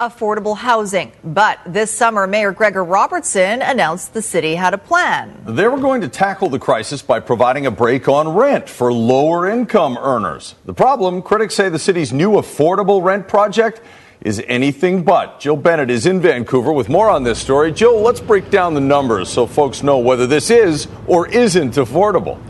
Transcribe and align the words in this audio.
affordable 0.00 0.56
housing. 0.56 1.12
But 1.24 1.58
this 1.66 1.90
summer, 1.90 2.26
Mayor 2.26 2.52
Gregor 2.52 2.84
Robertson 2.84 3.62
announced 3.62 4.14
the 4.14 4.22
city 4.22 4.54
had 4.54 4.74
a 4.74 4.78
plan. 4.78 5.42
They 5.44 5.66
were 5.66 5.78
going 5.78 6.00
to 6.02 6.08
tackle 6.08 6.48
the 6.48 6.58
crisis 6.58 7.02
by 7.02 7.20
providing 7.20 7.66
a 7.66 7.70
break 7.70 8.08
on 8.08 8.28
rent 8.28 8.68
for 8.68 8.92
lower 8.92 9.48
income 9.48 9.98
earners. 9.98 10.54
The 10.64 10.74
problem, 10.74 11.22
critics 11.22 11.54
say 11.54 11.68
the 11.68 11.78
city's 11.78 12.12
new 12.12 12.32
affordable 12.32 13.02
rent 13.02 13.28
project 13.28 13.80
is 14.20 14.42
anything 14.46 15.04
but. 15.04 15.40
Jill 15.40 15.56
Bennett 15.56 15.90
is 15.90 16.06
in 16.06 16.20
Vancouver 16.20 16.72
with 16.72 16.88
more 16.88 17.08
on 17.08 17.22
this 17.22 17.38
story. 17.38 17.72
Jill, 17.72 18.00
let's 18.00 18.20
break 18.20 18.50
down 18.50 18.74
the 18.74 18.80
numbers 18.80 19.28
so 19.28 19.46
folks 19.46 19.82
know 19.82 19.98
whether 19.98 20.26
this 20.26 20.50
is 20.50 20.88
or 21.06 21.28
isn't 21.28 21.74
affordable. 21.74 22.40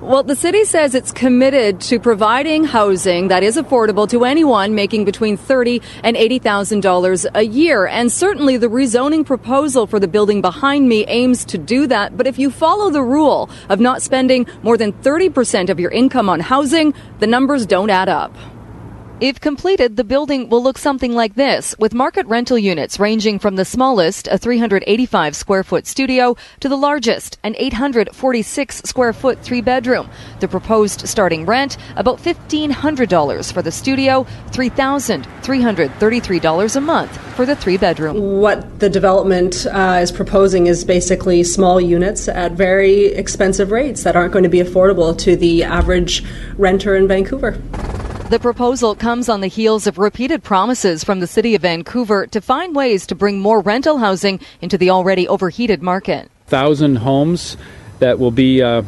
Well, 0.00 0.22
the 0.22 0.36
city 0.36 0.64
says 0.64 0.94
it's 0.94 1.12
committed 1.12 1.80
to 1.82 2.00
providing 2.00 2.64
housing 2.64 3.28
that 3.28 3.42
is 3.42 3.56
affordable 3.56 4.08
to 4.08 4.24
anyone 4.24 4.74
making 4.74 5.04
between 5.04 5.36
thirty 5.36 5.82
and 6.02 6.16
eighty 6.16 6.38
thousand 6.38 6.80
dollars 6.80 7.26
a 7.34 7.42
year. 7.42 7.86
And 7.86 8.10
certainly 8.10 8.56
the 8.56 8.68
rezoning 8.68 9.26
proposal 9.26 9.86
for 9.86 10.00
the 10.00 10.08
building 10.08 10.40
behind 10.40 10.88
me 10.88 11.04
aims 11.08 11.44
to 11.46 11.58
do 11.58 11.86
that. 11.88 12.16
But 12.16 12.26
if 12.26 12.38
you 12.38 12.50
follow 12.50 12.90
the 12.90 13.02
rule 13.02 13.50
of 13.68 13.80
not 13.80 14.00
spending 14.00 14.46
more 14.62 14.78
than 14.78 14.92
thirty 14.92 15.28
percent 15.28 15.68
of 15.68 15.78
your 15.78 15.90
income 15.90 16.30
on 16.30 16.40
housing, 16.40 16.94
the 17.18 17.26
numbers 17.26 17.66
don't 17.66 17.90
add 17.90 18.08
up. 18.08 18.34
If 19.22 19.40
completed, 19.40 19.96
the 19.96 20.02
building 20.02 20.48
will 20.48 20.64
look 20.64 20.76
something 20.76 21.12
like 21.12 21.36
this, 21.36 21.76
with 21.78 21.94
market 21.94 22.26
rental 22.26 22.58
units 22.58 22.98
ranging 22.98 23.38
from 23.38 23.54
the 23.54 23.64
smallest, 23.64 24.26
a 24.26 24.36
385 24.36 25.36
square 25.36 25.62
foot 25.62 25.86
studio, 25.86 26.34
to 26.58 26.68
the 26.68 26.74
largest, 26.74 27.38
an 27.44 27.54
846 27.56 28.82
square 28.84 29.12
foot 29.12 29.38
three 29.38 29.60
bedroom. 29.60 30.10
The 30.40 30.48
proposed 30.48 31.06
starting 31.06 31.46
rent, 31.46 31.76
about 31.94 32.18
$1,500 32.18 33.52
for 33.52 33.62
the 33.62 33.70
studio, 33.70 34.26
$3,333 34.50 36.76
a 36.76 36.80
month 36.80 37.16
for 37.36 37.46
the 37.46 37.54
three 37.54 37.76
bedroom. 37.76 38.40
What 38.40 38.80
the 38.80 38.90
development 38.90 39.66
uh, 39.66 40.00
is 40.02 40.10
proposing 40.10 40.66
is 40.66 40.84
basically 40.84 41.44
small 41.44 41.80
units 41.80 42.26
at 42.26 42.54
very 42.54 43.04
expensive 43.04 43.70
rates 43.70 44.02
that 44.02 44.16
aren't 44.16 44.32
going 44.32 44.42
to 44.42 44.48
be 44.48 44.58
affordable 44.58 45.16
to 45.18 45.36
the 45.36 45.62
average 45.62 46.24
renter 46.58 46.96
in 46.96 47.06
Vancouver. 47.06 47.56
The 48.32 48.40
proposal 48.40 48.94
comes 48.94 49.11
on 49.12 49.42
the 49.42 49.46
heels 49.46 49.86
of 49.86 49.98
repeated 49.98 50.42
promises 50.42 51.04
from 51.04 51.20
the 51.20 51.26
City 51.26 51.54
of 51.54 51.60
Vancouver 51.60 52.26
to 52.28 52.40
find 52.40 52.74
ways 52.74 53.06
to 53.06 53.14
bring 53.14 53.40
more 53.40 53.60
rental 53.60 53.98
housing 53.98 54.40
into 54.62 54.78
the 54.78 54.88
already 54.88 55.28
overheated 55.28 55.82
market. 55.82 56.30
Thousand 56.46 56.96
homes 56.96 57.58
that 57.98 58.18
will 58.18 58.30
be 58.30 58.62
uh, 58.62 58.82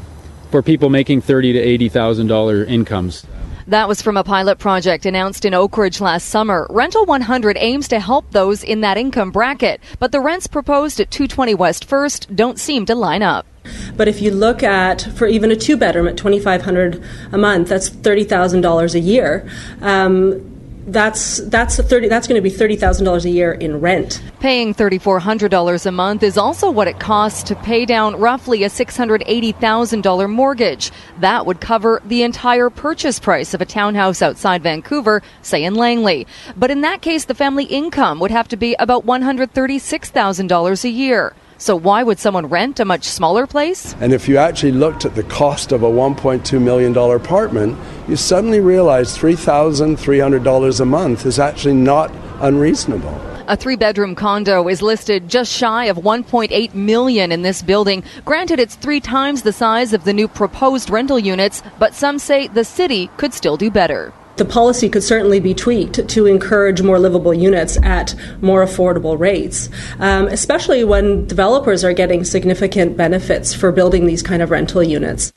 for 0.50 0.62
people 0.62 0.88
making 0.88 1.20
thirty 1.20 1.52
to 1.52 1.58
eighty 1.58 1.90
thousand 1.90 2.28
dollar 2.28 2.64
incomes. 2.64 3.26
That 3.66 3.86
was 3.86 4.00
from 4.00 4.16
a 4.16 4.24
pilot 4.24 4.58
project 4.58 5.04
announced 5.04 5.44
in 5.44 5.52
Oakridge 5.52 6.00
last 6.00 6.28
summer. 6.28 6.66
Rental 6.70 7.04
100 7.04 7.58
aims 7.58 7.88
to 7.88 8.00
help 8.00 8.30
those 8.30 8.64
in 8.64 8.80
that 8.80 8.96
income 8.96 9.30
bracket, 9.30 9.80
but 9.98 10.10
the 10.10 10.20
rents 10.20 10.46
proposed 10.46 11.00
at 11.00 11.10
220 11.10 11.54
West 11.54 11.84
First 11.84 12.34
don't 12.34 12.58
seem 12.58 12.86
to 12.86 12.94
line 12.94 13.22
up. 13.22 13.46
But 13.96 14.08
if 14.08 14.20
you 14.20 14.30
look 14.30 14.62
at 14.62 15.02
for 15.02 15.26
even 15.26 15.50
a 15.50 15.56
two 15.56 15.76
bedroom 15.76 16.08
at 16.08 16.16
twenty 16.16 16.40
five 16.40 16.62
hundred 16.62 17.02
a 17.32 17.38
month, 17.38 17.68
that's 17.68 17.88
thirty 17.88 18.24
thousand 18.24 18.60
dollars 18.60 18.94
a 18.94 19.00
year. 19.00 19.48
Um, 19.80 20.50
that's 20.86 21.38
that's 21.48 21.76
thirty. 21.78 22.08
That's 22.08 22.28
going 22.28 22.38
to 22.38 22.42
be 22.42 22.54
thirty 22.54 22.76
thousand 22.76 23.06
dollars 23.06 23.24
a 23.24 23.30
year 23.30 23.52
in 23.52 23.80
rent. 23.80 24.20
Paying 24.40 24.74
thirty 24.74 24.98
four 24.98 25.18
hundred 25.18 25.50
dollars 25.50 25.86
a 25.86 25.92
month 25.92 26.22
is 26.22 26.36
also 26.36 26.70
what 26.70 26.88
it 26.88 27.00
costs 27.00 27.42
to 27.44 27.54
pay 27.54 27.86
down 27.86 28.16
roughly 28.16 28.64
a 28.64 28.68
six 28.68 28.96
hundred 28.96 29.22
eighty 29.26 29.52
thousand 29.52 30.02
dollar 30.02 30.28
mortgage. 30.28 30.90
That 31.20 31.46
would 31.46 31.60
cover 31.60 32.02
the 32.04 32.22
entire 32.22 32.68
purchase 32.68 33.18
price 33.18 33.54
of 33.54 33.62
a 33.62 33.64
townhouse 33.64 34.20
outside 34.20 34.62
Vancouver, 34.62 35.22
say 35.40 35.64
in 35.64 35.74
Langley. 35.74 36.26
But 36.54 36.70
in 36.70 36.82
that 36.82 37.00
case, 37.00 37.24
the 37.24 37.34
family 37.34 37.64
income 37.64 38.20
would 38.20 38.30
have 38.30 38.48
to 38.48 38.56
be 38.56 38.76
about 38.78 39.06
one 39.06 39.22
hundred 39.22 39.52
thirty 39.52 39.78
six 39.78 40.10
thousand 40.10 40.48
dollars 40.48 40.84
a 40.84 40.90
year. 40.90 41.32
So 41.58 41.76
why 41.76 42.02
would 42.02 42.18
someone 42.18 42.46
rent 42.46 42.80
a 42.80 42.84
much 42.84 43.04
smaller 43.04 43.46
place? 43.46 43.94
And 44.00 44.12
if 44.12 44.28
you 44.28 44.36
actually 44.36 44.72
looked 44.72 45.04
at 45.04 45.14
the 45.14 45.22
cost 45.22 45.72
of 45.72 45.82
a 45.82 45.88
$1.2 45.88 46.60
million 46.60 46.96
apartment, 46.96 47.78
you 48.08 48.16
suddenly 48.16 48.60
realize 48.60 49.16
$3,300 49.16 50.80
a 50.80 50.84
month 50.84 51.26
is 51.26 51.38
actually 51.38 51.74
not 51.74 52.12
unreasonable. 52.40 53.20
A 53.46 53.56
three 53.56 53.76
bedroom 53.76 54.14
condo 54.14 54.68
is 54.68 54.80
listed 54.80 55.28
just 55.28 55.52
shy 55.52 55.84
of 55.86 55.98
1.8 55.98 56.74
million 56.74 57.30
in 57.30 57.42
this 57.42 57.60
building. 57.60 58.02
Granted, 58.24 58.58
it's 58.58 58.74
three 58.74 59.00
times 59.00 59.42
the 59.42 59.52
size 59.52 59.92
of 59.92 60.04
the 60.04 60.14
new 60.14 60.28
proposed 60.28 60.88
rental 60.88 61.18
units, 61.18 61.62
but 61.78 61.94
some 61.94 62.18
say 62.18 62.48
the 62.48 62.64
city 62.64 63.10
could 63.18 63.34
still 63.34 63.58
do 63.58 63.70
better 63.70 64.14
the 64.36 64.44
policy 64.44 64.88
could 64.88 65.02
certainly 65.02 65.40
be 65.40 65.54
tweaked 65.54 66.08
to 66.08 66.26
encourage 66.26 66.82
more 66.82 66.98
livable 66.98 67.34
units 67.34 67.76
at 67.82 68.14
more 68.40 68.64
affordable 68.64 69.18
rates, 69.18 69.68
um, 69.98 70.26
especially 70.28 70.84
when 70.84 71.26
developers 71.26 71.84
are 71.84 71.92
getting 71.92 72.24
significant 72.24 72.96
benefits 72.96 73.54
for 73.54 73.70
building 73.72 74.06
these 74.06 74.22
kind 74.22 74.42
of 74.42 74.50
rental 74.50 74.82
units. 74.82 75.32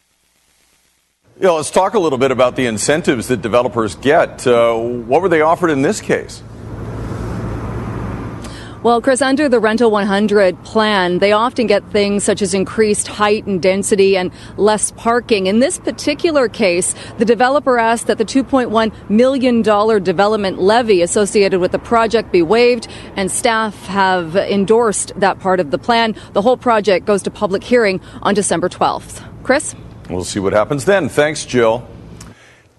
Yeah, 1.40 1.52
let's 1.52 1.70
talk 1.70 1.94
a 1.94 2.00
little 2.00 2.18
bit 2.18 2.32
about 2.32 2.56
the 2.56 2.66
incentives 2.66 3.28
that 3.28 3.44
developers 3.44 3.96
get. 3.96 4.48
Uh, 4.48 4.76
what 4.76 5.22
were 5.22 5.30
they 5.30 5.42
offered 5.42 5.70
in 5.70 5.84
this 5.84 6.02
case? 6.02 6.42
Well, 8.88 9.02
Chris, 9.02 9.22
under 9.22 9.50
the 9.50 9.60
Rental 9.60 9.92
100 9.92 10.64
plan, 10.64 11.20
they 11.20 11.34
often 11.34 11.68
get 11.68 11.92
things 11.92 12.24
such 12.24 12.42
as 12.42 12.54
increased 12.54 13.10
height 13.10 13.46
and 13.46 13.62
density 13.62 14.16
and 14.16 14.32
less 14.56 14.92
parking. 14.92 15.48
In 15.48 15.60
this 15.60 15.78
particular 15.78 16.48
case, 16.48 16.96
the 17.18 17.26
developer 17.26 17.78
asked 17.78 18.08
that 18.08 18.18
the 18.18 18.24
$2.1 18.24 19.10
million 19.10 19.62
development 19.62 20.60
levy 20.60 21.02
associated 21.02 21.60
with 21.60 21.74
the 21.74 21.80
project 21.80 22.32
be 22.32 22.42
waived, 22.42 22.88
and 23.18 23.30
staff 23.30 23.76
have 23.88 24.38
endorsed 24.38 25.12
that 25.20 25.38
part 25.42 25.60
of 25.60 25.72
the 25.72 25.78
plan. 25.78 26.16
The 26.32 26.42
whole 26.42 26.56
project 26.56 27.06
goes 27.06 27.22
to 27.24 27.30
public 27.30 27.66
hearing 27.66 28.00
on 28.22 28.36
December 28.36 28.70
12th. 28.70 29.22
Chris? 29.44 29.76
We'll 30.10 30.24
see 30.24 30.40
what 30.40 30.54
happens 30.54 30.86
then. 30.86 31.10
Thanks, 31.10 31.44
Jill. 31.44 31.86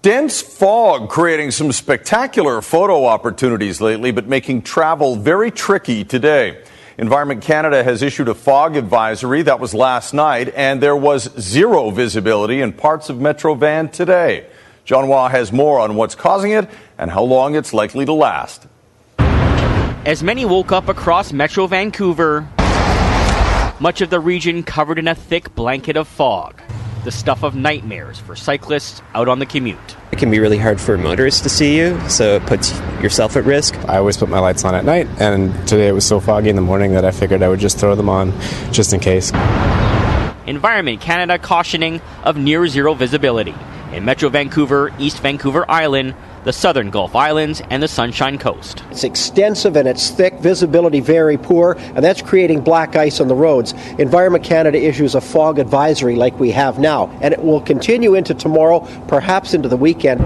Dense 0.01 0.41
fog 0.41 1.09
creating 1.09 1.51
some 1.51 1.73
spectacular 1.73 2.61
photo 2.61 3.05
opportunities 3.05 3.81
lately, 3.81 4.11
but 4.11 4.27
making 4.27 4.61
travel 4.61 5.17
very 5.17 5.51
tricky 5.51 6.05
today. 6.05 6.63
Environment 6.97 7.41
Canada 7.41 7.83
has 7.83 8.01
issued 8.01 8.29
a 8.29 8.33
fog 8.33 8.77
advisory. 8.77 9.41
That 9.41 9.59
was 9.59 9.73
last 9.73 10.13
night, 10.13 10.53
and 10.55 10.81
there 10.81 10.95
was 10.95 11.23
zero 11.37 11.89
visibility 11.89 12.61
in 12.61 12.71
parts 12.71 13.09
of 13.09 13.19
Metro 13.19 13.55
Van 13.55 13.89
today. 13.89 14.47
John 14.85 15.07
Hua 15.07 15.27
has 15.27 15.51
more 15.51 15.81
on 15.81 15.95
what's 15.95 16.15
causing 16.15 16.51
it 16.51 16.69
and 16.97 17.11
how 17.11 17.23
long 17.23 17.55
it's 17.55 17.73
likely 17.73 18.05
to 18.05 18.13
last. 18.13 18.67
As 20.05 20.23
many 20.23 20.45
woke 20.45 20.71
up 20.71 20.87
across 20.87 21.33
Metro 21.33 21.67
Vancouver, 21.67 22.47
much 23.81 23.99
of 23.99 24.09
the 24.09 24.21
region 24.21 24.63
covered 24.63 24.97
in 24.97 25.09
a 25.09 25.15
thick 25.15 25.53
blanket 25.55 25.97
of 25.97 26.07
fog 26.07 26.61
the 27.03 27.11
stuff 27.11 27.43
of 27.43 27.55
nightmares 27.55 28.19
for 28.19 28.35
cyclists 28.35 29.01
out 29.13 29.27
on 29.27 29.39
the 29.39 29.45
commute. 29.45 29.77
It 30.11 30.19
can 30.19 30.31
be 30.31 30.39
really 30.39 30.57
hard 30.57 30.81
for 30.81 30.97
motorists 30.97 31.41
to 31.41 31.49
see 31.49 31.77
you, 31.77 31.99
so 32.09 32.35
it 32.35 32.45
puts 32.45 32.77
yourself 33.01 33.35
at 33.35 33.45
risk. 33.45 33.75
I 33.87 33.97
always 33.97 34.17
put 34.17 34.29
my 34.29 34.39
lights 34.39 34.63
on 34.65 34.75
at 34.75 34.85
night, 34.85 35.07
and 35.19 35.53
today 35.67 35.87
it 35.87 35.93
was 35.93 36.05
so 36.05 36.19
foggy 36.19 36.49
in 36.49 36.55
the 36.55 36.61
morning 36.61 36.93
that 36.93 37.05
I 37.05 37.11
figured 37.11 37.41
I 37.41 37.49
would 37.49 37.59
just 37.59 37.79
throw 37.79 37.95
them 37.95 38.09
on 38.09 38.31
just 38.71 38.93
in 38.93 38.99
case. 38.99 39.31
Environment 40.45 40.99
Canada 40.99 41.37
cautioning 41.37 42.01
of 42.23 42.37
near 42.37 42.67
zero 42.67 42.93
visibility. 42.93 43.55
In 43.93 44.05
Metro 44.05 44.29
Vancouver, 44.29 44.91
East 44.99 45.19
Vancouver 45.19 45.69
Island, 45.69 46.15
the 46.43 46.53
southern 46.53 46.89
Gulf 46.89 47.15
Islands, 47.15 47.61
and 47.69 47.81
the 47.81 47.87
Sunshine 47.87 48.37
Coast. 48.37 48.83
It's 48.91 49.03
extensive 49.03 49.75
and 49.75 49.87
it's 49.87 50.09
thick, 50.09 50.35
visibility 50.35 50.99
very 50.99 51.37
poor, 51.37 51.73
and 51.79 52.03
that's 52.03 52.21
creating 52.21 52.61
black 52.61 52.95
ice 52.95 53.19
on 53.19 53.27
the 53.27 53.35
roads. 53.35 53.73
Environment 53.97 54.43
Canada 54.43 54.77
issues 54.77 55.15
a 55.15 55.21
fog 55.21 55.59
advisory 55.59 56.15
like 56.15 56.39
we 56.39 56.51
have 56.51 56.79
now, 56.79 57.07
and 57.21 57.33
it 57.33 57.43
will 57.43 57.61
continue 57.61 58.15
into 58.15 58.33
tomorrow, 58.33 58.79
perhaps 59.07 59.53
into 59.53 59.67
the 59.67 59.77
weekend. 59.77 60.19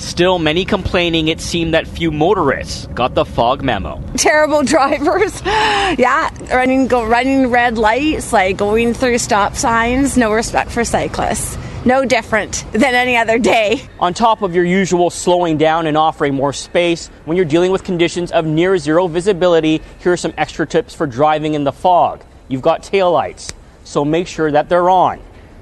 Still, 0.00 0.38
many 0.38 0.64
complaining 0.64 1.28
it 1.28 1.40
seemed 1.40 1.72
that 1.74 1.86
few 1.86 2.10
motorists 2.10 2.86
got 2.88 3.14
the 3.14 3.24
fog 3.24 3.62
memo. 3.62 4.02
Terrible 4.16 4.62
drivers. 4.62 5.40
yeah, 5.44 6.30
running 6.52 6.88
go 6.88 7.06
running 7.06 7.48
red 7.48 7.78
lights, 7.78 8.32
like 8.32 8.56
going 8.56 8.92
through 8.92 9.18
stop 9.18 9.54
signs, 9.54 10.16
no 10.16 10.32
respect 10.32 10.70
for 10.70 10.84
cyclists 10.84 11.56
no 11.84 12.04
different 12.04 12.64
than 12.72 12.94
any 12.94 13.16
other 13.16 13.38
day. 13.38 13.82
On 14.00 14.14
top 14.14 14.42
of 14.42 14.54
your 14.54 14.64
usual 14.64 15.10
slowing 15.10 15.58
down 15.58 15.86
and 15.86 15.96
offering 15.96 16.34
more 16.34 16.52
space, 16.52 17.08
when 17.24 17.36
you're 17.36 17.46
dealing 17.46 17.70
with 17.70 17.84
conditions 17.84 18.32
of 18.32 18.46
near 18.46 18.78
zero 18.78 19.06
visibility, 19.06 19.82
here 20.00 20.12
are 20.12 20.16
some 20.16 20.34
extra 20.36 20.66
tips 20.66 20.94
for 20.94 21.06
driving 21.06 21.54
in 21.54 21.64
the 21.64 21.72
fog. 21.72 22.24
You've 22.48 22.62
got 22.62 22.82
taillights, 22.82 23.52
so 23.84 24.04
make 24.04 24.26
sure 24.26 24.50
that 24.50 24.68
they're 24.68 24.90
on. 24.90 25.20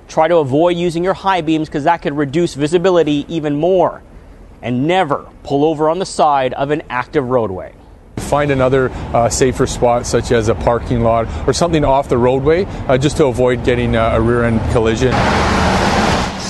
Try 0.08 0.28
to 0.28 0.36
avoid 0.36 0.76
using 0.76 1.02
your 1.02 1.14
high 1.14 1.40
beams 1.40 1.68
because 1.68 1.84
that 1.84 2.02
could 2.02 2.16
reduce 2.16 2.54
visibility 2.54 3.24
even 3.28 3.56
more. 3.56 4.02
And 4.60 4.86
never 4.86 5.28
pull 5.42 5.64
over 5.64 5.88
on 5.88 5.98
the 5.98 6.06
side 6.06 6.54
of 6.54 6.70
an 6.70 6.82
active 6.88 7.28
roadway. 7.28 7.74
Find 8.18 8.50
another 8.52 8.90
uh, 9.12 9.28
safer 9.28 9.66
spot, 9.66 10.06
such 10.06 10.30
as 10.30 10.48
a 10.48 10.54
parking 10.54 11.00
lot 11.00 11.26
or 11.48 11.52
something 11.52 11.84
off 11.84 12.08
the 12.08 12.18
roadway, 12.18 12.64
uh, 12.86 12.96
just 12.96 13.16
to 13.16 13.26
avoid 13.26 13.64
getting 13.64 13.96
uh, 13.96 14.12
a 14.14 14.20
rear 14.20 14.44
end 14.44 14.60
collision. 14.70 15.12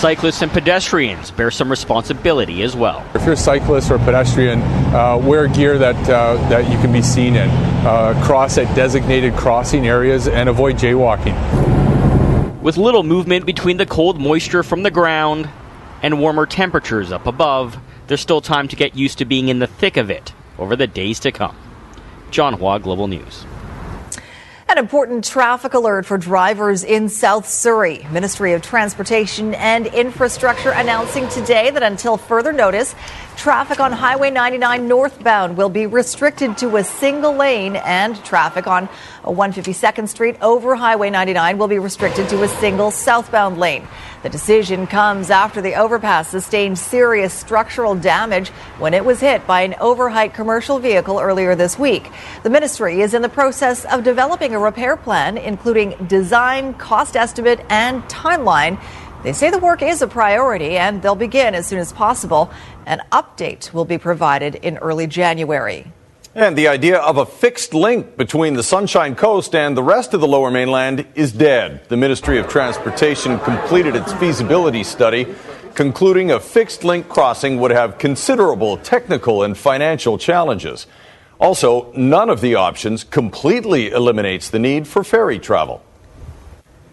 Cyclists 0.02 0.42
and 0.42 0.50
pedestrians 0.50 1.30
bear 1.30 1.48
some 1.48 1.70
responsibility 1.70 2.64
as 2.64 2.74
well. 2.74 3.08
If 3.14 3.22
you're 3.22 3.34
a 3.34 3.36
cyclist 3.36 3.88
or 3.88 3.98
pedestrian, 3.98 4.60
uh, 4.60 5.16
wear 5.16 5.46
gear 5.46 5.78
that 5.78 5.94
uh, 6.10 6.34
that 6.48 6.68
you 6.68 6.76
can 6.78 6.92
be 6.92 7.02
seen 7.02 7.36
in. 7.36 7.48
Uh, 7.86 8.20
cross 8.24 8.58
at 8.58 8.74
designated 8.74 9.34
crossing 9.34 9.86
areas 9.86 10.26
and 10.26 10.48
avoid 10.48 10.74
jaywalking. 10.74 11.36
With 12.60 12.78
little 12.78 13.04
movement 13.04 13.46
between 13.46 13.76
the 13.76 13.86
cold 13.86 14.20
moisture 14.20 14.64
from 14.64 14.82
the 14.82 14.90
ground 14.90 15.48
and 16.02 16.18
warmer 16.18 16.46
temperatures 16.46 17.12
up 17.12 17.28
above, 17.28 17.78
there's 18.08 18.20
still 18.20 18.40
time 18.40 18.66
to 18.66 18.74
get 18.74 18.96
used 18.96 19.18
to 19.18 19.24
being 19.24 19.50
in 19.50 19.60
the 19.60 19.68
thick 19.68 19.96
of 19.96 20.10
it 20.10 20.34
over 20.58 20.74
the 20.74 20.88
days 20.88 21.20
to 21.20 21.30
come. 21.30 21.56
John 22.32 22.54
Hua, 22.54 22.80
Global 22.80 23.06
News. 23.06 23.46
An 24.72 24.78
important 24.78 25.22
traffic 25.22 25.74
alert 25.74 26.06
for 26.06 26.16
drivers 26.16 26.82
in 26.82 27.10
South 27.10 27.46
Surrey. 27.46 28.06
Ministry 28.10 28.54
of 28.54 28.62
Transportation 28.62 29.52
and 29.56 29.86
Infrastructure 29.86 30.70
announcing 30.70 31.28
today 31.28 31.70
that 31.70 31.82
until 31.82 32.16
further 32.16 32.54
notice, 32.54 32.94
traffic 33.36 33.80
on 33.80 33.92
Highway 33.92 34.30
99 34.30 34.88
northbound 34.88 35.58
will 35.58 35.68
be 35.68 35.84
restricted 35.84 36.56
to 36.56 36.78
a 36.78 36.84
single 36.84 37.34
lane 37.34 37.76
and 37.76 38.16
traffic 38.24 38.66
on 38.66 38.88
152nd 39.30 40.08
Street 40.08 40.36
over 40.42 40.74
Highway 40.74 41.10
99 41.10 41.58
will 41.58 41.68
be 41.68 41.78
restricted 41.78 42.28
to 42.28 42.42
a 42.42 42.48
single 42.48 42.90
southbound 42.90 43.58
lane. 43.58 43.86
The 44.22 44.28
decision 44.28 44.86
comes 44.86 45.30
after 45.30 45.60
the 45.60 45.76
overpass 45.76 46.28
sustained 46.28 46.78
serious 46.78 47.32
structural 47.32 47.94
damage 47.94 48.48
when 48.78 48.94
it 48.94 49.04
was 49.04 49.20
hit 49.20 49.46
by 49.46 49.62
an 49.62 49.74
overheight 49.80 50.34
commercial 50.34 50.78
vehicle 50.78 51.20
earlier 51.20 51.54
this 51.54 51.78
week. 51.78 52.10
The 52.42 52.50
ministry 52.50 53.00
is 53.00 53.14
in 53.14 53.22
the 53.22 53.28
process 53.28 53.84
of 53.84 54.04
developing 54.04 54.54
a 54.54 54.58
repair 54.58 54.96
plan, 54.96 55.38
including 55.38 55.94
design, 56.06 56.74
cost 56.74 57.16
estimate, 57.16 57.64
and 57.68 58.02
timeline. 58.04 58.80
They 59.22 59.32
say 59.32 59.50
the 59.50 59.58
work 59.58 59.82
is 59.82 60.02
a 60.02 60.08
priority 60.08 60.76
and 60.76 61.00
they'll 61.00 61.14
begin 61.14 61.54
as 61.54 61.66
soon 61.66 61.78
as 61.78 61.92
possible. 61.92 62.50
An 62.86 63.00
update 63.12 63.72
will 63.72 63.84
be 63.84 63.98
provided 63.98 64.56
in 64.56 64.78
early 64.78 65.06
January. 65.06 65.92
And 66.34 66.56
the 66.56 66.68
idea 66.68 66.96
of 66.96 67.18
a 67.18 67.26
fixed 67.26 67.74
link 67.74 68.16
between 68.16 68.54
the 68.54 68.62
Sunshine 68.62 69.14
Coast 69.14 69.54
and 69.54 69.76
the 69.76 69.82
rest 69.82 70.14
of 70.14 70.22
the 70.22 70.26
lower 70.26 70.50
mainland 70.50 71.04
is 71.14 71.30
dead. 71.30 71.86
The 71.88 71.96
Ministry 71.98 72.38
of 72.38 72.48
Transportation 72.48 73.38
completed 73.40 73.94
its 73.94 74.14
feasibility 74.14 74.82
study, 74.82 75.26
concluding 75.74 76.30
a 76.30 76.40
fixed 76.40 76.84
link 76.84 77.06
crossing 77.06 77.60
would 77.60 77.70
have 77.70 77.98
considerable 77.98 78.78
technical 78.78 79.42
and 79.42 79.58
financial 79.58 80.16
challenges. 80.16 80.86
Also, 81.38 81.92
none 81.92 82.30
of 82.30 82.40
the 82.40 82.54
options 82.54 83.04
completely 83.04 83.90
eliminates 83.90 84.48
the 84.48 84.58
need 84.58 84.88
for 84.88 85.04
ferry 85.04 85.38
travel. 85.38 85.82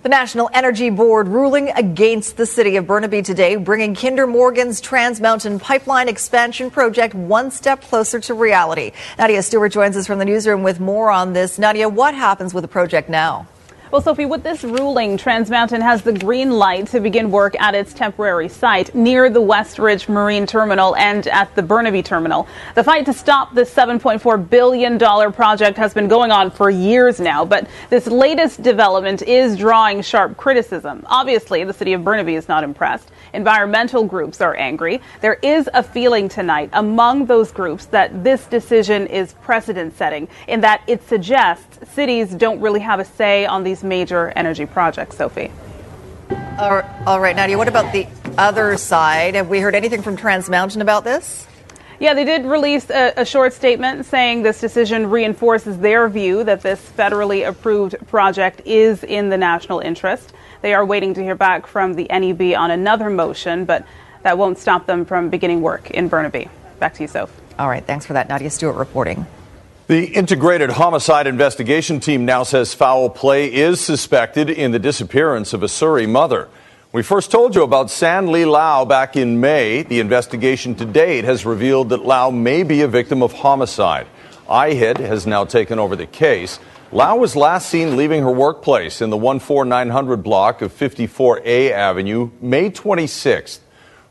The 0.02 0.08
National 0.08 0.50
Energy 0.54 0.90
Board 0.90 1.28
ruling 1.28 1.72
against 1.72 2.38
the 2.38 2.46
city 2.46 2.78
of 2.78 2.88
Burnaby 2.88 3.22
today, 3.22 3.58
bringing 3.58 3.94
Kinder 3.94 4.26
Morgan's 4.26 4.80
Trans 4.80 5.20
Mountain 5.20 5.60
Pipeline 5.60 6.08
expansion 6.08 6.72
project 6.72 7.14
one 7.14 7.52
step 7.52 7.82
closer 7.82 8.18
to 8.22 8.34
reality. 8.34 8.94
Nadia 9.18 9.44
Stewart 9.44 9.74
joins 9.74 9.98
us 9.98 10.08
from 10.08 10.18
the 10.18 10.24
newsroom 10.24 10.64
with 10.64 10.80
more 10.80 11.12
on 11.12 11.34
this. 11.34 11.60
Nadia, 11.60 11.90
what 11.90 12.14
happens 12.14 12.54
with 12.54 12.62
the 12.62 12.70
project 12.70 13.10
now? 13.10 13.46
Well, 13.92 14.04
Sophie, 14.04 14.28
with 14.28 14.44
this 14.44 14.64
ruling, 14.64 15.18
Trans 15.18 15.50
Mountain 15.50 15.82
has 15.82 16.04
the 16.04 16.14
green 16.14 16.52
light 16.52 16.86
to 16.90 17.00
begin 17.00 17.32
work 17.32 17.60
at 17.60 17.74
its 17.74 17.92
temporary 17.92 18.48
site 18.48 18.94
near 18.94 19.32
the 19.32 19.42
Westridge 19.42 20.08
Marine 20.08 20.46
Terminal 20.46 20.96
and 20.96 21.26
at 21.26 21.56
the 21.56 21.64
Burnaby 21.64 22.04
Terminal. 22.04 22.48
The 22.76 22.84
fight 22.84 23.08
to 23.08 23.14
stop 23.14 23.56
this 23.56 23.74
$7.4 23.74 24.48
billion 24.48 25.00
project 25.34 25.76
has 25.80 25.96
been 25.96 26.08
going 26.08 26.30
on 26.30 26.52
for 26.52 26.70
years 26.70 27.20
now, 27.20 27.44
but 27.44 27.68
this 27.90 28.06
latest 28.06 28.62
development 28.62 29.24
is 29.24 29.58
drawing 29.58 30.04
sharp 30.04 30.38
criticism. 30.38 31.04
Obviously, 31.08 31.64
the 31.64 31.74
city 31.74 31.94
of 31.94 32.04
Burnaby 32.04 32.36
is 32.36 32.48
not 32.48 32.64
impressed. 32.64 33.10
Environmental 33.34 34.04
groups 34.04 34.42
are 34.42 34.56
angry. 34.56 35.02
There 35.22 35.40
is 35.42 35.70
a 35.74 35.84
feeling 35.84 36.30
tonight 36.30 36.70
among 36.74 37.26
those 37.26 37.52
groups 37.52 37.86
that 37.88 38.24
this 38.24 38.46
decision 38.48 39.08
is 39.08 39.34
precedent 39.42 39.98
setting 39.98 40.28
in 40.48 40.62
that 40.62 40.82
it 40.88 41.08
suggests 41.08 41.80
cities 41.94 42.34
don't 42.34 42.60
really 42.60 42.80
have 42.80 43.00
a 43.00 43.06
say 43.06 43.46
on 43.46 43.64
these 43.64 43.84
major 43.84 44.34
energy 44.36 44.66
projects, 44.66 45.18
Sophie. 45.18 45.52
All 46.60 47.20
right, 47.20 47.36
Nadia, 47.36 47.58
what 47.58 47.68
about 47.68 47.94
the 47.94 48.08
other 48.38 48.78
side? 48.78 49.36
Have 49.36 49.50
we 49.50 49.60
heard 49.60 49.76
anything 49.76 50.02
from 50.02 50.18
Trans 50.18 50.50
Mountain 50.50 50.82
about 50.82 51.04
this? 51.04 51.48
Yeah, 52.00 52.14
they 52.14 52.24
did 52.24 52.46
release 52.46 52.90
a, 52.90 53.14
a, 53.18 53.26
short 53.26 53.52
statement 53.52 54.06
saying 54.06 54.44
this 54.44 54.62
decision 54.62 55.10
reinforces 55.10 55.78
their 55.80 56.08
view 56.08 56.46
that 56.46 56.62
this 56.62 56.80
federally 56.98 57.46
approved 57.46 57.96
project 58.08 58.62
is 58.66 59.04
in 59.04 59.28
the 59.28 59.38
national 59.38 59.80
interest. 59.82 60.32
They 60.62 60.74
are 60.74 60.86
waiting 60.86 61.14
to 61.16 61.24
hear 61.24 61.36
back 61.36 61.68
from 61.68 61.96
the 61.96 62.08
NEB 62.10 62.58
on 62.58 62.72
another 62.72 63.10
motion, 63.10 63.66
but 63.66 63.86
that 64.24 64.38
won't 64.38 64.58
stop 64.58 64.86
them 64.86 65.04
from 65.04 65.30
beginning 65.30 65.62
work 65.62 65.92
in 65.92 66.08
Burnaby. 66.08 66.48
Back 66.80 66.94
to 66.96 67.04
you, 67.04 67.08
Soph. 67.10 67.32
All 67.60 67.68
right, 67.68 67.86
thanks 67.86 68.06
for 68.06 68.14
that. 68.14 68.30
Nadia 68.30 68.50
Stewart 68.50 68.78
reporting. 68.78 69.26
The 69.88 70.06
Integrated 70.06 70.70
Homicide 70.70 71.28
Investigation 71.28 72.00
Team 72.00 72.24
now 72.24 72.44
says 72.44 72.74
foul 72.74 73.10
play 73.10 73.52
is 73.52 73.82
suspected 73.82 74.50
in 74.50 74.72
the 74.72 74.80
disappearance 74.80 75.52
of 75.52 75.64
a 75.64 75.68
Surrey 75.68 76.06
mother. 76.06 76.48
We 76.92 77.04
first 77.04 77.30
told 77.30 77.54
you 77.54 77.62
about 77.62 77.92
San 77.92 78.32
Lee 78.32 78.46
Lau 78.46 78.84
back 78.84 79.16
in 79.16 79.40
May. 79.40 79.84
The 79.84 80.00
investigation 80.00 80.74
to 80.74 80.86
date 80.86 81.24
has 81.24 81.46
revealed 81.46 81.90
that 81.90 82.04
Lau 82.04 82.32
may 82.32 82.64
be 82.64 82.82
a 82.82 82.88
victim 82.88 83.22
of 83.22 83.32
homicide. 83.32 84.08
IHIT 84.50 84.98
has 84.98 85.28
now 85.28 85.46
taken 85.46 85.78
over 85.78 85.96
the 85.96 86.08
case. 86.08 86.60
Lau 86.92 87.18
was 87.18 87.36
last 87.36 87.70
seen 87.70 87.96
leaving 87.96 88.24
her 88.24 88.32
workplace 88.32 89.04
in 89.04 89.12
the 89.12 89.18
14900 89.20 90.24
block 90.24 90.64
of 90.64 90.74
54A 90.74 91.70
Avenue 91.70 92.32
May 92.42 92.72
26th. 92.72 93.60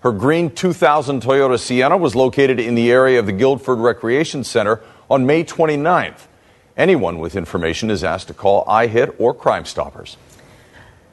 Her 0.02 0.12
green 0.12 0.48
2000 0.48 1.20
Toyota 1.20 1.58
Sienna 1.58 1.96
was 1.96 2.14
located 2.14 2.60
in 2.60 2.76
the 2.76 2.92
area 2.92 3.19
of 3.19 3.26
the 3.26 3.32
Guildford 3.32 3.80
Recreation 3.80 4.44
Center 4.44 4.80
on 5.10 5.26
May 5.26 5.42
29th. 5.42 6.28
Anyone 6.76 7.19
with 7.19 7.34
information 7.34 7.90
is 7.90 8.04
asked 8.04 8.28
to 8.28 8.34
call 8.34 8.64
IHIT 8.66 9.16
or 9.19 9.34
Crime 9.34 9.64
Stoppers. 9.64 10.16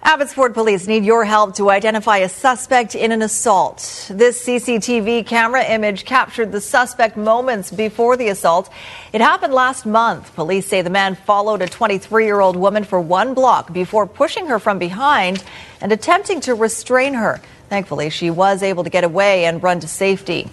Abbotsford 0.07 0.53
police 0.53 0.85
need 0.85 1.03
your 1.03 1.25
help 1.25 1.55
to 1.55 1.71
identify 1.71 2.17
a 2.17 2.29
suspect 2.29 2.93
in 2.93 3.11
an 3.11 3.23
assault. 3.23 4.05
This 4.11 4.45
CCTV 4.45 5.25
camera 5.25 5.65
image 5.65 6.05
captured 6.05 6.51
the 6.51 6.61
suspect 6.61 7.17
moments 7.17 7.71
before 7.71 8.15
the 8.15 8.27
assault. 8.27 8.69
It 9.13 9.21
happened 9.21 9.51
last 9.51 9.83
month. 9.83 10.35
Police 10.35 10.67
say 10.67 10.83
the 10.83 10.91
man 10.91 11.15
followed 11.15 11.63
a 11.63 11.67
23 11.67 12.23
year 12.23 12.39
old 12.39 12.55
woman 12.55 12.83
for 12.83 13.01
one 13.01 13.33
block 13.33 13.73
before 13.73 14.05
pushing 14.05 14.45
her 14.45 14.59
from 14.59 14.77
behind 14.77 15.43
and 15.81 15.91
attempting 15.91 16.39
to 16.41 16.53
restrain 16.53 17.15
her. 17.15 17.41
Thankfully, 17.69 18.11
she 18.11 18.29
was 18.29 18.61
able 18.61 18.83
to 18.83 18.91
get 18.91 19.03
away 19.03 19.45
and 19.45 19.63
run 19.63 19.79
to 19.79 19.87
safety. 19.87 20.51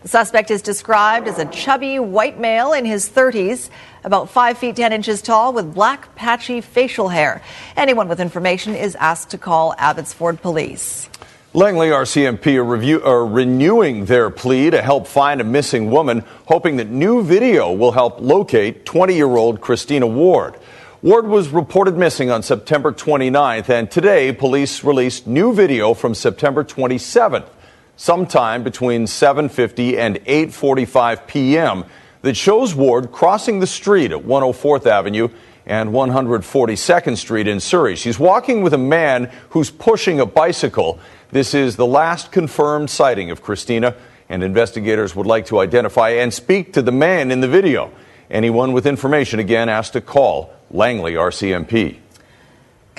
The 0.00 0.08
suspect 0.08 0.50
is 0.50 0.62
described 0.62 1.28
as 1.28 1.38
a 1.38 1.44
chubby 1.44 1.98
white 1.98 2.40
male 2.40 2.72
in 2.72 2.86
his 2.86 3.10
30s, 3.10 3.68
about 4.08 4.30
5 4.30 4.58
feet 4.58 4.74
10 4.74 4.92
inches 4.92 5.22
tall, 5.22 5.52
with 5.52 5.74
black 5.74 6.14
patchy 6.16 6.60
facial 6.62 7.10
hair. 7.10 7.42
Anyone 7.76 8.08
with 8.08 8.20
information 8.20 8.74
is 8.74 8.96
asked 8.96 9.30
to 9.30 9.38
call 9.38 9.74
Abbotsford 9.78 10.40
Police. 10.42 11.08
Langley 11.52 11.88
RCMP 11.88 12.56
are, 12.56 12.64
review, 12.64 13.02
are 13.02 13.26
renewing 13.26 14.06
their 14.06 14.30
plea 14.30 14.70
to 14.70 14.80
help 14.82 15.06
find 15.06 15.40
a 15.40 15.44
missing 15.44 15.90
woman, 15.90 16.24
hoping 16.46 16.76
that 16.76 16.88
new 16.88 17.22
video 17.22 17.70
will 17.72 17.92
help 17.92 18.20
locate 18.20 18.86
20 18.86 19.14
year 19.14 19.36
old 19.36 19.60
Christina 19.60 20.06
Ward. 20.06 20.56
Ward 21.02 21.26
was 21.26 21.50
reported 21.50 21.96
missing 21.96 22.30
on 22.30 22.42
September 22.42 22.92
29th, 22.92 23.68
and 23.68 23.90
today 23.90 24.32
police 24.32 24.82
released 24.82 25.26
new 25.26 25.54
video 25.54 25.94
from 25.94 26.14
September 26.14 26.64
27th 26.64 27.46
sometime 27.96 28.62
between 28.62 29.04
7:50 29.04 29.98
and 29.98 30.16
8:45 30.24 31.26
p.m. 31.26 31.84
that 32.22 32.36
shows 32.36 32.74
Ward 32.74 33.12
crossing 33.12 33.60
the 33.60 33.66
street 33.66 34.12
at 34.12 34.24
104th 34.24 34.86
Avenue 34.86 35.28
and 35.66 35.90
142nd 35.90 37.16
Street 37.16 37.46
in 37.46 37.60
Surrey. 37.60 37.94
She's 37.94 38.18
walking 38.18 38.62
with 38.62 38.72
a 38.72 38.78
man 38.78 39.30
who's 39.50 39.70
pushing 39.70 40.18
a 40.18 40.26
bicycle. 40.26 40.98
This 41.30 41.52
is 41.52 41.76
the 41.76 41.86
last 41.86 42.32
confirmed 42.32 42.88
sighting 42.88 43.30
of 43.30 43.42
Christina, 43.42 43.94
and 44.28 44.42
investigators 44.42 45.14
would 45.14 45.26
like 45.26 45.46
to 45.46 45.58
identify 45.58 46.10
and 46.10 46.32
speak 46.32 46.72
to 46.72 46.82
the 46.82 46.92
man 46.92 47.30
in 47.30 47.40
the 47.40 47.48
video. 47.48 47.92
Anyone 48.30 48.72
with 48.72 48.86
information 48.86 49.38
again 49.38 49.68
asked 49.68 49.92
to 49.92 50.00
call 50.00 50.54
Langley 50.70 51.14
RCMP. 51.14 51.98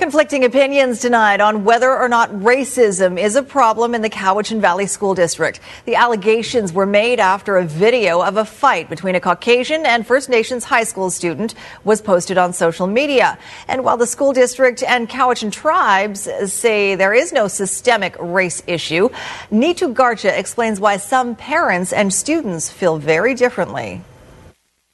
Conflicting 0.00 0.46
opinions 0.46 1.00
tonight 1.00 1.42
on 1.42 1.62
whether 1.62 1.94
or 1.94 2.08
not 2.08 2.30
racism 2.30 3.20
is 3.20 3.36
a 3.36 3.42
problem 3.42 3.94
in 3.94 4.00
the 4.00 4.08
Cowichan 4.08 4.58
Valley 4.58 4.86
School 4.86 5.14
District. 5.14 5.60
The 5.84 5.94
allegations 5.94 6.72
were 6.72 6.86
made 6.86 7.20
after 7.20 7.58
a 7.58 7.66
video 7.66 8.22
of 8.22 8.38
a 8.38 8.46
fight 8.46 8.88
between 8.88 9.14
a 9.14 9.20
Caucasian 9.20 9.84
and 9.84 10.06
First 10.06 10.30
Nations 10.30 10.64
high 10.64 10.84
school 10.84 11.10
student 11.10 11.54
was 11.84 12.00
posted 12.00 12.38
on 12.38 12.54
social 12.54 12.86
media. 12.86 13.38
And 13.68 13.84
while 13.84 13.98
the 13.98 14.06
school 14.06 14.32
district 14.32 14.82
and 14.82 15.06
Cowichan 15.06 15.52
tribes 15.52 16.26
say 16.50 16.94
there 16.94 17.12
is 17.12 17.30
no 17.34 17.46
systemic 17.46 18.16
race 18.18 18.62
issue, 18.66 19.10
Neetu 19.52 19.92
Garcha 19.92 20.32
explains 20.32 20.80
why 20.80 20.96
some 20.96 21.36
parents 21.36 21.92
and 21.92 22.10
students 22.10 22.70
feel 22.70 22.96
very 22.96 23.34
differently. 23.34 24.02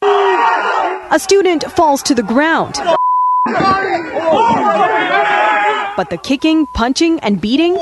A 0.02 1.18
student 1.20 1.62
falls 1.62 2.02
to 2.02 2.14
the 2.16 2.24
ground. 2.24 2.76
But 5.96 6.10
the 6.10 6.18
kicking, 6.18 6.66
punching, 6.74 7.20
and 7.20 7.40
beating 7.40 7.76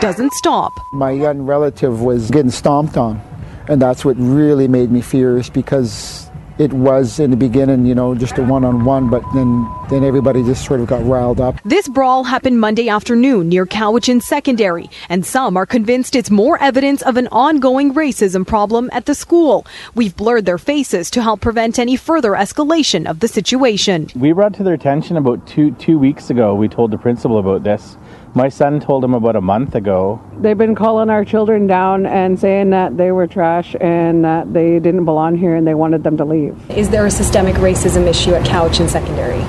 doesn't 0.00 0.32
stop. 0.34 0.72
My 0.92 1.10
young 1.10 1.42
relative 1.42 2.00
was 2.00 2.30
getting 2.30 2.50
stomped 2.50 2.96
on, 2.96 3.20
and 3.68 3.82
that's 3.82 4.04
what 4.04 4.16
really 4.18 4.68
made 4.68 4.90
me 4.90 5.00
furious 5.00 5.48
because 5.50 6.30
it 6.58 6.72
was 6.72 7.18
in 7.18 7.30
the 7.30 7.36
beginning, 7.36 7.86
you 7.86 7.94
know, 7.94 8.14
just 8.14 8.38
a 8.38 8.42
one-on-one, 8.42 9.10
but 9.10 9.22
then 9.34 9.68
then 9.90 10.04
everybody 10.04 10.42
just 10.42 10.64
sort 10.64 10.80
of 10.80 10.86
got 10.86 11.04
riled 11.04 11.40
up. 11.40 11.60
This 11.64 11.88
brawl 11.88 12.24
happened 12.24 12.60
Monday 12.60 12.88
afternoon 12.88 13.48
near 13.48 13.66
Cowichan 13.66 14.22
Secondary, 14.22 14.88
and 15.08 15.26
some 15.26 15.56
are 15.56 15.66
convinced 15.66 16.16
it's 16.16 16.30
more 16.30 16.62
evidence 16.62 17.02
of 17.02 17.16
an 17.16 17.28
ongoing 17.28 17.92
racism 17.92 18.46
problem 18.46 18.88
at 18.92 19.06
the 19.06 19.14
school. 19.14 19.66
We've 19.94 20.16
blurred 20.16 20.46
their 20.46 20.58
faces 20.58 21.10
to 21.10 21.22
help 21.22 21.40
prevent 21.40 21.78
any 21.78 21.96
further 21.96 22.32
escalation 22.32 23.06
of 23.06 23.20
the 23.20 23.28
situation. 23.28 24.08
We 24.14 24.32
brought 24.32 24.54
to 24.54 24.62
their 24.62 24.74
attention 24.74 25.16
about 25.16 25.46
two 25.46 25.72
two 25.72 25.98
weeks 25.98 26.30
ago. 26.30 26.54
We 26.54 26.68
told 26.68 26.90
the 26.90 26.98
principal 26.98 27.38
about 27.38 27.64
this. 27.64 27.96
My 28.34 28.48
son 28.48 28.80
told 28.80 29.04
him 29.04 29.12
about 29.12 29.36
a 29.36 29.42
month 29.42 29.74
ago. 29.74 30.18
They've 30.40 30.56
been 30.56 30.74
calling 30.74 31.10
our 31.10 31.22
children 31.22 31.66
down 31.66 32.06
and 32.06 32.40
saying 32.40 32.70
that 32.70 32.96
they 32.96 33.12
were 33.12 33.26
trash 33.26 33.76
and 33.78 34.24
that 34.24 34.54
they 34.54 34.78
didn't 34.78 35.04
belong 35.04 35.36
here 35.36 35.54
and 35.54 35.66
they 35.66 35.74
wanted 35.74 36.02
them 36.02 36.16
to 36.16 36.24
leave. 36.24 36.56
Is 36.70 36.88
there 36.88 37.04
a 37.04 37.10
systemic 37.10 37.56
racism 37.56 38.06
issue 38.06 38.32
at 38.32 38.46
Cowichan 38.46 38.88
Secondary? 38.88 39.44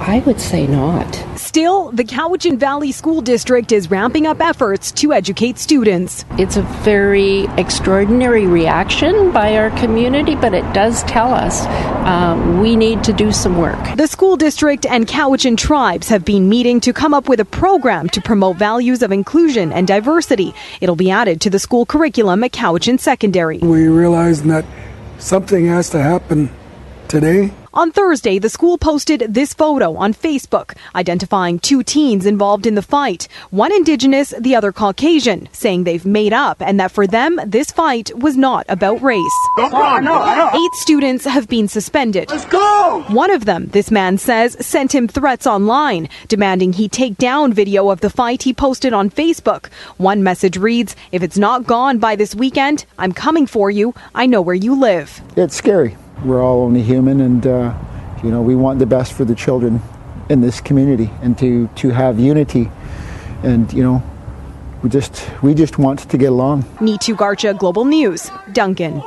I 0.00 0.20
would 0.20 0.40
say 0.40 0.66
not. 0.66 1.14
Still, 1.38 1.90
the 1.90 2.04
Cowichan 2.04 2.56
Valley 2.56 2.90
School 2.90 3.20
District 3.20 3.70
is 3.70 3.90
ramping 3.90 4.26
up 4.26 4.40
efforts 4.40 4.90
to 4.92 5.12
educate 5.12 5.58
students. 5.58 6.24
It's 6.38 6.56
a 6.56 6.62
very 6.62 7.44
extraordinary 7.58 8.46
reaction 8.46 9.30
by 9.30 9.58
our 9.58 9.68
community, 9.78 10.36
but 10.36 10.54
it 10.54 10.64
does 10.72 11.02
tell 11.02 11.34
us 11.34 11.66
um, 12.06 12.60
we 12.60 12.76
need 12.76 13.04
to 13.04 13.12
do 13.12 13.30
some 13.30 13.58
work. 13.58 13.78
The 13.96 14.06
school 14.06 14.38
district 14.38 14.86
and 14.86 15.06
Cowichan 15.06 15.58
tribes 15.58 16.08
have 16.08 16.24
been 16.24 16.48
meeting 16.48 16.80
to 16.80 16.94
come 16.94 17.12
up 17.12 17.28
with 17.28 17.38
a 17.38 17.44
program 17.44 18.08
to 18.08 18.22
promote 18.22 18.56
values 18.56 19.02
of 19.02 19.12
inclusion 19.12 19.70
and 19.70 19.86
diversity. 19.86 20.54
It'll 20.80 20.96
be 20.96 21.10
added 21.10 21.42
to 21.42 21.50
the 21.50 21.58
school 21.58 21.84
curriculum 21.84 22.42
at 22.42 22.52
Cowichan 22.52 22.98
Secondary. 22.98 23.58
We 23.58 23.86
realize 23.88 24.44
that 24.44 24.64
something 25.18 25.66
has 25.66 25.90
to 25.90 26.02
happen 26.02 26.48
today 27.06 27.52
on 27.72 27.92
Thursday, 27.92 28.40
the 28.40 28.48
school 28.48 28.78
posted 28.78 29.20
this 29.32 29.54
photo 29.54 29.94
on 29.94 30.12
Facebook, 30.12 30.74
identifying 30.96 31.60
two 31.60 31.84
teens 31.84 32.26
involved 32.26 32.66
in 32.66 32.74
the 32.74 32.82
fight, 32.82 33.28
one 33.50 33.72
Indigenous, 33.72 34.34
the 34.36 34.56
other 34.56 34.72
Caucasian, 34.72 35.48
saying 35.52 35.84
they've 35.84 36.04
made 36.04 36.32
up 36.32 36.60
and 36.60 36.80
that 36.80 36.90
for 36.90 37.06
them, 37.06 37.38
this 37.46 37.70
fight 37.70 38.10
was 38.18 38.36
not 38.36 38.66
about 38.68 39.00
race. 39.00 39.20
Eight 39.56 40.74
students 40.74 41.24
have 41.24 41.48
been 41.48 41.68
suspended. 41.68 42.28
Let's 42.30 42.44
go! 42.46 43.04
One 43.06 43.30
of 43.30 43.44
them, 43.44 43.66
this 43.68 43.92
man 43.92 44.18
says, 44.18 44.56
sent 44.66 44.92
him 44.92 45.06
threats 45.06 45.46
online, 45.46 46.08
demanding 46.26 46.72
he 46.72 46.88
take 46.88 47.18
down 47.18 47.52
video 47.52 47.90
of 47.90 48.00
the 48.00 48.10
fight 48.10 48.42
he 48.42 48.52
posted 48.52 48.92
on 48.92 49.10
Facebook. 49.10 49.70
One 49.96 50.24
message 50.24 50.56
reads, 50.56 50.96
If 51.12 51.22
it's 51.22 51.38
not 51.38 51.68
gone 51.68 51.98
by 51.98 52.16
this 52.16 52.34
weekend, 52.34 52.84
I'm 52.98 53.12
coming 53.12 53.46
for 53.46 53.70
you. 53.70 53.94
I 54.12 54.26
know 54.26 54.42
where 54.42 54.56
you 54.56 54.74
live. 54.74 55.20
It's 55.36 55.54
scary 55.54 55.96
we're 56.24 56.42
all 56.42 56.62
only 56.62 56.82
human, 56.82 57.20
and 57.20 57.46
uh, 57.46 57.74
you 58.22 58.30
know 58.30 58.42
we 58.42 58.54
want 58.54 58.78
the 58.78 58.86
best 58.86 59.12
for 59.12 59.24
the 59.24 59.34
children 59.34 59.80
in 60.28 60.40
this 60.40 60.60
community, 60.60 61.10
and 61.22 61.38
to 61.38 61.68
to 61.76 61.90
have 61.90 62.18
unity, 62.18 62.70
and 63.42 63.72
you 63.72 63.82
know 63.82 64.02
we 64.82 64.90
just 64.90 65.28
we 65.42 65.54
just 65.54 65.78
want 65.78 66.00
to 66.00 66.18
get 66.18 66.30
along. 66.30 66.62
Neetu 66.80 67.14
Garcha, 67.16 67.56
Global 67.58 67.84
News, 67.84 68.30
Duncan. 68.52 69.02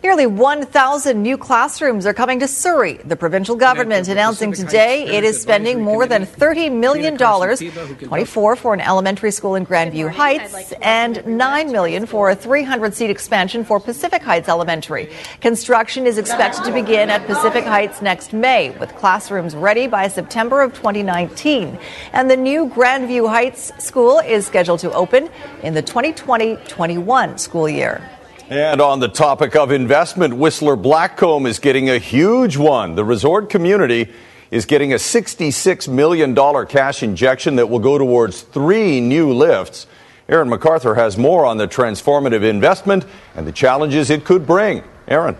Nearly 0.00 0.26
1,000 0.28 1.20
new 1.20 1.36
classrooms 1.36 2.06
are 2.06 2.14
coming 2.14 2.38
to 2.38 2.46
Surrey. 2.46 2.98
The 3.04 3.16
provincial 3.16 3.56
government 3.56 4.06
announcing 4.06 4.52
today 4.52 5.04
it 5.06 5.24
is 5.24 5.42
spending 5.42 5.82
more 5.82 6.06
than 6.06 6.24
$30 6.24 6.72
million, 6.72 7.16
24 7.16 8.56
for 8.56 8.74
an 8.74 8.80
elementary 8.80 9.32
school 9.32 9.56
in 9.56 9.66
Grandview 9.66 10.08
Heights, 10.08 10.72
and 10.80 11.16
$9 11.16 11.72
million 11.72 12.06
for 12.06 12.30
a 12.30 12.36
300-seat 12.36 13.10
expansion 13.10 13.64
for 13.64 13.80
Pacific 13.80 14.22
Heights 14.22 14.48
Elementary. 14.48 15.10
Construction 15.40 16.06
is 16.06 16.16
expected 16.16 16.62
to 16.62 16.72
begin 16.72 17.10
at 17.10 17.26
Pacific 17.26 17.64
Heights 17.64 18.00
next 18.00 18.32
May, 18.32 18.70
with 18.78 18.94
classrooms 18.94 19.56
ready 19.56 19.88
by 19.88 20.06
September 20.06 20.62
of 20.62 20.74
2019. 20.74 21.76
And 22.12 22.30
the 22.30 22.36
new 22.36 22.68
Grandview 22.68 23.28
Heights 23.28 23.72
school 23.84 24.20
is 24.20 24.46
scheduled 24.46 24.78
to 24.80 24.92
open 24.92 25.28
in 25.64 25.74
the 25.74 25.82
2020-21 25.82 27.40
school 27.40 27.68
year. 27.68 28.08
And 28.50 28.80
on 28.80 29.00
the 29.00 29.08
topic 29.08 29.54
of 29.56 29.70
investment, 29.70 30.34
Whistler 30.34 30.74
Blackcomb 30.74 31.46
is 31.46 31.58
getting 31.58 31.90
a 31.90 31.98
huge 31.98 32.56
one. 32.56 32.94
The 32.94 33.04
resort 33.04 33.50
community 33.50 34.10
is 34.50 34.64
getting 34.64 34.94
a 34.94 34.96
$66 34.96 35.86
million 35.86 36.34
cash 36.66 37.02
injection 37.02 37.56
that 37.56 37.68
will 37.68 37.78
go 37.78 37.98
towards 37.98 38.40
three 38.40 39.02
new 39.02 39.34
lifts. 39.34 39.86
Aaron 40.30 40.48
McArthur 40.48 40.96
has 40.96 41.18
more 41.18 41.44
on 41.44 41.58
the 41.58 41.68
transformative 41.68 42.42
investment 42.42 43.04
and 43.34 43.46
the 43.46 43.52
challenges 43.52 44.08
it 44.08 44.24
could 44.24 44.46
bring. 44.46 44.82
Aaron. 45.08 45.36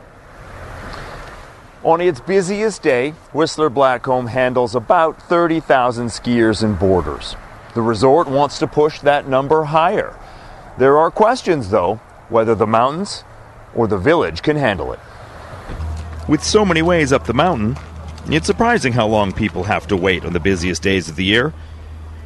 On 1.85 2.03
its 2.03 2.21
busiest 2.21 2.83
day, 2.83 3.13
Whistler 3.33 3.71
Blackcomb 3.71 4.29
handles 4.29 4.75
about 4.75 5.23
30,000 5.23 6.09
skiers 6.09 6.63
and 6.63 6.79
boarders. 6.79 7.37
The 7.75 7.81
resort 7.81 8.29
wants 8.29 8.59
to 8.59 8.67
push 8.67 9.01
that 9.01 9.27
number 9.27 9.65
higher. 9.65 10.15
There 10.77 10.99
are 10.99 11.11
questions, 11.11 11.71
though, 11.71 12.01
whether 12.29 12.55
the 12.55 12.67
mountains 12.67 13.25
or 13.75 13.87
the 13.87 13.99
village 13.99 14.43
can 14.43 14.57
handle 14.57 14.93
it. 14.93 15.01
With 16.29 16.43
so 16.45 16.65
many 16.65 16.83
ways 16.83 17.13
up 17.13 17.25
the 17.25 17.35
mountain, 17.35 17.77
it's 18.27 18.47
surprising 18.47 18.93
how 18.93 19.07
long 19.07 19.33
people 19.33 19.65
have 19.65 19.87
to 19.89 19.97
wait 19.97 20.25
on 20.25 20.33
the 20.33 20.41
busiest 20.41 20.83
days 20.83 21.09
of 21.09 21.17
the 21.17 21.25
year. 21.25 21.55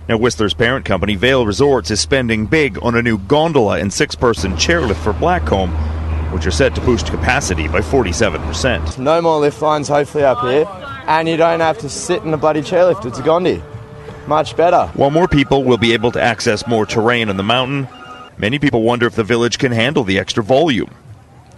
Now, 0.08 0.16
Whistler's 0.16 0.54
parent 0.54 0.84
company, 0.84 1.14
Vail 1.14 1.46
Resorts, 1.46 1.90
is 1.92 2.00
spending 2.00 2.46
big 2.46 2.82
on 2.82 2.96
a 2.96 3.02
new 3.02 3.18
gondola 3.18 3.78
and 3.78 3.92
six 3.92 4.16
person 4.16 4.54
chairlift 4.54 4.96
for 4.96 5.12
Blackcomb, 5.12 5.70
which 6.32 6.44
are 6.44 6.50
set 6.50 6.74
to 6.74 6.80
boost 6.80 7.06
capacity 7.06 7.68
by 7.68 7.80
47%. 7.80 8.98
No 8.98 9.22
more 9.22 9.38
lift 9.38 9.62
lines, 9.62 9.86
hopefully, 9.86 10.24
up 10.24 10.40
here, 10.40 10.66
and 11.06 11.28
you 11.28 11.36
don't 11.36 11.60
have 11.60 11.78
to 11.78 11.88
sit 11.88 12.24
in 12.24 12.34
a 12.34 12.36
bloody 12.36 12.62
chairlift. 12.62 13.06
It's 13.06 13.20
a 13.20 13.22
gondi. 13.22 13.62
Much 14.26 14.56
better. 14.56 14.86
While 14.94 15.10
more 15.10 15.28
people 15.28 15.62
will 15.62 15.78
be 15.78 15.92
able 15.92 16.10
to 16.12 16.20
access 16.20 16.66
more 16.66 16.86
terrain 16.86 17.28
on 17.28 17.36
the 17.36 17.42
mountain, 17.44 17.86
Many 18.38 18.58
people 18.58 18.82
wonder 18.82 19.06
if 19.06 19.14
the 19.14 19.24
village 19.24 19.58
can 19.58 19.72
handle 19.72 20.04
the 20.04 20.18
extra 20.18 20.42
volume. 20.42 20.90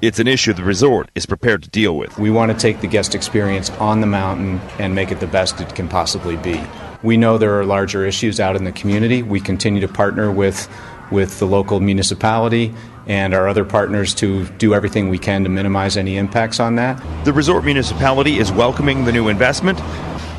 It's 0.03 0.19
an 0.19 0.27
issue 0.27 0.53
the 0.53 0.65
resort 0.65 1.09
is 1.15 1.25
prepared 1.25 1.63
to 1.63 1.71
deal 1.71 1.97
with. 1.97 2.19
We 2.19 2.31
want 2.31 2.51
to 2.51 2.59
take 2.59 2.81
the 2.81 2.89
guest 2.89 3.15
experience 3.15 3.71
on 3.71 4.01
the 4.01 4.07
mountain 4.09 4.61
and 4.79 4.95
make 4.95 5.13
it 5.13 5.21
the 5.21 5.27
best 5.27 5.61
it 5.61 5.75
can 5.75 5.89
possibly 5.89 6.37
be. 6.37 6.61
We 7.03 7.17
know 7.17 7.39
there 7.39 7.59
are 7.59 7.65
larger 7.65 8.05
issues 8.05 8.41
out 8.41 8.57
in 8.57 8.65
the 8.65 8.73
community. 8.73 9.23
We 9.23 9.41
continue 9.41 9.81
to 9.83 9.89
partner 9.89 10.33
with, 10.33 10.69
with 11.13 11.39
the 11.39 11.47
local 11.47 11.79
municipality 11.79 12.75
and 13.07 13.35
our 13.35 13.47
other 13.47 13.65
partners 13.65 14.13
to 14.17 14.45
do 14.59 14.75
everything 14.75 15.11
we 15.11 15.19
can 15.19 15.45
to 15.45 15.49
minimize 15.49 15.97
any 15.97 16.17
impacts 16.17 16.59
on 16.59 16.75
that. 16.75 17.01
The 17.25 17.33
resort 17.33 17.65
municipality 17.65 18.39
is 18.39 18.51
welcoming 18.51 19.05
the 19.05 19.13
new 19.13 19.29
investment, 19.29 19.79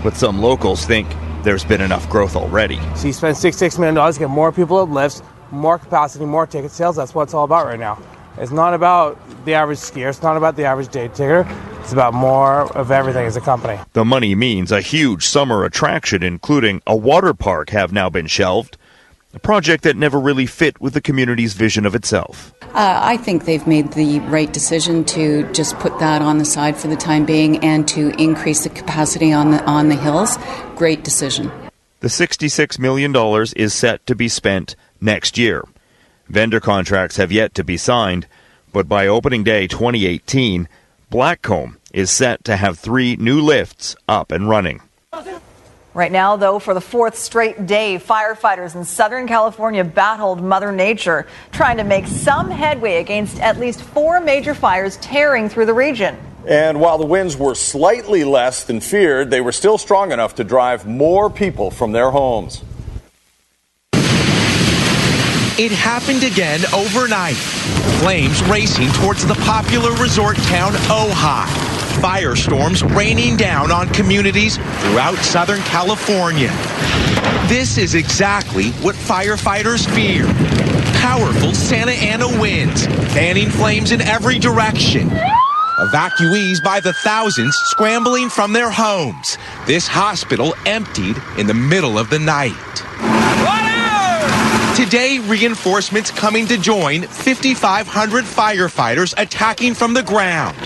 but 0.04 0.15
some 0.15 0.42
locals 0.42 0.86
think 0.86 1.08
there's 1.44 1.63
been 1.63 1.82
enough 1.82 2.10
growth 2.10 2.36
already. 2.36 2.80
So 2.96 3.08
you 3.08 3.13
spend 3.13 3.38
six, 3.38 3.56
six 3.56 3.77
million 3.77 3.96
dollars, 3.96 4.15
to 4.15 4.22
get 4.22 4.30
more 4.30 4.51
people 4.51 4.82
at 4.82 4.89
lifts, 4.89 5.22
more 5.52 5.78
capacity, 5.78 6.25
more 6.25 6.48
ticket 6.48 6.72
sales. 6.72 6.96
That's 6.96 7.14
what 7.14 7.24
it's 7.24 7.34
all 7.34 7.46
about 7.46 7.66
right 7.66 7.80
now. 7.80 8.02
It's 8.38 8.52
not 8.52 8.74
about 8.74 9.18
the 9.46 9.54
average 9.54 9.80
skier. 9.80 10.10
It's 10.10 10.22
not 10.22 10.36
about 10.36 10.56
the 10.58 10.66
average 10.66 10.90
day 10.90 11.08
ticker. 11.08 11.48
It's 11.80 11.94
about 11.94 12.14
more 12.14 12.64
of 12.75 12.92
everything 12.92 13.25
as 13.25 13.38
a 13.38 13.42
company. 13.42 13.80
The 13.94 14.04
money 14.04 14.36
means 14.36 14.72
a 14.72 14.82
huge 14.82 15.25
summer 15.25 15.64
attraction, 15.64 16.24
including 16.24 16.82
a 16.86 16.96
water 16.96 17.34
park, 17.34 17.70
have 17.70 17.94
now 17.94 18.10
been 18.10 18.28
shelved. 18.28 18.78
A 19.34 19.40
project 19.40 19.84
that 19.84 19.98
never 19.98 20.20
really 20.20 20.46
fit 20.46 20.80
with 20.80 20.94
the 20.94 21.02
community's 21.02 21.54
vision 21.54 21.86
of 21.86 21.94
itself. 21.94 22.54
Uh, 22.64 23.00
I 23.04 23.18
think 23.18 23.44
they've 23.46 23.68
made 23.68 23.92
the 23.92 24.20
right 24.22 24.52
decision 24.52 25.04
to 25.06 25.52
just 25.52 25.78
put 25.80 26.00
that 26.00 26.22
on 26.22 26.38
the 26.38 26.46
side 26.46 26.78
for 26.78 26.88
the 26.88 26.96
time 26.96 27.25
being 27.25 27.58
and 27.64 27.88
to 27.90 28.10
increase 28.22 28.64
the 28.64 28.70
capacity 28.70 29.34
on 29.34 29.52
the 29.52 29.64
on 29.66 29.90
the 29.90 29.96
hills. 29.96 30.38
Great 30.75 31.04
decision. 31.04 31.52
The 32.00 32.08
$66 32.08 32.80
million 32.80 33.16
is 33.56 33.74
set 33.74 34.06
to 34.06 34.16
be 34.16 34.28
spent 34.28 34.75
next 35.05 35.38
year. 35.38 35.63
Vendor 36.27 36.59
contracts 36.59 37.17
have 37.17 37.31
yet 37.31 37.53
to 37.53 37.63
be 37.63 37.77
signed, 37.77 38.27
but 38.74 38.89
by 38.89 39.07
opening 39.07 39.43
day 39.43 39.67
2018, 39.67 40.67
Blackcomb 41.12 41.77
is 41.93 42.12
set 42.12 42.43
to 42.43 42.57
have 42.57 42.77
three 42.77 43.15
new 43.15 43.39
lifts 43.39 43.95
up 44.09 44.31
and 44.31 44.50
running. 44.50 44.81
Right 45.93 46.12
now, 46.12 46.35
though, 46.35 46.59
for 46.59 46.74
the 46.74 46.81
fourth 46.81 47.17
straight 47.17 47.67
day, 47.67 47.97
firefighters 47.97 48.75
in 48.75 48.83
Southern 48.83 49.27
California 49.29 49.81
battled 49.85 50.43
Mother 50.43 50.74
Nature, 50.74 51.25
trying 51.53 51.77
to 51.77 51.85
make 51.85 52.05
some 52.05 52.51
headway 52.51 53.00
against 53.00 53.39
at 53.39 53.57
least 53.62 53.81
four 53.81 54.19
major 54.19 54.53
fires 54.53 54.97
tearing 54.97 55.47
through 55.47 55.67
the 55.67 55.74
region. 55.74 56.17
And 56.45 56.81
while 56.81 56.97
the 56.97 57.05
winds 57.05 57.38
were 57.38 57.55
slightly 57.55 58.25
less 58.25 58.65
than 58.65 58.81
feared, 58.81 59.31
they 59.31 59.39
were 59.39 59.53
still 59.53 59.77
strong 59.77 60.12
enough 60.12 60.35
to 60.35 60.43
drive 60.43 60.85
more 60.85 61.29
people 61.29 61.71
from 61.71 61.93
their 61.93 62.12
homes. 62.12 62.62
It 65.57 65.71
happened 65.71 66.25
again 66.25 66.59
overnight. 66.74 67.38
Flames 68.01 68.43
racing 68.43 68.89
towards 68.89 69.25
the 69.25 69.35
popular 69.35 69.93
resort 69.93 70.35
town 70.35 70.74
Ojai. 70.91 71.45
Firestorms 72.01 72.83
raining 72.93 73.38
down 73.38 73.71
on 73.71 73.88
communities 73.93 74.57
throughout 74.57 75.15
Southern 75.19 75.62
California. 75.62 76.50
This 77.47 77.77
is 77.77 77.95
exactly 77.95 78.71
what 78.83 78.95
firefighters 78.95 79.88
fear. 79.95 80.25
Powerful 81.00 81.53
Santa 81.53 81.93
Ana 81.93 82.27
winds, 82.38 82.85
fanning 83.13 83.50
flames 83.50 83.93
in 83.93 84.01
every 84.01 84.38
direction. 84.38 85.07
Evacuees 85.07 86.62
by 86.65 86.81
the 86.81 86.91
thousands 87.05 87.55
scrambling 87.67 88.27
from 88.27 88.51
their 88.51 88.69
homes. 88.69 89.38
This 89.65 89.88
hospital 89.88 90.53
emptied 90.65 91.15
in 91.38 91.47
the 91.47 91.53
middle 91.53 91.97
of 91.97 92.09
the 92.09 92.19
night. 92.19 92.51
Today, 94.75 95.20
reinforcements 95.20 96.12
coming 96.12 96.48
to 96.48 96.58
join 96.58 97.03
5,500 97.03 98.25
firefighters 98.25 99.13
attacking 99.17 99.74
from 99.74 99.94
the 99.94 100.03
ground. 100.03 100.58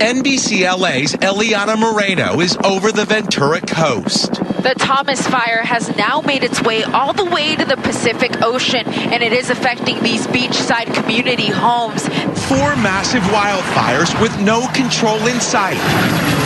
NBC 0.00 0.62
LA's 0.62 1.12
Eliana 1.16 1.78
Moreno 1.78 2.40
is 2.40 2.56
over 2.64 2.90
the 2.90 3.04
Ventura 3.04 3.60
coast. 3.60 4.32
The 4.62 4.74
Thomas 4.78 5.26
fire 5.26 5.62
has 5.62 5.94
now 5.98 6.22
made 6.22 6.42
its 6.42 6.62
way 6.62 6.84
all 6.84 7.12
the 7.12 7.26
way 7.26 7.54
to 7.54 7.66
the 7.66 7.76
Pacific 7.76 8.40
Ocean, 8.40 8.88
and 8.88 9.22
it 9.22 9.34
is 9.34 9.50
affecting 9.50 10.02
these 10.02 10.26
beachside 10.28 10.94
community 10.94 11.50
homes. 11.50 12.08
Four 12.48 12.76
massive 12.76 13.22
wildfires 13.24 14.18
with 14.22 14.40
no 14.40 14.66
control 14.68 15.18
in 15.26 15.38
sight. 15.38 16.39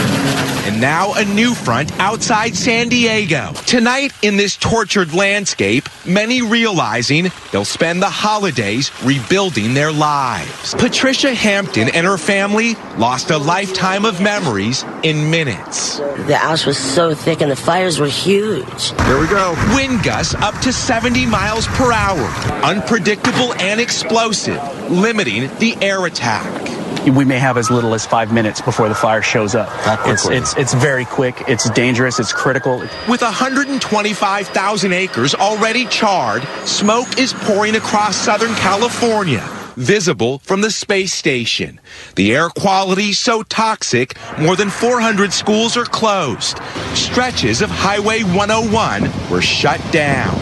And 0.65 0.81
now 0.81 1.13
a 1.13 1.27
new 1.27 1.55
front 1.55 1.93
outside 2.01 2.57
San 2.57 2.89
Diego. 2.89 3.53
Tonight, 3.67 4.13
in 4.23 4.39
this 4.39 4.57
tortured 4.57 5.13
landscape, 5.13 5.91
many 6.07 6.41
realizing 6.41 7.31
they'll 7.53 7.67
spend 7.67 8.01
the 8.01 8.09
holidays 8.09 8.91
rebuilding 9.03 9.75
their 9.75 9.93
lives. 9.93 10.75
Patricia 10.75 11.35
Hampton 11.35 11.91
and 11.91 12.07
her 12.07 12.17
family 12.17 12.77
lost 12.97 13.31
a 13.31 13.37
lifetime 13.37 14.07
of 14.07 14.23
memories 14.23 14.87
in 15.03 15.31
minutes. 15.31 15.99
The 15.99 16.35
ash 16.35 16.65
was 16.65 16.79
so 16.79 17.15
thick 17.15 17.43
and 17.43 17.51
the 17.51 17.57
fires 17.57 18.01
were 18.01 18.07
huge. 18.07 18.93
Here 19.03 19.21
we 19.21 19.27
go. 19.29 19.55
Wind 19.75 20.03
gusts 20.03 20.35
up 20.37 20.59
to 20.63 20.73
70 20.73 21.27
miles 21.27 21.67
per 21.67 21.93
hour. 21.93 22.27
Unpredictable 22.65 23.53
and 23.61 23.81
explosive, 23.81 24.63
limiting 24.91 25.55
the 25.59 25.77
air 25.83 26.07
attack 26.07 26.64
we 27.11 27.25
may 27.25 27.39
have 27.39 27.57
as 27.57 27.71
little 27.71 27.95
as 27.95 28.07
five 28.07 28.33
minutes 28.33 28.61
before 28.61 28.89
the 28.89 28.95
fire 28.95 29.23
shows 29.23 29.55
up. 29.55 29.69
It's, 30.07 30.27
it's, 30.29 30.57
it's 30.57 30.75
very 30.75 31.05
quick, 31.05 31.43
it's 31.49 31.69
dangerous, 31.71 32.19
it's 32.19 32.33
critical. 32.33 32.79
With 33.09 33.23
125,000 33.23 34.93
acres 34.93 35.35
already 35.35 35.87
charred, 35.87 36.43
smoke 36.65 37.19
is 37.19 37.33
pouring 37.33 37.77
across 37.77 38.17
Southern 38.17 38.55
California. 38.55 39.47
Visible 39.77 40.39
from 40.39 40.61
the 40.61 40.71
space 40.71 41.13
station. 41.13 41.81
The 42.15 42.33
air 42.33 42.49
quality 42.49 43.13
so 43.13 43.43
toxic, 43.43 44.17
more 44.39 44.55
than 44.55 44.71
400 44.71 45.33
schools 45.33 45.77
are 45.77 45.85
closed. 45.85 46.59
Stretches 46.95 47.61
of 47.61 47.71
Highway 47.71 48.23
101 48.23 49.11
were 49.31 49.43
shut 49.43 49.81
down. 49.93 50.33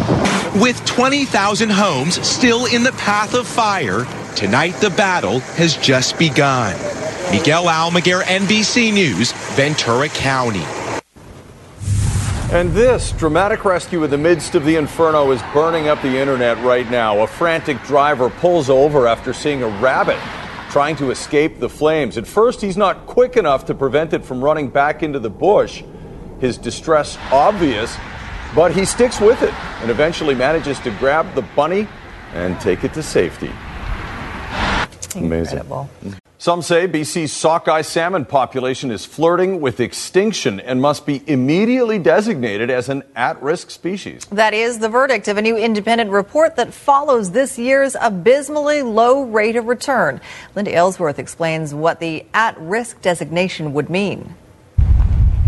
With 0.60 0.84
20,000 0.84 1.70
homes 1.70 2.20
still 2.26 2.66
in 2.66 2.82
the 2.82 2.92
path 2.92 3.32
of 3.32 3.46
fire, 3.46 4.04
Tonight, 4.36 4.72
the 4.80 4.90
battle 4.90 5.40
has 5.40 5.76
just 5.76 6.18
begun. 6.18 6.72
Miguel 7.30 7.64
Almaguer, 7.64 8.22
NBC 8.22 8.92
News, 8.92 9.32
Ventura 9.54 10.08
County. 10.08 10.64
And 12.52 12.72
this 12.72 13.12
dramatic 13.12 13.64
rescue 13.64 14.04
in 14.04 14.10
the 14.10 14.18
midst 14.18 14.54
of 14.54 14.64
the 14.64 14.76
inferno 14.76 15.30
is 15.30 15.40
burning 15.54 15.88
up 15.88 16.02
the 16.02 16.18
internet 16.18 16.62
right 16.64 16.90
now. 16.90 17.20
A 17.20 17.26
frantic 17.26 17.82
driver 17.84 18.28
pulls 18.28 18.68
over 18.68 19.06
after 19.06 19.32
seeing 19.32 19.62
a 19.62 19.68
rabbit 19.80 20.18
trying 20.70 20.96
to 20.96 21.10
escape 21.10 21.60
the 21.60 21.68
flames. 21.68 22.18
At 22.18 22.26
first, 22.26 22.60
he's 22.60 22.76
not 22.76 23.06
quick 23.06 23.36
enough 23.36 23.66
to 23.66 23.74
prevent 23.74 24.12
it 24.12 24.24
from 24.24 24.42
running 24.42 24.68
back 24.68 25.02
into 25.02 25.18
the 25.18 25.30
bush. 25.30 25.82
His 26.40 26.58
distress 26.58 27.18
obvious, 27.30 27.96
but 28.54 28.74
he 28.74 28.84
sticks 28.84 29.20
with 29.20 29.42
it 29.42 29.54
and 29.80 29.90
eventually 29.90 30.34
manages 30.34 30.78
to 30.80 30.90
grab 30.92 31.34
the 31.34 31.42
bunny 31.56 31.86
and 32.34 32.60
take 32.60 32.84
it 32.84 32.92
to 32.94 33.02
safety. 33.02 33.50
Amazing. 35.16 35.58
Incredible. 35.58 35.90
Some 36.42 36.60
say 36.60 36.88
BC's 36.88 37.30
sockeye 37.30 37.82
salmon 37.82 38.24
population 38.24 38.90
is 38.90 39.06
flirting 39.06 39.60
with 39.60 39.78
extinction 39.78 40.58
and 40.58 40.82
must 40.82 41.06
be 41.06 41.22
immediately 41.28 42.00
designated 42.00 42.68
as 42.68 42.88
an 42.88 43.04
at 43.14 43.40
risk 43.40 43.70
species. 43.70 44.24
That 44.24 44.52
is 44.52 44.80
the 44.80 44.88
verdict 44.88 45.28
of 45.28 45.36
a 45.36 45.42
new 45.42 45.56
independent 45.56 46.10
report 46.10 46.56
that 46.56 46.74
follows 46.74 47.30
this 47.30 47.60
year's 47.60 47.94
abysmally 48.00 48.82
low 48.82 49.22
rate 49.22 49.54
of 49.54 49.66
return. 49.66 50.20
Linda 50.56 50.72
Aylesworth 50.72 51.20
explains 51.20 51.72
what 51.72 52.00
the 52.00 52.26
at 52.34 52.58
risk 52.58 53.00
designation 53.02 53.72
would 53.72 53.88
mean. 53.88 54.34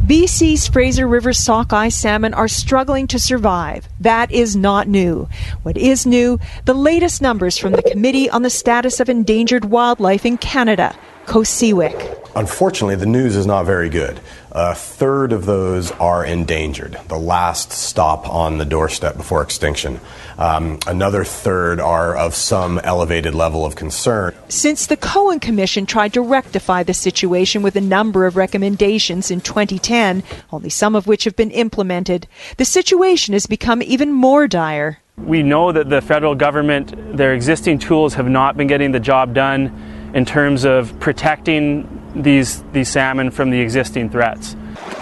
BC's 0.06 0.68
Fraser 0.68 1.08
River 1.08 1.32
sockeye 1.32 1.88
salmon 1.88 2.34
are 2.34 2.46
struggling 2.46 3.06
to 3.06 3.18
survive. 3.18 3.88
That 4.00 4.30
is 4.30 4.54
not 4.54 4.86
new. 4.86 5.30
What 5.62 5.78
is 5.78 6.04
new, 6.04 6.38
the 6.66 6.74
latest 6.74 7.22
numbers 7.22 7.56
from 7.56 7.72
the 7.72 7.82
Committee 7.82 8.28
on 8.28 8.42
the 8.42 8.50
Status 8.50 9.00
of 9.00 9.08
Endangered 9.08 9.64
Wildlife 9.64 10.26
in 10.26 10.36
Canada, 10.36 10.94
COSEWIC. 11.24 12.23
Unfortunately, 12.36 12.96
the 12.96 13.06
news 13.06 13.36
is 13.36 13.46
not 13.46 13.64
very 13.64 13.88
good. 13.88 14.20
A 14.50 14.74
third 14.74 15.32
of 15.32 15.46
those 15.46 15.92
are 15.92 16.24
endangered, 16.24 16.98
the 17.06 17.18
last 17.18 17.70
stop 17.70 18.28
on 18.28 18.58
the 18.58 18.64
doorstep 18.64 19.16
before 19.16 19.42
extinction. 19.42 20.00
Um, 20.36 20.80
another 20.86 21.22
third 21.24 21.78
are 21.78 22.16
of 22.16 22.34
some 22.34 22.80
elevated 22.80 23.34
level 23.34 23.64
of 23.64 23.76
concern. 23.76 24.34
Since 24.48 24.86
the 24.86 24.96
Cohen 24.96 25.38
Commission 25.38 25.86
tried 25.86 26.12
to 26.14 26.20
rectify 26.20 26.82
the 26.82 26.94
situation 26.94 27.62
with 27.62 27.76
a 27.76 27.80
number 27.80 28.26
of 28.26 28.36
recommendations 28.36 29.30
in 29.30 29.40
2010, 29.40 30.24
only 30.52 30.70
some 30.70 30.96
of 30.96 31.06
which 31.06 31.24
have 31.24 31.36
been 31.36 31.52
implemented, 31.52 32.26
the 32.56 32.64
situation 32.64 33.32
has 33.32 33.46
become 33.46 33.80
even 33.80 34.12
more 34.12 34.48
dire. 34.48 34.98
We 35.16 35.44
know 35.44 35.70
that 35.70 35.88
the 35.88 36.02
federal 36.02 36.34
government, 36.34 37.16
their 37.16 37.32
existing 37.32 37.78
tools 37.78 38.14
have 38.14 38.28
not 38.28 38.56
been 38.56 38.66
getting 38.66 38.90
the 38.90 38.98
job 38.98 39.34
done 39.34 39.93
in 40.14 40.24
terms 40.24 40.64
of 40.64 40.98
protecting 41.00 42.00
these, 42.14 42.62
these 42.72 42.88
salmon 42.88 43.30
from 43.30 43.50
the 43.50 43.60
existing 43.60 44.08
threats. 44.08 44.56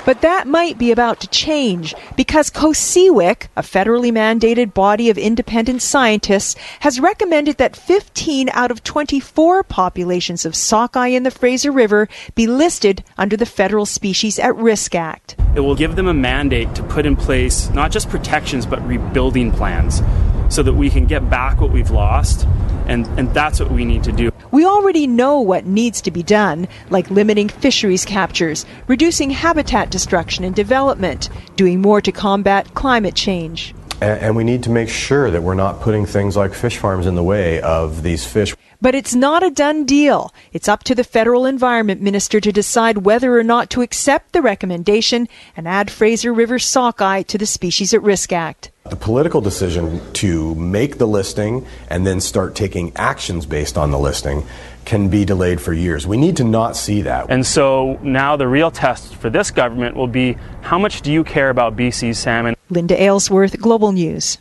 But 0.05 0.22
that 0.22 0.46
might 0.46 0.79
be 0.79 0.90
about 0.90 1.20
to 1.20 1.29
change 1.29 1.94
because 2.16 2.51
COSEWIC, 2.51 3.48
a 3.57 3.62
federally 3.62 4.11
mandated 4.11 4.75
body 4.75 5.11
of 5.11 5.18
independent 5.18 5.83
scientists, 5.83 6.57
has 6.81 6.98
recommended 6.98 7.59
that 7.59 7.77
15 7.77 8.48
out 8.53 8.70
of 8.70 8.83
24 8.83 9.62
populations 9.64 10.44
of 10.44 10.57
sockeye 10.57 11.09
in 11.09 11.22
the 11.22 11.31
Fraser 11.31 11.70
River 11.70 12.09
be 12.35 12.46
listed 12.46 13.05
under 13.18 13.37
the 13.37 13.46
Federal 13.46 13.87
Species 13.87 14.38
at 14.38 14.57
Risk 14.57 14.94
Act. 14.94 15.37
It 15.55 15.61
will 15.61 15.77
give 15.77 15.94
them 15.94 16.09
a 16.09 16.14
mandate 16.14 16.75
to 16.75 16.83
put 16.83 17.07
in 17.07 17.16
place 17.16 17.68
not 17.70 17.92
just 17.92 18.09
protections 18.09 18.66
but 18.66 18.85
rebuilding 18.87 19.53
plans 19.53 20.03
so 20.48 20.62
that 20.62 20.75
we 20.75 20.90
can 20.90 21.07
get 21.07 21.29
back 21.31 21.61
what 21.61 21.70
we've 21.70 21.90
lost. 21.90 22.46
And, 22.86 23.06
and 23.18 23.32
that's 23.32 23.60
what 23.60 23.70
we 23.70 23.84
need 23.84 24.04
to 24.04 24.12
do. 24.12 24.30
We 24.50 24.66
already 24.66 25.06
know 25.06 25.40
what 25.40 25.64
needs 25.66 26.00
to 26.02 26.10
be 26.10 26.22
done, 26.22 26.68
like 26.90 27.10
limiting 27.10 27.48
fisheries 27.48 28.04
captures, 28.04 28.66
reducing 28.86 29.30
habitat 29.30 29.90
destruction 29.90 30.44
and 30.44 30.54
development, 30.54 31.30
doing 31.56 31.80
more 31.80 32.00
to 32.00 32.12
combat 32.12 32.74
climate 32.74 33.14
change. 33.14 33.74
And 34.00 34.34
we 34.34 34.42
need 34.42 34.64
to 34.64 34.70
make 34.70 34.88
sure 34.88 35.30
that 35.30 35.42
we're 35.42 35.54
not 35.54 35.80
putting 35.80 36.06
things 36.06 36.36
like 36.36 36.54
fish 36.54 36.76
farms 36.76 37.06
in 37.06 37.14
the 37.14 37.22
way 37.22 37.60
of 37.60 38.02
these 38.02 38.26
fish. 38.26 38.54
But 38.82 38.96
it's 38.96 39.14
not 39.14 39.44
a 39.44 39.50
done 39.50 39.84
deal. 39.84 40.34
It's 40.52 40.66
up 40.66 40.82
to 40.84 40.94
the 40.96 41.04
federal 41.04 41.46
environment 41.46 42.00
minister 42.00 42.40
to 42.40 42.50
decide 42.50 42.98
whether 42.98 43.38
or 43.38 43.44
not 43.44 43.70
to 43.70 43.80
accept 43.80 44.32
the 44.32 44.42
recommendation 44.42 45.28
and 45.56 45.68
add 45.68 45.88
Fraser 45.88 46.32
River 46.32 46.58
sockeye 46.58 47.22
to 47.22 47.38
the 47.38 47.46
Species 47.46 47.94
at 47.94 48.02
Risk 48.02 48.32
Act. 48.32 48.72
The 48.90 48.96
political 48.96 49.40
decision 49.40 50.00
to 50.14 50.56
make 50.56 50.98
the 50.98 51.06
listing 51.06 51.64
and 51.90 52.04
then 52.04 52.20
start 52.20 52.56
taking 52.56 52.90
actions 52.96 53.46
based 53.46 53.78
on 53.78 53.92
the 53.92 54.00
listing 54.00 54.44
can 54.84 55.08
be 55.08 55.24
delayed 55.24 55.60
for 55.60 55.72
years. 55.72 56.04
We 56.04 56.16
need 56.16 56.36
to 56.38 56.44
not 56.44 56.76
see 56.76 57.02
that. 57.02 57.26
And 57.28 57.46
so 57.46 58.00
now 58.02 58.34
the 58.34 58.48
real 58.48 58.72
test 58.72 59.14
for 59.14 59.30
this 59.30 59.52
government 59.52 59.94
will 59.94 60.08
be 60.08 60.32
how 60.62 60.80
much 60.80 61.02
do 61.02 61.12
you 61.12 61.22
care 61.22 61.50
about 61.50 61.76
BC's 61.76 62.18
salmon? 62.18 62.56
Linda 62.68 63.00
Aylesworth, 63.00 63.60
Global 63.60 63.92
News. 63.92 64.38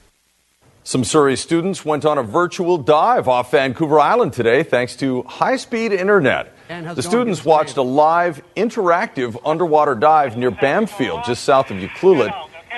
Some 0.84 1.04
Surrey 1.04 1.36
students 1.36 1.86
went 1.86 2.06
on 2.06 2.17
a 2.17 2.24
virtual 2.24 2.78
dive 2.78 3.28
off 3.28 3.52
Vancouver 3.52 4.00
Island 4.00 4.34
today 4.34 4.63
thanks 4.63 4.96
to 4.98 5.24
high 5.24 5.58
speed 5.58 5.91
internet. 5.91 6.54
The 6.67 7.04
students 7.04 7.46
watched 7.46 7.78
a 7.78 7.82
live, 7.82 8.41
interactive 8.56 9.39
underwater 9.46 9.94
dive 9.96 10.38
near 10.38 10.52
Bamfield, 10.52 11.26
just 11.26 11.44
south 11.44 11.70
of 11.70 11.78
Ucluelet 11.78 12.34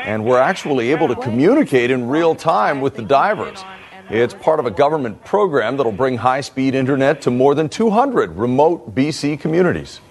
and 0.06 0.26
we're 0.26 0.39
actually 0.39 0.92
able 0.92 1.08
to 1.08 1.16
communicate 1.16 1.89
in 1.92 2.08
real 2.08 2.36
time 2.36 2.82
with 2.82 2.96
the 2.96 3.02
divers. 3.02 3.63
It's 4.10 4.34
part 4.34 4.60
of 4.60 4.66
a 4.66 4.72
government 4.72 5.24
program 5.24 5.78
that'll 5.78 5.94
bring 5.94 6.18
high 6.18 6.42
speed 6.42 6.76
internet 6.76 7.22
to 7.22 7.32
more 7.32 7.56
than 7.56 7.70
200 7.70 8.36
remote 8.36 8.94
BC 8.94 9.39
communities. 9.39 10.02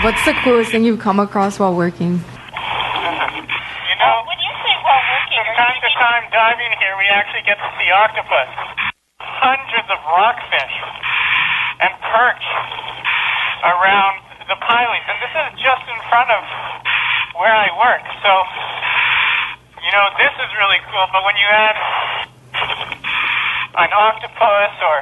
What's 0.00 0.24
the 0.24 0.32
coolest 0.44 0.70
thing 0.70 0.84
you've 0.84 1.00
come 1.00 1.20
across 1.20 1.58
while 1.58 1.74
working? 1.74 2.12
You 2.12 2.16
know, 2.16 2.22
when 4.24 4.38
you 4.40 4.52
say 4.64 4.74
while 4.80 5.04
working, 5.12 5.27
from 5.38 5.54
time 5.54 5.78
to 5.78 5.90
time, 5.94 6.24
diving 6.34 6.72
here, 6.82 6.98
we 6.98 7.06
actually 7.14 7.46
get 7.46 7.62
to 7.62 7.70
see 7.78 7.86
octopus, 7.94 8.50
hundreds 9.22 9.86
of 9.86 9.98
rockfish, 10.02 10.74
and 11.78 11.94
perch 12.10 12.46
around 13.62 14.18
the 14.50 14.58
pileys. 14.58 15.06
And 15.06 15.18
this 15.22 15.30
is 15.30 15.62
just 15.62 15.84
in 15.86 15.98
front 16.10 16.34
of 16.34 16.42
where 17.38 17.54
I 17.54 17.70
work. 17.78 18.02
So, 18.18 18.32
you 19.78 19.94
know, 19.94 20.10
this 20.18 20.34
is 20.42 20.50
really 20.58 20.82
cool. 20.90 21.06
But 21.14 21.22
when 21.22 21.38
you 21.38 21.46
add 21.46 21.78
an 23.78 23.94
octopus 23.94 24.74
or 24.82 24.96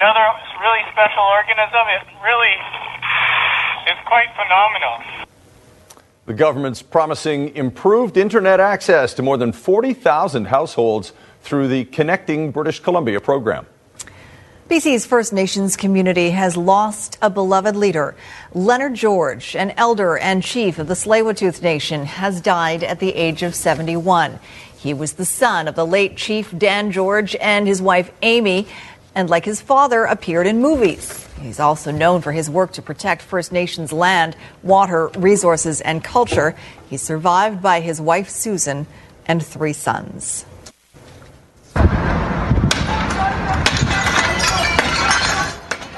another 0.00 0.26
really 0.64 0.80
special 0.96 1.28
organism, 1.28 1.84
it 1.92 2.08
really 2.24 2.56
is 3.92 4.00
quite 4.08 4.32
phenomenal. 4.32 5.25
The 6.26 6.34
government's 6.34 6.82
promising 6.82 7.54
improved 7.54 8.16
internet 8.16 8.58
access 8.58 9.14
to 9.14 9.22
more 9.22 9.36
than 9.36 9.52
40,000 9.52 10.46
households 10.46 11.12
through 11.42 11.68
the 11.68 11.84
Connecting 11.84 12.50
British 12.50 12.80
Columbia 12.80 13.20
program. 13.20 13.64
BC's 14.68 15.06
First 15.06 15.32
Nations 15.32 15.76
community 15.76 16.30
has 16.30 16.56
lost 16.56 17.16
a 17.22 17.30
beloved 17.30 17.76
leader. 17.76 18.16
Leonard 18.52 18.94
George, 18.94 19.54
an 19.54 19.70
elder 19.76 20.18
and 20.18 20.42
chief 20.42 20.80
of 20.80 20.88
the 20.88 20.94
Tsleil-Waututh 20.94 21.62
Nation, 21.62 22.04
has 22.04 22.40
died 22.40 22.82
at 22.82 22.98
the 22.98 23.14
age 23.14 23.44
of 23.44 23.54
71. 23.54 24.40
He 24.76 24.92
was 24.92 25.12
the 25.12 25.24
son 25.24 25.68
of 25.68 25.76
the 25.76 25.86
late 25.86 26.16
Chief 26.16 26.52
Dan 26.58 26.90
George 26.90 27.36
and 27.36 27.68
his 27.68 27.80
wife 27.80 28.10
Amy, 28.22 28.66
and 29.14 29.30
like 29.30 29.44
his 29.44 29.60
father, 29.60 30.02
appeared 30.04 30.48
in 30.48 30.60
movies. 30.60 31.25
He's 31.40 31.60
also 31.60 31.90
known 31.90 32.22
for 32.22 32.32
his 32.32 32.48
work 32.48 32.72
to 32.72 32.82
protect 32.82 33.22
First 33.22 33.52
Nations 33.52 33.92
land, 33.92 34.36
water, 34.62 35.08
resources, 35.18 35.80
and 35.80 36.02
culture. 36.02 36.54
He's 36.88 37.02
survived 37.02 37.62
by 37.62 37.80
his 37.80 38.00
wife 38.00 38.30
Susan 38.30 38.86
and 39.26 39.44
three 39.44 39.72
sons. 39.72 40.46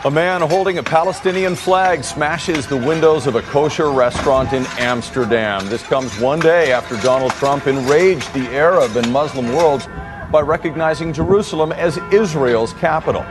A 0.04 0.10
man 0.10 0.42
holding 0.42 0.78
a 0.78 0.82
Palestinian 0.82 1.54
flag 1.54 2.04
smashes 2.04 2.66
the 2.66 2.76
windows 2.76 3.26
of 3.26 3.34
a 3.34 3.42
kosher 3.42 3.90
restaurant 3.90 4.52
in 4.52 4.64
Amsterdam. 4.78 5.68
This 5.68 5.82
comes 5.82 6.18
one 6.20 6.38
day 6.40 6.72
after 6.72 6.96
Donald 7.02 7.32
Trump 7.32 7.66
enraged 7.66 8.32
the 8.32 8.48
Arab 8.50 8.96
and 8.96 9.12
Muslim 9.12 9.52
worlds 9.54 9.86
by 10.30 10.40
recognizing 10.40 11.12
Jerusalem 11.12 11.72
as 11.72 11.98
Israel's 12.12 12.72
capital. 12.74 13.24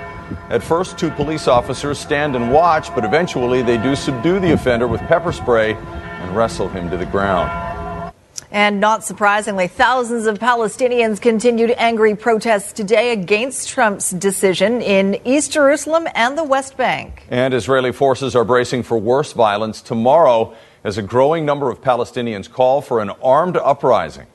At 0.49 0.63
first, 0.63 0.97
two 0.97 1.09
police 1.11 1.47
officers 1.47 1.99
stand 1.99 2.35
and 2.35 2.51
watch, 2.51 2.93
but 2.93 3.05
eventually 3.05 3.61
they 3.61 3.77
do 3.77 3.95
subdue 3.95 4.39
the 4.39 4.53
offender 4.53 4.87
with 4.87 5.01
pepper 5.01 5.31
spray 5.31 5.73
and 5.73 6.35
wrestle 6.35 6.67
him 6.69 6.89
to 6.89 6.97
the 6.97 7.05
ground. 7.05 7.67
And 8.49 8.79
not 8.79 9.03
surprisingly, 9.03 9.67
thousands 9.67 10.25
of 10.25 10.39
Palestinians 10.39 11.21
continued 11.21 11.71
angry 11.77 12.15
protests 12.15 12.71
today 12.71 13.11
against 13.11 13.69
Trump's 13.69 14.11
decision 14.11 14.81
in 14.81 15.19
East 15.25 15.51
Jerusalem 15.51 16.07
and 16.15 16.37
the 16.37 16.45
West 16.45 16.77
Bank. 16.77 17.23
And 17.29 17.53
Israeli 17.53 17.91
forces 17.91 18.35
are 18.35 18.45
bracing 18.45 18.83
for 18.83 18.97
worse 18.97 19.33
violence 19.33 19.81
tomorrow 19.81 20.55
as 20.83 20.97
a 20.97 21.01
growing 21.01 21.45
number 21.45 21.69
of 21.69 21.81
Palestinians 21.81 22.49
call 22.49 22.81
for 22.81 23.01
an 23.01 23.09
armed 23.21 23.57
uprising. 23.57 24.27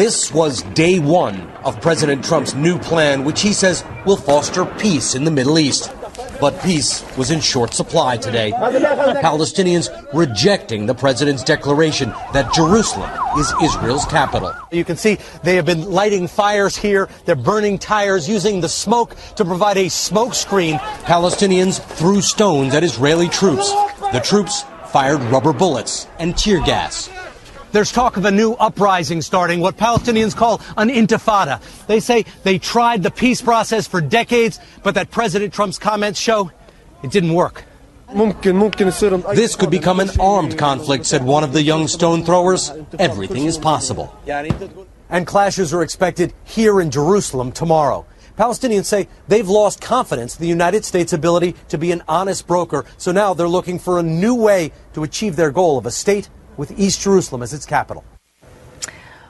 This 0.00 0.32
was 0.32 0.62
day 0.72 0.98
one 0.98 1.38
of 1.62 1.78
President 1.82 2.24
Trump's 2.24 2.54
new 2.54 2.78
plan, 2.78 3.22
which 3.22 3.42
he 3.42 3.52
says 3.52 3.84
will 4.06 4.16
foster 4.16 4.64
peace 4.64 5.14
in 5.14 5.24
the 5.24 5.30
Middle 5.30 5.58
East. 5.58 5.92
But 6.40 6.58
peace 6.62 7.04
was 7.18 7.30
in 7.30 7.40
short 7.40 7.74
supply 7.74 8.16
today. 8.16 8.50
Palestinians 8.50 9.90
rejecting 10.14 10.86
the 10.86 10.94
president's 10.94 11.44
declaration 11.44 12.14
that 12.32 12.50
Jerusalem 12.54 13.10
is 13.36 13.52
Israel's 13.62 14.06
capital. 14.06 14.54
You 14.72 14.86
can 14.86 14.96
see 14.96 15.18
they 15.42 15.56
have 15.56 15.66
been 15.66 15.90
lighting 15.90 16.28
fires 16.28 16.78
here. 16.78 17.10
They're 17.26 17.36
burning 17.36 17.78
tires, 17.78 18.26
using 18.26 18.62
the 18.62 18.70
smoke 18.70 19.14
to 19.36 19.44
provide 19.44 19.76
a 19.76 19.90
smoke 19.90 20.32
screen. 20.32 20.78
Palestinians 21.04 21.78
threw 21.78 22.22
stones 22.22 22.74
at 22.74 22.82
Israeli 22.82 23.28
troops. 23.28 23.70
The 24.12 24.22
troops 24.24 24.64
fired 24.92 25.20
rubber 25.24 25.52
bullets 25.52 26.06
and 26.18 26.38
tear 26.38 26.62
gas. 26.64 27.10
There's 27.72 27.92
talk 27.92 28.16
of 28.16 28.24
a 28.24 28.30
new 28.32 28.54
uprising 28.54 29.22
starting, 29.22 29.60
what 29.60 29.76
Palestinians 29.76 30.34
call 30.34 30.60
an 30.76 30.88
intifada. 30.88 31.60
They 31.86 32.00
say 32.00 32.24
they 32.42 32.58
tried 32.58 33.04
the 33.04 33.12
peace 33.12 33.40
process 33.40 33.86
for 33.86 34.00
decades, 34.00 34.58
but 34.82 34.94
that 34.96 35.10
President 35.10 35.54
Trump's 35.54 35.78
comments 35.78 36.18
show 36.18 36.50
it 37.04 37.12
didn't 37.12 37.32
work. 37.32 37.64
This 38.12 39.54
could 39.54 39.70
become 39.70 40.00
an 40.00 40.10
armed 40.18 40.58
conflict, 40.58 41.06
said 41.06 41.22
one 41.22 41.44
of 41.44 41.52
the 41.52 41.62
young 41.62 41.86
stone 41.86 42.24
throwers. 42.24 42.72
Everything 42.98 43.44
is 43.44 43.56
possible. 43.56 44.12
And 45.08 45.26
clashes 45.26 45.72
are 45.72 45.82
expected 45.82 46.34
here 46.42 46.80
in 46.80 46.90
Jerusalem 46.90 47.52
tomorrow. 47.52 48.04
Palestinians 48.36 48.86
say 48.86 49.06
they've 49.28 49.48
lost 49.48 49.80
confidence 49.80 50.36
in 50.36 50.42
the 50.42 50.48
United 50.48 50.84
States' 50.84 51.12
ability 51.12 51.54
to 51.68 51.78
be 51.78 51.92
an 51.92 52.02
honest 52.08 52.48
broker, 52.48 52.84
so 52.96 53.12
now 53.12 53.32
they're 53.32 53.48
looking 53.48 53.78
for 53.78 53.98
a 53.98 54.02
new 54.02 54.34
way 54.34 54.72
to 54.94 55.04
achieve 55.04 55.36
their 55.36 55.50
goal 55.52 55.78
of 55.78 55.86
a 55.86 55.90
state 55.90 56.28
with 56.60 56.78
East 56.78 57.00
Jerusalem 57.00 57.42
as 57.42 57.54
its 57.54 57.64
capital. 57.64 58.04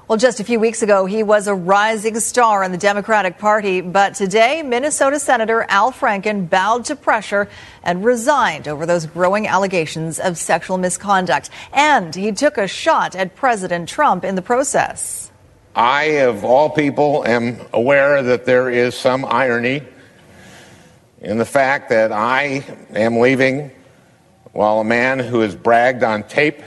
Well, 0.09 0.19
just 0.19 0.41
a 0.41 0.45
few 0.45 0.59
weeks 0.59 0.83
ago, 0.83 1.07
he 1.07 1.23
was 1.23 1.47
a 1.47 1.55
rising 1.55 2.19
star 2.19 2.65
in 2.65 2.73
the 2.73 2.77
Democratic 2.77 3.39
Party, 3.39 3.81
but 3.81 4.17
today, 4.17 4.63
Minnesota 4.63 5.21
Senator 5.21 5.65
Al 5.69 5.93
Franken 5.93 6.51
bowed 6.51 6.87
to 6.87 6.97
pressure 6.97 7.49
and 7.85 8.05
resigned 8.05 8.67
over 8.67 8.85
those 8.85 9.07
growing 9.07 9.47
allegations 9.47 10.19
of 10.19 10.37
sexual 10.37 10.79
misconduct. 10.79 11.51
And 11.73 12.13
he 12.13 12.33
took 12.33 12.59
a 12.59 12.67
shot 12.67 13.15
at 13.15 13.37
President 13.37 13.89
Trump 13.89 14.25
in 14.25 14.35
the 14.35 14.43
process. 14.43 15.31
I, 15.77 16.23
of 16.27 16.45
all 16.45 16.69
people, 16.69 17.25
am 17.25 17.59
aware 17.73 18.25
that 18.25 18.45
there 18.45 18.69
is 18.69 18.97
some 18.97 19.25
irony 19.25 19.83
in 21.21 21.39
the 21.39 21.45
fact 21.45 21.91
that 21.91 22.11
I 22.11 22.65
am 22.93 23.21
leaving 23.21 23.71
while 24.51 24.81
a 24.81 24.85
man 24.85 25.21
who 25.21 25.39
has 25.39 25.55
bragged 25.55 26.03
on 26.03 26.25
tape 26.25 26.61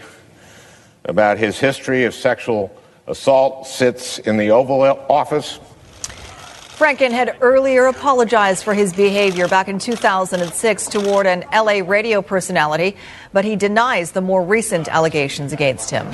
about 1.06 1.38
his 1.38 1.60
history 1.60 2.06
of 2.06 2.14
sexual 2.14 2.76
assault 3.08 3.68
sits 3.68 4.20
in 4.20 4.38
the 4.38 4.52
Oval 4.52 4.82
Office. 5.10 5.60
Franken 6.78 7.12
had 7.12 7.38
earlier 7.40 7.86
apologized 7.86 8.64
for 8.64 8.74
his 8.74 8.94
behavior 8.94 9.48
back 9.48 9.68
in 9.68 9.78
2006 9.78 10.88
toward 10.88 11.28
an 11.28 11.46
LA 11.54 11.82
radio 11.86 12.22
personality, 12.22 12.98
but 13.32 13.46
he 13.46 13.56
denies 13.56 14.12
the 14.12 14.22
more 14.22 14.44
recent 14.44 14.88
allegations 14.88 15.54
against 15.54 15.92
him. 15.92 16.08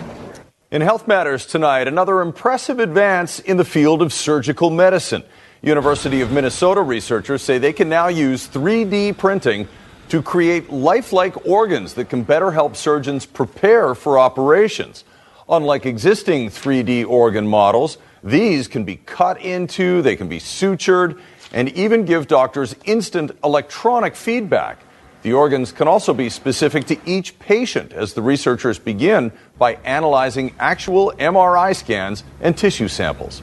In 0.69 0.81
Health 0.81 1.07
Matters 1.07 1.45
tonight, 1.45 1.87
another 1.87 2.21
impressive 2.21 2.79
advance 2.79 3.39
in 3.39 3.57
the 3.57 3.65
field 3.65 4.01
of 4.01 4.13
surgical 4.13 4.69
medicine. 4.69 5.23
University 5.61 6.21
of 6.21 6.31
Minnesota 6.31 6.81
researchers 6.81 7.41
say 7.41 7.57
they 7.57 7.73
can 7.73 7.89
now 7.89 8.07
use 8.07 8.47
3D 8.47 9.17
printing 9.17 9.67
to 10.09 10.21
create 10.21 10.71
lifelike 10.71 11.45
organs 11.45 11.93
that 11.93 12.09
can 12.09 12.23
better 12.23 12.51
help 12.51 12.75
surgeons 12.75 13.25
prepare 13.25 13.95
for 13.95 14.19
operations. 14.19 15.03
Unlike 15.47 15.85
existing 15.85 16.49
3D 16.49 17.07
organ 17.07 17.47
models, 17.47 17.97
these 18.23 18.67
can 18.67 18.83
be 18.83 18.97
cut 18.97 19.41
into, 19.41 20.01
they 20.01 20.15
can 20.15 20.27
be 20.27 20.39
sutured, 20.39 21.19
and 21.53 21.69
even 21.69 22.05
give 22.05 22.27
doctors 22.27 22.75
instant 22.85 23.31
electronic 23.43 24.15
feedback. 24.15 24.79
The 25.21 25.33
organs 25.33 25.71
can 25.71 25.87
also 25.87 26.13
be 26.13 26.29
specific 26.29 26.85
to 26.85 26.97
each 27.05 27.37
patient 27.39 27.91
as 27.91 28.13
the 28.13 28.21
researchers 28.21 28.79
begin 28.79 29.31
by 29.57 29.73
analyzing 29.83 30.55
actual 30.59 31.13
MRI 31.17 31.75
scans 31.75 32.23
and 32.39 32.57
tissue 32.57 32.87
samples. 32.87 33.41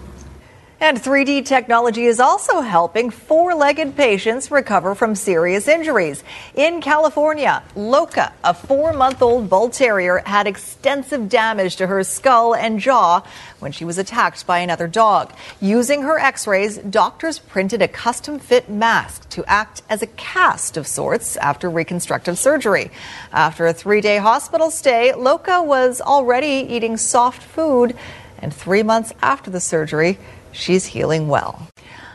And 0.78 0.98
3D 0.98 1.46
technology 1.46 2.04
is 2.04 2.20
also 2.20 2.60
helping 2.60 3.08
four 3.08 3.54
legged 3.54 3.96
patients 3.96 4.50
recover 4.50 4.94
from 4.94 5.14
serious 5.14 5.68
injuries. 5.68 6.22
In 6.54 6.82
California, 6.82 7.62
Loca, 7.74 8.34
a 8.44 8.52
four 8.52 8.92
month 8.92 9.22
old 9.22 9.48
bull 9.48 9.70
terrier, 9.70 10.22
had 10.26 10.46
extensive 10.46 11.30
damage 11.30 11.76
to 11.76 11.86
her 11.86 12.04
skull 12.04 12.54
and 12.54 12.78
jaw 12.78 13.22
when 13.58 13.72
she 13.72 13.86
was 13.86 13.96
attacked 13.96 14.46
by 14.46 14.58
another 14.58 14.86
dog. 14.86 15.32
Using 15.62 16.02
her 16.02 16.18
x 16.18 16.46
rays, 16.46 16.76
doctors 16.76 17.38
printed 17.38 17.80
a 17.80 17.88
custom 17.88 18.38
fit 18.38 18.68
mask 18.68 19.26
to 19.30 19.46
act 19.46 19.80
as 19.88 20.02
a 20.02 20.06
cast 20.08 20.76
of 20.76 20.86
sorts 20.86 21.38
after 21.38 21.70
reconstructive 21.70 22.38
surgery. 22.38 22.90
After 23.32 23.66
a 23.66 23.72
three 23.72 24.02
day 24.02 24.18
hospital 24.18 24.70
stay, 24.70 25.14
Loca 25.14 25.62
was 25.62 26.02
already 26.02 26.66
eating 26.68 26.98
soft 26.98 27.42
food, 27.42 27.96
and 28.38 28.52
three 28.52 28.82
months 28.82 29.12
after 29.22 29.50
the 29.50 29.60
surgery, 29.60 30.18
she's 30.56 30.86
healing 30.86 31.28
well. 31.28 31.68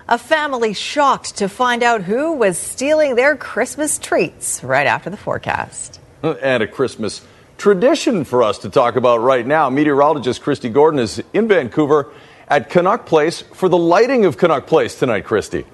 A 0.07 0.17
family 0.17 0.73
shocked 0.73 1.37
to 1.37 1.47
find 1.47 1.83
out 1.83 2.01
who 2.01 2.33
was 2.33 2.57
stealing 2.57 3.15
their 3.15 3.37
Christmas 3.37 3.97
treats 3.97 4.63
right 4.63 4.87
after 4.87 5.09
the 5.09 5.17
forecast. 5.17 5.99
Uh, 6.23 6.35
and 6.41 6.61
a 6.61 6.67
Christmas 6.67 7.21
tradition 7.57 8.23
for 8.23 8.43
us 8.43 8.57
to 8.59 8.69
talk 8.69 8.95
about 8.95 9.21
right 9.21 9.45
now. 9.45 9.69
Meteorologist 9.69 10.41
Christy 10.41 10.69
Gordon 10.69 10.99
is 10.99 11.23
in 11.31 11.47
Vancouver 11.47 12.11
at 12.47 12.69
Canuck 12.69 13.05
Place 13.05 13.41
for 13.41 13.69
the 13.69 13.77
lighting 13.77 14.25
of 14.25 14.37
Canuck 14.37 14.67
Place 14.67 14.99
tonight, 14.99 15.23
Christy. 15.23 15.65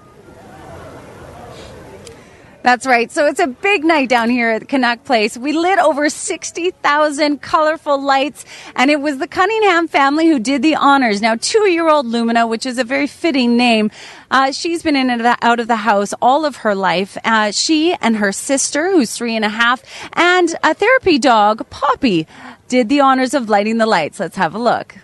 That's 2.68 2.86
right. 2.86 3.10
So 3.10 3.26
it's 3.26 3.40
a 3.40 3.48
big 3.48 3.86
night 3.86 4.10
down 4.10 4.30
here 4.30 4.50
at 4.50 4.68
Canuck 4.68 5.06
Place. 5.06 5.38
We 5.38 5.54
lit 5.54 5.80
over 5.80 6.10
60,000 6.10 7.42
colorful 7.42 7.98
lights, 7.98 8.44
and 8.76 8.92
it 8.92 9.00
was 9.00 9.20
the 9.20 9.28
Cunningham 9.28 9.88
family 9.88 10.28
who 10.28 10.38
did 10.38 10.64
the 10.64 10.76
honors. 10.76 11.22
Now, 11.22 11.38
two 11.40 11.70
year 11.70 11.88
old 11.88 12.08
Lumina, 12.08 12.46
which 12.46 12.66
is 12.66 12.78
a 12.78 12.84
very 12.84 13.08
fitting 13.08 13.56
name, 13.56 13.90
uh, 14.32 14.52
she's 14.52 14.84
been 14.84 14.98
in 14.98 15.10
and 15.10 15.38
out 15.42 15.62
of 15.62 15.70
the 15.70 15.78
house 15.78 16.14
all 16.22 16.44
of 16.44 16.58
her 16.58 16.76
life. 16.76 17.18
Uh, 17.24 17.52
she 17.52 17.94
and 18.02 18.18
her 18.18 18.34
sister, 18.34 18.92
who's 18.92 19.16
three 19.16 19.38
and 19.38 19.46
a 19.46 19.50
half, 19.50 19.82
and 20.12 20.54
a 20.62 20.74
therapy 20.74 21.18
dog, 21.18 21.70
Poppy, 21.70 22.28
did 22.68 22.90
the 22.90 23.00
honors 23.00 23.34
of 23.34 23.48
lighting 23.48 23.78
the 23.78 23.86
lights. 23.86 24.20
Let's 24.20 24.36
have 24.36 24.54
a 24.54 24.60
look. 24.60 24.98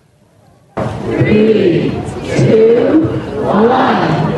Three, 0.75 1.91
two, 2.25 3.07
one. 3.41 4.33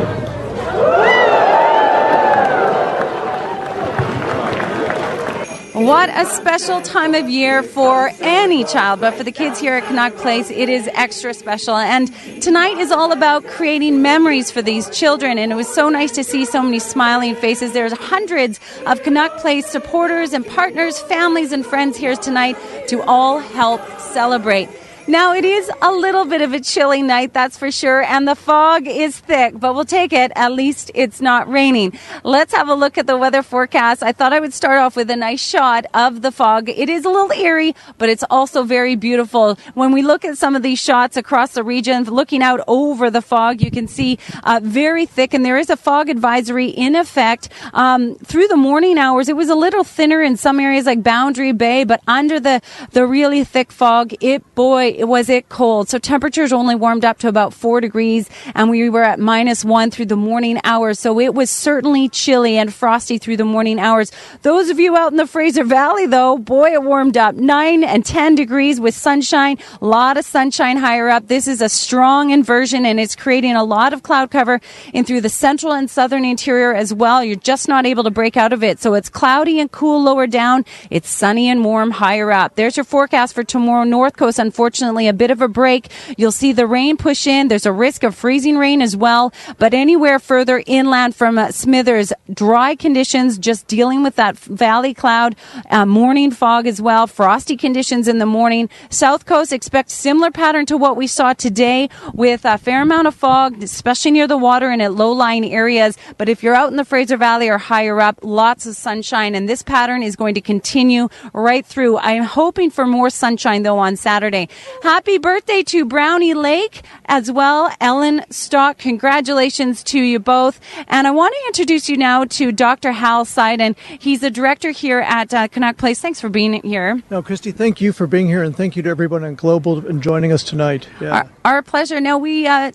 What 5.76 6.08
a 6.08 6.24
special 6.24 6.80
time 6.80 7.14
of 7.14 7.28
year 7.28 7.62
for 7.62 8.10
any 8.22 8.64
child, 8.64 9.02
but 9.02 9.12
for 9.12 9.24
the 9.24 9.30
kids 9.30 9.60
here 9.60 9.74
at 9.74 9.84
Canuck 9.84 10.16
Place, 10.16 10.50
it 10.50 10.70
is 10.70 10.88
extra 10.94 11.34
special. 11.34 11.76
And 11.76 12.10
tonight 12.40 12.78
is 12.78 12.90
all 12.90 13.12
about 13.12 13.46
creating 13.46 14.00
memories 14.00 14.50
for 14.50 14.62
these 14.62 14.88
children. 14.88 15.36
And 15.36 15.52
it 15.52 15.54
was 15.54 15.68
so 15.68 15.90
nice 15.90 16.12
to 16.12 16.24
see 16.24 16.46
so 16.46 16.62
many 16.62 16.78
smiling 16.78 17.34
faces. 17.34 17.74
There's 17.74 17.92
hundreds 17.92 18.58
of 18.86 19.02
Canuck 19.02 19.36
Place 19.36 19.66
supporters 19.66 20.32
and 20.32 20.46
partners, 20.46 20.98
families, 20.98 21.52
and 21.52 21.64
friends 21.64 21.98
here 21.98 22.16
tonight 22.16 22.56
to 22.88 23.02
all 23.02 23.40
help 23.40 23.82
celebrate. 24.00 24.70
Now, 25.08 25.34
it 25.34 25.44
is 25.44 25.70
a 25.82 25.92
little 25.92 26.24
bit 26.24 26.42
of 26.42 26.52
a 26.52 26.58
chilly 26.58 27.00
night, 27.00 27.32
that's 27.32 27.56
for 27.56 27.70
sure, 27.70 28.02
and 28.02 28.26
the 28.26 28.34
fog 28.34 28.88
is 28.88 29.16
thick, 29.16 29.54
but 29.56 29.72
we'll 29.72 29.84
take 29.84 30.12
it. 30.12 30.32
At 30.34 30.50
least 30.50 30.90
it's 30.96 31.20
not 31.20 31.48
raining. 31.48 31.96
Let's 32.24 32.52
have 32.52 32.68
a 32.68 32.74
look 32.74 32.98
at 32.98 33.06
the 33.06 33.16
weather 33.16 33.44
forecast. 33.44 34.02
I 34.02 34.10
thought 34.10 34.32
I 34.32 34.40
would 34.40 34.52
start 34.52 34.80
off 34.80 34.96
with 34.96 35.08
a 35.08 35.14
nice 35.14 35.40
shot 35.40 35.86
of 35.94 36.22
the 36.22 36.32
fog. 36.32 36.68
It 36.68 36.88
is 36.88 37.04
a 37.04 37.08
little 37.08 37.30
eerie, 37.30 37.76
but 37.98 38.08
it's 38.08 38.24
also 38.30 38.64
very 38.64 38.96
beautiful. 38.96 39.54
When 39.74 39.92
we 39.92 40.02
look 40.02 40.24
at 40.24 40.38
some 40.38 40.56
of 40.56 40.64
these 40.64 40.80
shots 40.80 41.16
across 41.16 41.52
the 41.52 41.62
region, 41.62 42.02
looking 42.02 42.42
out 42.42 42.60
over 42.66 43.08
the 43.08 43.22
fog, 43.22 43.62
you 43.62 43.70
can 43.70 43.86
see 43.86 44.18
uh, 44.42 44.58
very 44.60 45.06
thick, 45.06 45.34
and 45.34 45.44
there 45.44 45.56
is 45.56 45.70
a 45.70 45.76
fog 45.76 46.08
advisory 46.08 46.66
in 46.66 46.96
effect 46.96 47.48
um, 47.74 48.16
through 48.16 48.48
the 48.48 48.56
morning 48.56 48.98
hours. 48.98 49.28
It 49.28 49.36
was 49.36 49.50
a 49.50 49.54
little 49.54 49.84
thinner 49.84 50.20
in 50.20 50.36
some 50.36 50.58
areas 50.58 50.86
like 50.86 51.04
Boundary 51.04 51.52
Bay, 51.52 51.84
but 51.84 52.02
under 52.08 52.40
the, 52.40 52.60
the 52.90 53.06
really 53.06 53.44
thick 53.44 53.70
fog, 53.70 54.12
it, 54.20 54.42
boy, 54.56 54.95
was 55.04 55.28
it 55.28 55.48
cold. 55.48 55.88
So 55.88 55.98
temperatures 55.98 56.52
only 56.52 56.74
warmed 56.74 57.04
up 57.04 57.18
to 57.18 57.28
about 57.28 57.52
four 57.52 57.80
degrees 57.80 58.28
and 58.54 58.70
we 58.70 58.88
were 58.90 59.02
at 59.02 59.18
minus 59.18 59.64
one 59.64 59.90
through 59.90 60.06
the 60.06 60.16
morning 60.16 60.60
hours. 60.64 60.98
So 60.98 61.20
it 61.20 61.34
was 61.34 61.50
certainly 61.50 62.08
chilly 62.08 62.56
and 62.58 62.72
frosty 62.72 63.18
through 63.18 63.36
the 63.36 63.44
morning 63.44 63.78
hours. 63.78 64.12
Those 64.42 64.70
of 64.70 64.78
you 64.78 64.96
out 64.96 65.10
in 65.10 65.16
the 65.16 65.26
Fraser 65.26 65.64
Valley 65.64 66.06
though, 66.06 66.38
boy, 66.38 66.72
it 66.72 66.82
warmed 66.82 67.16
up 67.16 67.34
nine 67.34 67.84
and 67.84 68.04
10 68.04 68.34
degrees 68.34 68.80
with 68.80 68.94
sunshine. 68.94 69.58
A 69.80 69.86
lot 69.86 70.16
of 70.16 70.24
sunshine 70.24 70.76
higher 70.76 71.08
up. 71.08 71.28
This 71.28 71.46
is 71.46 71.60
a 71.60 71.68
strong 71.68 72.30
inversion 72.30 72.86
and 72.86 72.98
it's 72.98 73.16
creating 73.16 73.56
a 73.56 73.64
lot 73.64 73.92
of 73.92 74.02
cloud 74.02 74.30
cover 74.30 74.60
in 74.92 75.04
through 75.04 75.20
the 75.20 75.28
central 75.28 75.72
and 75.72 75.90
southern 75.90 76.24
interior 76.24 76.74
as 76.74 76.94
well. 76.94 77.22
You're 77.22 77.36
just 77.36 77.68
not 77.68 77.86
able 77.86 78.04
to 78.04 78.10
break 78.10 78.36
out 78.36 78.52
of 78.52 78.62
it. 78.62 78.80
So 78.80 78.94
it's 78.94 79.08
cloudy 79.08 79.60
and 79.60 79.70
cool 79.70 80.02
lower 80.02 80.26
down. 80.26 80.64
It's 80.90 81.08
sunny 81.08 81.48
and 81.48 81.64
warm 81.64 81.90
higher 81.90 82.30
up. 82.30 82.54
There's 82.54 82.76
your 82.76 82.84
forecast 82.84 83.34
for 83.34 83.44
tomorrow. 83.44 83.84
North 83.84 84.16
Coast, 84.16 84.38
unfortunately, 84.38 84.85
a 84.86 85.12
bit 85.12 85.30
of 85.30 85.42
a 85.42 85.48
break. 85.48 85.88
You'll 86.16 86.32
see 86.32 86.52
the 86.52 86.66
rain 86.66 86.96
push 86.96 87.26
in. 87.26 87.48
There's 87.48 87.66
a 87.66 87.72
risk 87.72 88.02
of 88.02 88.14
freezing 88.14 88.56
rain 88.56 88.80
as 88.80 88.96
well. 88.96 89.32
But 89.58 89.74
anywhere 89.74 90.18
further 90.18 90.62
inland 90.66 91.14
from 91.14 91.38
uh, 91.38 91.50
Smithers, 91.50 92.12
dry 92.32 92.74
conditions, 92.76 93.38
just 93.38 93.66
dealing 93.66 94.02
with 94.02 94.16
that 94.16 94.38
valley 94.38 94.94
cloud, 94.94 95.36
uh, 95.70 95.84
morning 95.86 96.30
fog 96.30 96.66
as 96.66 96.80
well, 96.80 97.06
frosty 97.06 97.56
conditions 97.56 98.08
in 98.08 98.18
the 98.18 98.26
morning. 98.26 98.68
South 98.90 99.26
Coast 99.26 99.52
expect 99.52 99.90
similar 99.90 100.30
pattern 100.30 100.66
to 100.66 100.76
what 100.76 100.96
we 100.96 101.06
saw 101.06 101.32
today 101.32 101.88
with 102.14 102.44
a 102.44 102.58
fair 102.58 102.82
amount 102.82 103.08
of 103.08 103.14
fog, 103.14 103.62
especially 103.62 104.12
near 104.12 104.26
the 104.26 104.38
water 104.38 104.70
and 104.70 104.80
at 104.80 104.94
low-lying 104.94 105.44
areas. 105.52 105.98
But 106.18 106.28
if 106.28 106.42
you're 106.42 106.54
out 106.54 106.70
in 106.70 106.76
the 106.76 106.84
Fraser 106.84 107.16
Valley 107.16 107.48
or 107.48 107.58
higher 107.58 108.00
up, 108.00 108.20
lots 108.22 108.66
of 108.66 108.76
sunshine. 108.76 109.34
And 109.34 109.48
this 109.48 109.62
pattern 109.62 110.02
is 110.02 110.16
going 110.16 110.34
to 110.34 110.40
continue 110.40 111.08
right 111.32 111.64
through. 111.64 111.98
I'm 111.98 112.24
hoping 112.24 112.70
for 112.70 112.86
more 112.86 113.10
sunshine 113.10 113.62
though 113.62 113.78
on 113.78 113.96
Saturday. 113.96 114.48
Happy 114.82 115.18
birthday 115.18 115.62
to 115.62 115.84
Brownie 115.84 116.34
Lake 116.34 116.82
as 117.06 117.30
well. 117.30 117.72
Ellen 117.80 118.24
Stock, 118.30 118.78
congratulations 118.78 119.82
to 119.84 120.00
you 120.00 120.18
both. 120.18 120.60
And 120.88 121.06
I 121.06 121.10
want 121.10 121.34
to 121.34 121.46
introduce 121.48 121.88
you 121.88 121.96
now 121.96 122.24
to 122.24 122.52
Dr. 122.52 122.92
Hal 122.92 123.24
Siden. 123.24 123.76
He's 123.98 124.20
the 124.20 124.30
director 124.30 124.70
here 124.70 125.00
at 125.00 125.32
uh, 125.32 125.48
Canuck 125.48 125.78
Place. 125.78 126.00
Thanks 126.00 126.20
for 126.20 126.28
being 126.28 126.54
here. 126.62 127.02
No, 127.10 127.22
Christy, 127.22 127.52
thank 127.52 127.80
you 127.80 127.92
for 127.92 128.06
being 128.06 128.26
here 128.26 128.42
and 128.42 128.54
thank 128.54 128.76
you 128.76 128.82
to 128.82 128.90
everyone 128.90 129.24
on 129.24 129.34
Global 129.34 129.86
and 129.86 130.02
joining 130.02 130.32
us 130.32 130.42
tonight. 130.42 130.88
Yeah. 131.00 131.28
Our, 131.44 131.54
our 131.56 131.62
pleasure. 131.62 132.00
Now, 132.00 132.18
we 132.18 132.46
uh, 132.46 132.72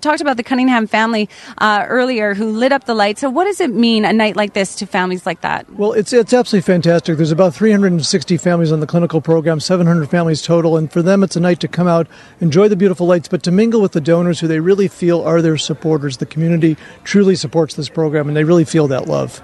talked 0.00 0.20
about 0.20 0.36
the 0.36 0.42
Cunningham 0.42 0.86
family 0.86 1.28
uh, 1.58 1.84
earlier 1.88 2.34
who 2.34 2.50
lit 2.50 2.72
up 2.72 2.84
the 2.84 2.94
lights. 2.94 3.20
So, 3.20 3.30
what 3.30 3.44
does 3.44 3.60
it 3.60 3.70
mean 3.70 4.04
a 4.04 4.12
night 4.12 4.36
like 4.36 4.54
this 4.54 4.74
to 4.76 4.86
families 4.86 5.26
like 5.26 5.42
that? 5.42 5.70
Well, 5.74 5.92
it's, 5.92 6.12
it's 6.12 6.32
absolutely 6.32 6.66
fantastic. 6.66 7.16
There's 7.16 7.30
about 7.30 7.54
360 7.54 8.36
families 8.38 8.72
on 8.72 8.80
the 8.80 8.86
clinical 8.86 9.20
program, 9.20 9.60
700 9.60 10.08
families 10.08 10.42
total, 10.42 10.76
and 10.76 10.90
for 10.90 11.02
them, 11.02 11.22
it's 11.22 11.36
a 11.36 11.40
night 11.42 11.60
to 11.60 11.68
come 11.68 11.86
out, 11.86 12.08
enjoy 12.40 12.68
the 12.68 12.76
beautiful 12.76 13.06
lights, 13.06 13.28
but 13.28 13.42
to 13.42 13.50
mingle 13.50 13.82
with 13.82 13.92
the 13.92 14.00
donors 14.00 14.40
who 14.40 14.48
they 14.48 14.60
really 14.60 14.88
feel 14.88 15.22
are 15.22 15.42
their 15.42 15.58
supporters. 15.58 16.16
The 16.16 16.26
community 16.26 16.76
truly 17.04 17.36
supports 17.36 17.74
this 17.74 17.88
program, 17.88 18.28
and 18.28 18.36
they 18.36 18.44
really 18.44 18.64
feel 18.64 18.88
that 18.88 19.06
love. 19.06 19.42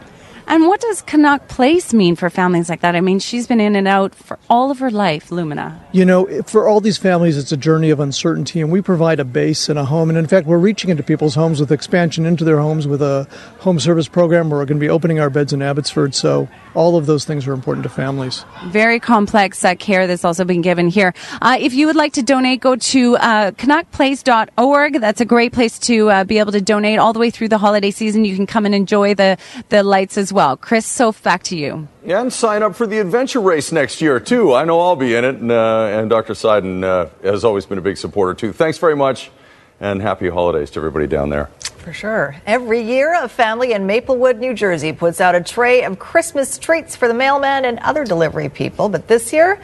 And 0.51 0.67
what 0.67 0.81
does 0.81 1.03
Canuck 1.03 1.47
Place 1.49 1.93
mean 1.93 2.17
for 2.17 2.31
families 2.31 2.71
like 2.71 2.81
that? 2.81 2.97
I 2.97 3.03
mean, 3.03 3.19
she's 3.19 3.47
been 3.47 3.61
in 3.61 3.77
and 3.77 3.87
out 3.87 4.15
for 4.15 4.39
all 4.49 4.71
of 4.71 4.79
her 4.79 4.91
life, 4.91 5.31
Lumina. 5.31 5.79
You 5.93 6.07
know, 6.07 6.43
for 6.45 6.67
all 6.67 6.81
these 6.81 6.97
families, 6.97 7.37
it's 7.37 7.53
a 7.53 7.57
journey 7.57 7.91
of 7.91 8.01
uncertainty, 8.01 8.63
and 8.63 8.73
we 8.73 8.81
provide 8.81 9.21
a 9.21 9.27
base 9.27 9.69
and 9.69 9.79
a 9.79 9.85
home. 9.85 10.09
And 10.09 10.17
in 10.17 10.27
fact, 10.27 10.47
we're 10.47 10.57
reaching 10.57 10.89
into 10.89 11.03
people's 11.03 11.35
homes 11.35 11.61
with 11.61 11.71
expansion 11.71 12.25
into 12.25 12.45
their 12.45 12.61
homes 12.61 12.87
with 12.87 13.03
a 13.03 13.29
home 13.69 13.79
service 13.79 14.09
program. 14.09 14.49
We're 14.49 14.65
going 14.65 14.79
to 14.79 14.81
be 14.81 14.89
opening 14.89 15.21
our 15.21 15.29
beds 15.29 15.53
in 15.53 15.61
Abbotsford. 15.61 16.15
So 16.15 16.49
all 16.73 16.97
of 16.97 17.05
those 17.05 17.27
things 17.27 17.47
are 17.47 17.53
important 17.53 17.83
to 17.83 17.91
families. 17.91 18.47
Very 18.69 18.99
complex 18.99 19.63
uh, 19.63 19.75
care 19.75 20.07
that's 20.07 20.25
also 20.25 20.47
being 20.47 20.63
given 20.63 20.89
here. 20.89 21.13
Uh, 21.43 21.59
if 21.61 21.75
you 21.75 21.87
would 21.87 21.95
like 21.95 22.15
to 22.15 22.23
donate, 22.23 22.61
go 22.61 22.77
to 22.77 23.17
uh, 23.17 23.51
canuckplace.org. 23.51 25.01
That's 25.03 25.21
a 25.21 25.27
great 25.27 25.53
place 25.53 25.79
to 25.81 26.09
uh, 26.09 26.25
be 26.25 26.39
able 26.39 26.53
to 26.53 26.63
donate 26.63 26.99
all 26.99 27.13
the 27.13 27.19
way 27.19 27.29
through 27.29 27.51
the 27.51 27.59
holiday 27.59 27.91
season. 27.91 28.25
You 28.25 28.37
can 28.37 28.47
come 28.47 28.65
and 28.65 28.75
enjoy 28.75 29.15
the, 29.15 29.37
the 29.69 29.83
lights 29.83 30.17
as 30.17 30.33
well. 30.33 30.57
Chris, 30.57 30.87
so 30.87 31.13
back 31.13 31.43
to 31.45 31.57
you. 31.57 31.89
Yeah, 32.07 32.23
and 32.23 32.33
sign 32.33 32.63
up 32.63 32.75
for 32.75 32.87
the 32.87 33.01
adventure 33.01 33.41
race 33.41 33.71
next 33.71 34.01
year, 34.01 34.19
too. 34.19 34.55
I 34.55 34.65
know 34.65 34.81
I'll 34.81 34.97
be 34.97 35.15
in 35.15 35.27
it, 35.27 35.35
and, 35.35 35.53
uh, 35.53 35.89
and 35.93 36.09
Dr. 36.09 36.33
Siden 36.33 36.85
uh, 36.85 37.11
has 37.23 37.45
always 37.45 37.67
been 37.67 37.77
a 37.77 37.83
big 37.83 37.99
supporter, 37.99 38.33
too. 38.33 38.55
Thanks 38.55 38.79
very 38.79 38.97
much, 38.97 39.31
and 39.79 40.01
happy 40.01 40.31
holidays 40.31 40.71
to 40.71 40.81
everybody 40.81 41.07
down 41.07 41.29
there. 41.29 41.51
For 41.89 41.95
sure. 41.95 42.37
Every 42.45 42.83
year, 42.83 43.15
a 43.15 43.31
family 43.31 43.73
in 43.73 43.87
Maplewood, 43.87 44.37
New 44.37 44.53
Jersey 44.53 44.93
puts 44.93 45.23
out 45.23 45.35
a 45.35 45.41
tray 45.41 45.85
of 45.85 45.99
Christmas 45.99 46.59
treats 46.59 46.95
for 46.95 47.09
the 47.09 47.15
mailman 47.15 47.65
and 47.65 47.79
other 47.79 48.05
delivery 48.05 48.51
people. 48.51 48.91
But 48.91 49.09
this 49.09 49.33
year, 49.33 49.59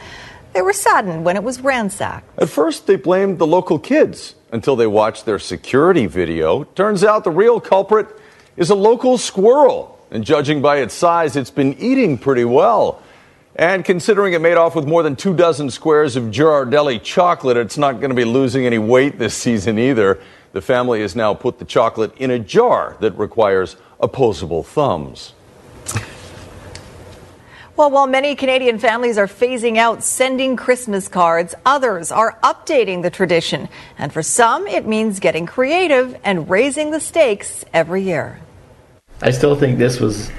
they 0.53 0.63
were 0.63 0.73
saddened 0.73 1.23
when 1.23 1.35
it 1.35 1.43
was 1.43 1.61
ransacked. 1.61 2.27
At 2.39 2.49
first, 2.49 2.87
they 2.87 2.95
blamed 2.95 3.37
the 3.37 3.45
local 3.45 3.77
kids 3.77 4.33
until 4.51 4.75
they 4.75 4.87
watched 4.87 5.27
their 5.27 5.37
security 5.37 6.07
video. 6.07 6.63
Turns 6.63 7.03
out 7.03 7.25
the 7.25 7.29
real 7.29 7.59
culprit 7.59 8.07
is 8.57 8.71
a 8.71 8.75
local 8.75 9.19
squirrel. 9.19 9.99
And 10.09 10.25
judging 10.25 10.63
by 10.63 10.77
its 10.77 10.95
size, 10.95 11.35
it's 11.35 11.51
been 11.51 11.75
eating 11.77 12.17
pretty 12.17 12.45
well. 12.45 13.03
And 13.55 13.85
considering 13.85 14.33
it 14.33 14.41
made 14.41 14.57
off 14.57 14.73
with 14.73 14.87
more 14.87 15.03
than 15.03 15.15
two 15.15 15.35
dozen 15.35 15.69
squares 15.69 16.15
of 16.15 16.25
Ghirardelli 16.25 17.03
chocolate, 17.03 17.55
it's 17.55 17.77
not 17.77 17.99
going 17.99 18.09
to 18.09 18.15
be 18.15 18.25
losing 18.25 18.65
any 18.65 18.79
weight 18.79 19.19
this 19.19 19.35
season 19.35 19.77
either. 19.77 20.19
The 20.55 20.61
family 20.61 21.01
has 21.01 21.17
now 21.17 21.33
put 21.33 21.59
the 21.59 21.65
chocolate 21.65 22.15
in 22.15 22.31
a 22.31 22.39
jar 22.39 22.95
that 23.01 23.11
requires 23.17 23.75
opposable 23.99 24.63
thumbs. 24.63 25.33
Well, 27.75 27.91
while 27.91 28.07
many 28.07 28.35
Canadian 28.35 28.79
families 28.79 29.17
are 29.17 29.27
phasing 29.27 29.75
out 29.75 30.01
sending 30.01 30.55
Christmas 30.55 31.09
cards, 31.09 31.55
others 31.65 32.09
are 32.09 32.39
updating 32.41 33.01
the 33.01 33.09
tradition. 33.09 33.67
And 33.97 34.13
for 34.13 34.23
some, 34.23 34.65
it 34.65 34.87
means 34.87 35.19
getting 35.19 35.45
creative 35.45 36.17
and 36.23 36.49
raising 36.49 36.91
the 36.91 37.01
stakes 37.01 37.65
every 37.73 38.03
year. 38.03 38.39
I 39.21 39.31
still 39.31 39.57
think 39.57 39.77
this 39.77 39.99
was 39.99 40.29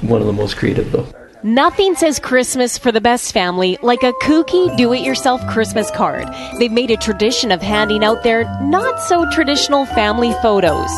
one 0.00 0.20
of 0.20 0.28
the 0.28 0.32
most 0.32 0.58
creative, 0.58 0.92
though. 0.92 1.08
Nothing 1.46 1.94
says 1.94 2.18
Christmas 2.18 2.76
for 2.76 2.90
the 2.90 3.00
best 3.00 3.32
family 3.32 3.78
like 3.80 4.02
a 4.02 4.12
kooky 4.14 4.76
do 4.76 4.92
it 4.92 5.02
yourself 5.02 5.40
Christmas 5.46 5.88
card. 5.92 6.26
They've 6.58 6.72
made 6.72 6.90
a 6.90 6.96
tradition 6.96 7.52
of 7.52 7.62
handing 7.62 8.02
out 8.02 8.24
their 8.24 8.42
not 8.60 9.00
so 9.02 9.30
traditional 9.30 9.86
family 9.86 10.32
photos. 10.42 10.90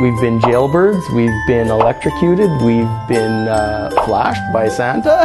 We've 0.00 0.18
been 0.22 0.40
jailbirds, 0.40 1.04
we've 1.14 1.28
been 1.46 1.68
electrocuted, 1.68 2.48
we've 2.62 2.88
been 3.08 3.46
uh, 3.46 3.90
flashed 4.06 4.50
by 4.54 4.70
Santa. 4.70 5.20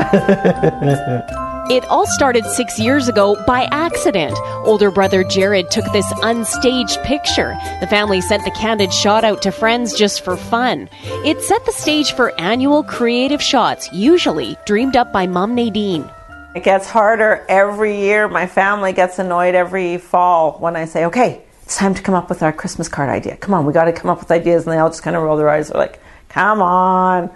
It 1.69 1.85
all 1.85 2.07
started 2.07 2.45
six 2.47 2.79
years 2.79 3.07
ago 3.07 3.37
by 3.45 3.67
accident. 3.71 4.35
Older 4.65 4.89
brother 4.89 5.23
Jared 5.23 5.69
took 5.69 5.85
this 5.93 6.11
unstaged 6.23 7.03
picture. 7.03 7.55
The 7.79 7.85
family 7.85 8.21
sent 8.21 8.43
the 8.43 8.49
candid 8.49 8.91
shot 8.91 9.23
out 9.23 9.43
to 9.43 9.51
friends 9.51 9.93
just 9.93 10.25
for 10.25 10.35
fun. 10.35 10.89
It 11.23 11.41
set 11.41 11.63
the 11.67 11.71
stage 11.71 12.13
for 12.13 12.33
annual 12.39 12.83
creative 12.83 13.39
shots, 13.39 13.87
usually 13.93 14.57
dreamed 14.65 14.95
up 14.95 15.13
by 15.13 15.27
mom 15.27 15.53
Nadine. 15.53 16.09
It 16.55 16.63
gets 16.63 16.89
harder 16.89 17.45
every 17.47 17.99
year. 17.99 18.27
My 18.27 18.47
family 18.47 18.91
gets 18.91 19.19
annoyed 19.19 19.53
every 19.53 19.99
fall 19.99 20.53
when 20.53 20.75
I 20.75 20.85
say, 20.85 21.05
okay, 21.05 21.43
it's 21.61 21.77
time 21.77 21.93
to 21.93 22.01
come 22.01 22.15
up 22.15 22.29
with 22.29 22.41
our 22.41 22.51
Christmas 22.51 22.89
card 22.89 23.09
idea. 23.09 23.37
Come 23.37 23.53
on, 23.53 23.67
we 23.67 23.73
got 23.73 23.85
to 23.85 23.93
come 23.93 24.09
up 24.09 24.17
with 24.17 24.31
ideas. 24.31 24.65
And 24.65 24.73
they 24.73 24.79
all 24.79 24.89
just 24.89 25.03
kind 25.03 25.15
of 25.15 25.21
roll 25.21 25.37
their 25.37 25.49
eyes. 25.49 25.67
They're 25.67 25.79
like, 25.79 25.99
come 26.29 26.63
on. 26.63 27.29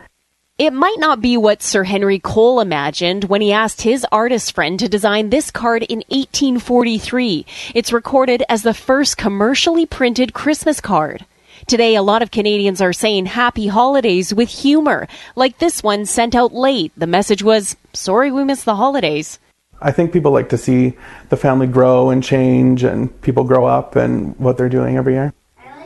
It 0.59 0.71
might 0.71 0.99
not 0.99 1.19
be 1.19 1.35
what 1.35 1.63
Sir 1.63 1.83
Henry 1.83 2.19
Cole 2.19 2.59
imagined 2.59 3.23
when 3.23 3.41
he 3.41 3.51
asked 3.51 3.81
his 3.81 4.05
artist 4.11 4.53
friend 4.53 4.79
to 4.79 4.87
design 4.87 5.31
this 5.31 5.49
card 5.49 5.81
in 5.81 6.03
1843. 6.09 7.43
It's 7.73 7.91
recorded 7.91 8.43
as 8.47 8.61
the 8.61 8.75
first 8.75 9.17
commercially 9.17 9.87
printed 9.87 10.35
Christmas 10.35 10.79
card. 10.79 11.25
Today, 11.65 11.95
a 11.95 12.03
lot 12.03 12.21
of 12.21 12.29
Canadians 12.29 12.81
are 12.81 12.93
saying 12.93 13.25
happy 13.25 13.65
holidays 13.65 14.31
with 14.31 14.47
humor, 14.47 15.07
like 15.35 15.57
this 15.57 15.81
one 15.81 16.05
sent 16.05 16.35
out 16.35 16.53
late. 16.53 16.91
The 16.95 17.07
message 17.07 17.41
was, 17.41 17.75
sorry 17.93 18.31
we 18.31 18.43
missed 18.43 18.65
the 18.65 18.75
holidays. 18.75 19.39
I 19.81 19.89
think 19.91 20.13
people 20.13 20.31
like 20.31 20.49
to 20.49 20.57
see 20.59 20.93
the 21.29 21.37
family 21.37 21.65
grow 21.65 22.11
and 22.11 22.23
change 22.23 22.83
and 22.83 23.19
people 23.23 23.43
grow 23.43 23.65
up 23.65 23.95
and 23.95 24.37
what 24.37 24.57
they're 24.57 24.69
doing 24.69 24.97
every 24.97 25.13
year. 25.13 25.33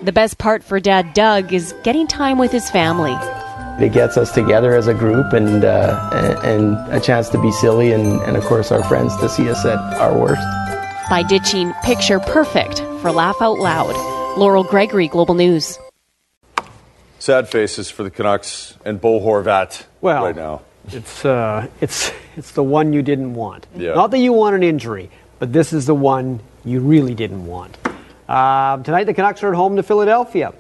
The 0.02 0.12
best 0.12 0.38
part 0.38 0.62
for 0.62 0.82
Dad 0.82 1.14
Doug 1.14 1.54
is 1.54 1.74
getting 1.84 2.06
time 2.06 2.38
with 2.38 2.52
his 2.52 2.70
family. 2.70 3.16
It 3.80 3.94
gets 3.94 4.18
us 4.18 4.32
together 4.32 4.74
as 4.76 4.88
a 4.88 4.94
group 4.94 5.34
and 5.34 5.64
uh, 5.64 6.40
and 6.44 6.76
a 6.92 7.00
chance 7.00 7.30
to 7.30 7.40
be 7.40 7.52
silly 7.52 7.92
and, 7.92 8.20
and 8.22 8.36
of 8.36 8.44
course 8.46 8.72
our 8.72 8.84
friends 8.84 9.16
to 9.18 9.30
see 9.30 9.48
us 9.50 9.64
at 9.66 9.78
our 10.00 10.18
worst. 10.18 10.42
By 11.12 11.24
ditching 11.24 11.74
Picture 11.84 12.20
Perfect 12.20 12.80
for 13.02 13.12
Laugh 13.12 13.40
Out 13.40 13.60
Loud. 13.60 13.96
Laurel 14.38 14.64
Gregory, 14.64 15.08
Global 15.08 15.36
News. 15.36 15.80
Sad 17.20 17.50
faces 17.50 17.90
for 17.90 18.04
the 18.04 18.10
Canucks 18.10 18.76
and 18.86 19.00
Bo 19.00 19.20
Horvat 19.20 19.84
well, 20.02 20.26
right 20.26 20.36
now. 20.36 20.62
It's 20.90 21.24
uh, 21.24 21.68
it's 21.80 22.12
it's 22.36 22.52
the 22.52 22.64
one 22.64 22.94
you 22.94 23.04
didn't 23.04 23.36
want. 23.36 23.68
Yeah. 23.76 23.94
Not 23.94 24.12
that 24.12 24.20
you 24.20 24.34
want 24.34 24.56
an 24.56 24.64
injury, 24.64 25.12
but 25.38 25.54
this 25.54 25.72
is 25.72 25.86
the 25.86 25.96
one 25.96 26.40
you 26.66 26.80
really 26.80 27.14
didn't 27.14 27.46
want. 27.46 27.78
Uh, 28.28 28.78
tonight, 28.84 29.04
the 29.06 29.14
Canucks 29.14 29.44
are 29.44 29.50
at 29.50 29.56
home 29.56 29.76
to 29.76 29.84
Philadelphia. 29.84 30.54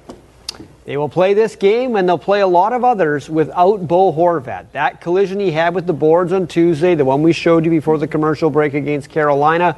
They 0.86 0.96
will 0.98 1.10
play 1.10 1.34
this 1.34 1.56
game 1.56 1.96
and 1.96 2.08
they'll 2.08 2.18
play 2.18 2.42
a 2.42 2.48
lot 2.48 2.74
of 2.74 2.84
others 2.84 3.30
without 3.30 3.88
Bo 3.88 4.14
Horvat. 4.14 4.72
That 4.72 5.02
collision 5.02 5.40
he 5.40 5.52
had 5.52 5.76
with 5.76 5.86
the 5.86 5.94
boards 5.94 6.32
on 6.32 6.48
Tuesday, 6.48 6.96
the 6.96 7.06
one 7.06 7.24
we 7.24 7.34
showed 7.34 7.66
you 7.66 7.72
before 7.72 7.98
the 7.98 8.08
commercial 8.08 8.50
break 8.50 8.74
against 8.74 9.10
Carolina, 9.10 9.78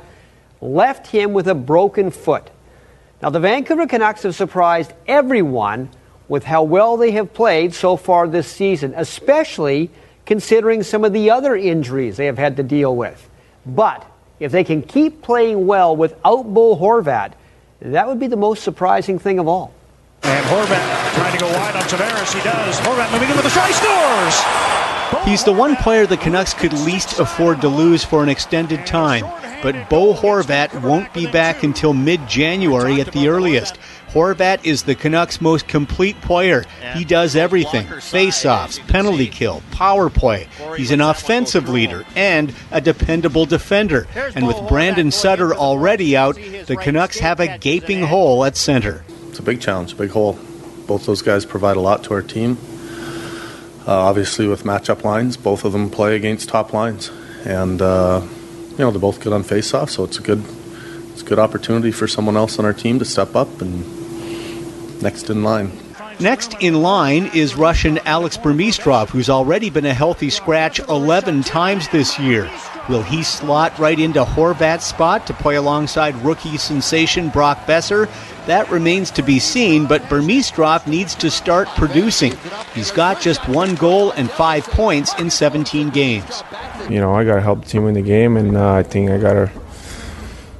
left 0.62 1.08
him 1.08 1.34
with 1.34 1.48
a 1.48 1.56
broken 1.56 2.12
foot. 2.12 2.50
Now, 3.22 3.30
the 3.30 3.40
Vancouver 3.40 3.88
Canucks 3.88 4.24
have 4.24 4.36
surprised 4.36 4.94
everyone 5.08 5.90
with 6.28 6.44
how 6.44 6.64
well 6.64 6.96
they 6.96 7.12
have 7.12 7.34
played 7.34 7.74
so 7.74 7.98
far 7.98 8.28
this 8.28 8.48
season, 8.48 8.94
especially 8.96 9.90
considering 10.26 10.84
some 10.84 11.04
of 11.04 11.12
the 11.12 11.32
other 11.32 11.56
injuries 11.56 12.18
they 12.18 12.28
have 12.28 12.38
had 12.38 12.58
to 12.58 12.64
deal 12.64 12.96
with. 12.96 13.28
But 13.66 14.06
if 14.40 14.52
they 14.52 14.64
can 14.64 14.84
keep 14.84 15.22
playing 15.22 15.66
well 15.66 15.96
without 15.96 16.44
Bo 16.54 16.76
Horvat, 16.76 17.34
that 17.82 18.08
would 18.08 18.20
be 18.20 18.28
the 18.28 18.38
most 18.38 18.64
surprising 18.64 19.18
thing 19.18 19.40
of 19.40 19.48
all. 19.48 19.74
And 20.24 20.46
Horvat 20.46 21.14
trying 21.16 21.34
to 21.34 21.40
go 21.40 21.48
wide 21.48 21.76
on 21.76 21.84
Tavares. 21.84 22.34
He 22.34 22.42
does. 22.42 22.80
Horvat 22.80 23.12
moving 23.12 23.30
in 23.30 23.36
with 23.38 23.46
a 23.46 23.50
shot. 23.50 23.68
He 23.68 23.74
scores! 23.74 25.26
He's 25.26 25.44
the 25.44 25.54
one 25.54 25.76
player 25.76 26.06
the 26.06 26.18
Canucks 26.18 26.54
could 26.54 26.74
least 26.74 27.20
afford 27.20 27.62
to 27.62 27.68
lose 27.68 28.04
for 28.04 28.24
an 28.24 28.30
extended 28.30 28.86
time. 28.86 29.26
But 29.62 29.90
Bo 29.90 30.14
Horvat 30.14 30.82
won't 30.82 31.14
be 31.14 31.28
back 31.28 31.64
until 31.64 31.94
mid 31.94 32.26
January 32.28 33.02
at 33.02 33.12
the 33.12 33.28
earliest. 33.28 33.78
Horvat 34.12 34.64
is 34.64 34.84
the 34.84 34.96
Canucks' 34.96 35.42
most 35.42 35.68
complete 35.68 36.20
player. 36.22 36.64
He 36.96 37.04
does 37.04 37.36
everything 37.36 37.86
face-offs, 38.00 38.80
penalty 38.88 39.28
kill, 39.28 39.62
power 39.72 40.10
play. 40.10 40.48
He's 40.78 40.92
an 40.92 41.02
offensive 41.02 41.68
leader 41.68 42.06
and 42.16 42.54
a 42.72 42.80
dependable 42.80 43.46
defender. 43.46 44.08
And 44.16 44.48
with 44.48 44.58
Brandon 44.70 45.12
Sutter 45.12 45.54
already 45.54 46.16
out, 46.16 46.36
the 46.36 46.78
Canucks 46.80 47.20
have 47.20 47.40
a 47.40 47.58
gaping 47.58 48.04
hole 48.04 48.46
at 48.46 48.56
center. 48.56 49.04
It's 49.40 49.46
a 49.46 49.52
big 49.52 49.62
challenge, 49.62 49.94
a 49.94 49.96
big 49.96 50.10
hole. 50.10 50.38
Both 50.86 51.06
those 51.06 51.22
guys 51.22 51.46
provide 51.46 51.78
a 51.78 51.80
lot 51.80 52.04
to 52.04 52.14
our 52.14 52.22
team. 52.22 52.58
Uh, 53.88 53.94
obviously, 53.94 54.50
with 54.50 54.64
matchup 54.64 55.06
lines, 55.06 55.38
both 55.38 55.64
of 55.64 55.72
them 55.72 55.90
play 55.90 56.18
against 56.18 56.50
top 56.50 56.74
lines, 56.74 57.10
and 57.46 57.82
uh, 57.82 58.22
you 58.72 58.78
know 58.80 58.92
they're 58.92 59.00
both 59.00 59.22
good 59.22 59.32
on 59.32 59.44
face-off, 59.44 59.92
so 59.92 60.04
it's 60.04 60.20
a 60.20 60.22
good, 60.22 60.44
it's 61.14 61.22
a 61.22 61.24
good 61.24 61.40
opportunity 61.40 61.90
for 61.90 62.06
someone 62.06 62.36
else 62.36 62.60
on 62.60 62.66
our 62.66 62.74
team 62.74 63.00
to 63.00 63.06
step 63.06 63.34
up 63.34 63.62
and 63.62 65.02
next 65.02 65.30
in 65.30 65.42
line. 65.42 65.72
Next 66.22 66.54
in 66.60 66.82
line 66.82 67.32
is 67.34 67.56
Russian 67.56 67.98
Alex 68.00 68.36
Burmistrov, 68.36 69.10
who's 69.10 69.30
already 69.30 69.70
been 69.70 69.86
a 69.86 69.94
healthy 69.94 70.30
scratch 70.30 70.80
11 70.80 71.44
times 71.44 71.88
this 71.88 72.20
year. 72.20 72.52
Will 72.90 73.04
he 73.04 73.24
slot 73.24 73.80
right 73.80 73.98
into 73.98 74.26
Horvat's 74.26 74.84
spot 74.84 75.26
to 75.28 75.34
play 75.34 75.56
alongside 75.56 76.14
rookie 76.18 76.58
sensation 76.58 77.30
Brock 77.30 77.60
Boeser? 77.60 78.10
That 78.48 78.70
remains 78.70 79.12
to 79.12 79.22
be 79.22 79.40
seen, 79.40 79.86
but 79.86 80.10
Burmistrov 80.10 80.88
needs 80.88 81.16
to 81.16 81.32
start 81.32 81.70
producing. 81.70 82.36
He's 82.76 82.92
got 82.92 83.22
just 83.22 83.48
one 83.48 83.76
goal 83.76 84.12
and 84.12 84.30
five 84.30 84.66
points 84.66 85.18
in 85.22 85.30
17 85.30 85.90
games. 85.90 86.44
You 86.90 87.00
know, 87.00 87.14
I 87.14 87.24
got 87.24 87.36
to 87.36 87.42
help 87.42 87.64
the 87.64 87.70
team 87.70 87.86
win 87.86 87.94
the 87.94 88.02
game, 88.02 88.36
and 88.36 88.58
uh, 88.58 88.74
I 88.74 88.84
think 88.84 89.10
I 89.10 89.20
got 89.20 89.34
to 89.34 89.52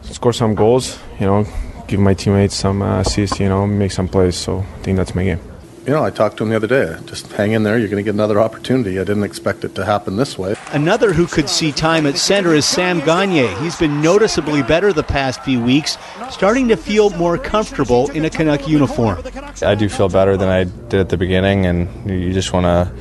score 0.04 0.32
some 0.32 0.56
goals, 0.56 0.98
you 1.20 1.26
know, 1.26 1.46
give 1.90 2.00
my 2.00 2.14
teammates 2.14 2.56
some 2.56 2.82
uh, 2.82 3.02
assists, 3.02 3.42
you 3.42 3.50
know, 3.50 3.68
make 3.68 3.92
some 3.92 4.08
plays. 4.08 4.38
So 4.38 4.60
I 4.60 4.80
think 4.84 4.96
that's 4.96 5.14
my 5.14 5.26
game 5.26 5.49
you 5.90 5.96
know, 5.96 6.04
I 6.04 6.12
talked 6.12 6.38
to 6.38 6.44
him 6.44 6.52
the 6.52 6.56
other 6.56 6.68
day. 6.68 6.96
Just 7.08 7.32
hang 7.32 7.54
in 7.54 7.64
there. 7.64 7.76
You're 7.80 7.88
going 7.88 7.98
to 7.98 8.04
get 8.04 8.14
another 8.14 8.40
opportunity. 8.40 9.00
I 9.00 9.04
didn't 9.04 9.24
expect 9.24 9.64
it 9.64 9.74
to 9.74 9.84
happen 9.84 10.18
this 10.18 10.38
way. 10.38 10.56
Another 10.68 11.14
who 11.14 11.26
could 11.26 11.50
see 11.50 11.72
time 11.72 12.06
at 12.06 12.16
center 12.16 12.54
is 12.54 12.64
Sam 12.64 13.00
Gagner. 13.00 13.48
He's 13.60 13.76
been 13.76 14.00
noticeably 14.00 14.62
better 14.62 14.94
the 14.94 15.02
past 15.02 15.44
few 15.44 15.60
weeks, 15.60 15.98
starting 16.30 16.68
to 16.68 16.78
feel 16.78 17.10
more 17.18 17.40
comfortable 17.40 18.08
in 18.12 18.24
a 18.24 18.30
Canuck 18.30 18.68
uniform. 18.68 19.18
I 19.64 19.74
do 19.74 19.90
feel 19.90 20.10
better 20.10 20.38
than 20.38 20.48
I 20.48 20.66
did 20.66 21.00
at 21.00 21.10
the 21.10 21.18
beginning, 21.18 21.66
and 21.66 22.08
you 22.08 22.34
just 22.34 22.54
want 22.54 22.66
to 22.66 22.94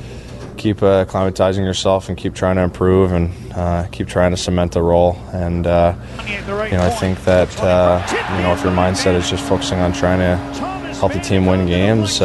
keep 0.56 0.82
uh, 0.82 1.04
acclimatizing 1.04 1.66
yourself 1.66 2.08
and 2.08 2.16
keep 2.16 2.34
trying 2.34 2.56
to 2.56 2.62
improve 2.62 3.12
and 3.12 3.30
uh, 3.52 3.86
keep 3.92 4.08
trying 4.08 4.30
to 4.30 4.38
cement 4.38 4.72
the 4.72 4.80
role. 4.80 5.20
And 5.34 5.66
uh, 5.66 5.94
you 6.26 6.40
know, 6.46 6.82
I 6.82 6.90
think 6.98 7.22
that 7.24 7.54
uh, 7.62 8.02
you 8.38 8.42
know 8.44 8.54
if 8.54 8.64
your 8.64 8.72
mindset 8.72 9.14
is 9.14 9.28
just 9.28 9.46
focusing 9.46 9.78
on 9.80 9.92
trying 9.92 10.20
to 10.20 10.68
help 10.94 11.12
the 11.12 11.20
team 11.20 11.44
win 11.44 11.66
games, 11.66 12.22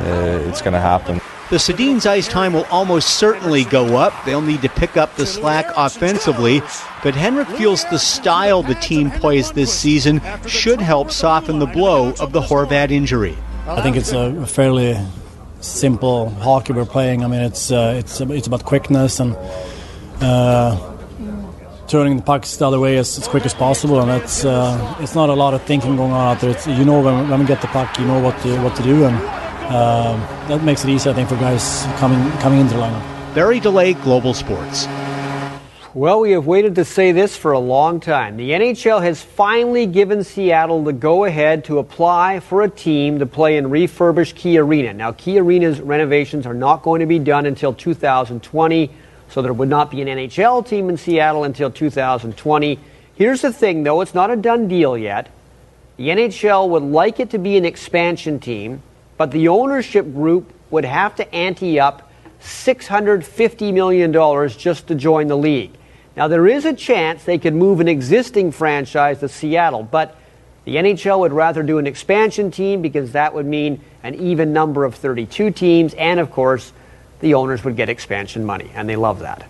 um, 0.00 0.48
it's 0.48 0.62
going 0.62 0.74
to 0.74 0.80
happen. 0.80 1.20
The 1.48 1.58
Sedin's 1.58 2.06
ice 2.06 2.26
time 2.26 2.54
will 2.54 2.64
almost 2.72 3.18
certainly 3.18 3.62
go 3.64 3.96
up. 3.96 4.12
They'll 4.24 4.42
need 4.42 4.62
to 4.62 4.68
pick 4.68 4.96
up 4.96 5.14
the 5.14 5.26
slack 5.26 5.66
offensively, 5.76 6.60
but 7.04 7.14
Henrik 7.14 7.46
feels 7.46 7.84
the 7.84 8.00
style 8.00 8.64
the 8.64 8.74
team 8.74 9.12
plays 9.12 9.52
this 9.52 9.72
season 9.72 10.20
should 10.48 10.80
help 10.80 11.12
soften 11.12 11.60
the 11.60 11.66
blow 11.66 12.14
of 12.18 12.32
the 12.32 12.40
Horvat 12.40 12.90
injury. 12.90 13.38
I 13.68 13.80
think 13.80 13.96
it's 13.96 14.10
a 14.10 14.44
fairly 14.46 14.98
simple 15.60 16.30
hockey 16.30 16.72
we're 16.72 16.84
playing. 16.84 17.22
I 17.24 17.28
mean, 17.28 17.42
it's 17.42 17.70
uh, 17.70 17.94
it's 17.96 18.20
it's 18.20 18.48
about 18.48 18.64
quickness 18.64 19.20
and 19.20 19.36
uh, 20.20 20.94
turning 21.86 22.16
the 22.16 22.22
pucks 22.22 22.56
the 22.56 22.66
other 22.66 22.80
way 22.80 22.96
as, 22.96 23.18
as 23.18 23.28
quick 23.28 23.46
as 23.46 23.54
possible, 23.54 24.00
and 24.00 24.10
it's 24.10 24.44
uh, 24.44 24.96
it's 24.98 25.14
not 25.14 25.28
a 25.28 25.34
lot 25.34 25.54
of 25.54 25.62
thinking 25.62 25.94
going 25.94 26.10
on 26.10 26.34
out 26.34 26.40
there. 26.40 26.50
It's, 26.50 26.66
you 26.66 26.84
know 26.84 27.00
when, 27.00 27.28
when 27.28 27.38
we 27.38 27.46
get 27.46 27.60
the 27.60 27.68
puck, 27.68 27.96
you 28.00 28.04
know 28.04 28.20
what 28.20 28.36
to, 28.42 28.60
what 28.62 28.74
to 28.76 28.82
do, 28.82 29.04
and 29.04 29.45
um, 29.68 30.20
that 30.48 30.62
makes 30.62 30.84
it 30.84 30.90
easy, 30.90 31.10
I 31.10 31.12
think, 31.12 31.28
for 31.28 31.36
guys 31.36 31.84
coming 31.98 32.30
coming 32.38 32.60
into 32.60 32.74
the 32.74 32.80
lineup. 32.80 33.34
Barry 33.34 33.60
DeLay, 33.60 33.94
Global 34.02 34.32
Sports. 34.32 34.86
Well, 35.96 36.20
we 36.20 36.32
have 36.32 36.46
waited 36.46 36.74
to 36.74 36.84
say 36.84 37.12
this 37.12 37.36
for 37.36 37.52
a 37.52 37.58
long 37.58 38.00
time. 38.00 38.36
The 38.36 38.50
NHL 38.50 39.02
has 39.02 39.22
finally 39.22 39.86
given 39.86 40.22
Seattle 40.22 40.84
the 40.84 40.92
go 40.92 41.24
ahead 41.24 41.64
to 41.64 41.78
apply 41.78 42.40
for 42.40 42.60
a 42.62 42.68
team 42.68 43.18
to 43.18 43.24
play 43.24 43.56
in 43.56 43.70
refurbished 43.70 44.36
Key 44.36 44.58
Arena. 44.58 44.92
Now, 44.92 45.12
Key 45.12 45.38
Arena's 45.38 45.80
renovations 45.80 46.46
are 46.46 46.52
not 46.52 46.82
going 46.82 47.00
to 47.00 47.06
be 47.06 47.18
done 47.18 47.46
until 47.46 47.72
2020, 47.72 48.90
so 49.30 49.40
there 49.40 49.54
would 49.54 49.70
not 49.70 49.90
be 49.90 50.02
an 50.02 50.08
NHL 50.08 50.68
team 50.68 50.90
in 50.90 50.98
Seattle 50.98 51.44
until 51.44 51.70
2020. 51.70 52.78
Here's 53.14 53.40
the 53.40 53.52
thing, 53.52 53.82
though, 53.82 54.02
it's 54.02 54.14
not 54.14 54.30
a 54.30 54.36
done 54.36 54.68
deal 54.68 54.98
yet. 54.98 55.30
The 55.96 56.08
NHL 56.08 56.68
would 56.68 56.82
like 56.82 57.20
it 57.20 57.30
to 57.30 57.38
be 57.38 57.56
an 57.56 57.64
expansion 57.64 58.38
team 58.38 58.82
but 59.16 59.30
the 59.30 59.48
ownership 59.48 60.04
group 60.12 60.52
would 60.70 60.84
have 60.84 61.14
to 61.16 61.34
ante 61.34 61.80
up 61.80 62.10
$650 62.40 63.72
million 63.72 64.12
just 64.50 64.86
to 64.88 64.94
join 64.94 65.26
the 65.26 65.36
league. 65.36 65.72
Now, 66.16 66.28
there 66.28 66.46
is 66.46 66.64
a 66.64 66.72
chance 66.72 67.24
they 67.24 67.38
could 67.38 67.54
move 67.54 67.80
an 67.80 67.88
existing 67.88 68.52
franchise 68.52 69.20
to 69.20 69.28
Seattle, 69.28 69.82
but 69.82 70.16
the 70.64 70.76
NHL 70.76 71.20
would 71.20 71.32
rather 71.32 71.62
do 71.62 71.78
an 71.78 71.86
expansion 71.86 72.50
team 72.50 72.82
because 72.82 73.12
that 73.12 73.34
would 73.34 73.46
mean 73.46 73.80
an 74.02 74.14
even 74.14 74.52
number 74.52 74.84
of 74.84 74.94
32 74.94 75.50
teams, 75.50 75.94
and 75.94 76.18
of 76.18 76.30
course, 76.30 76.72
the 77.20 77.34
owners 77.34 77.64
would 77.64 77.76
get 77.76 77.88
expansion 77.88 78.44
money, 78.44 78.70
and 78.74 78.88
they 78.88 78.96
love 78.96 79.20
that. 79.20 79.46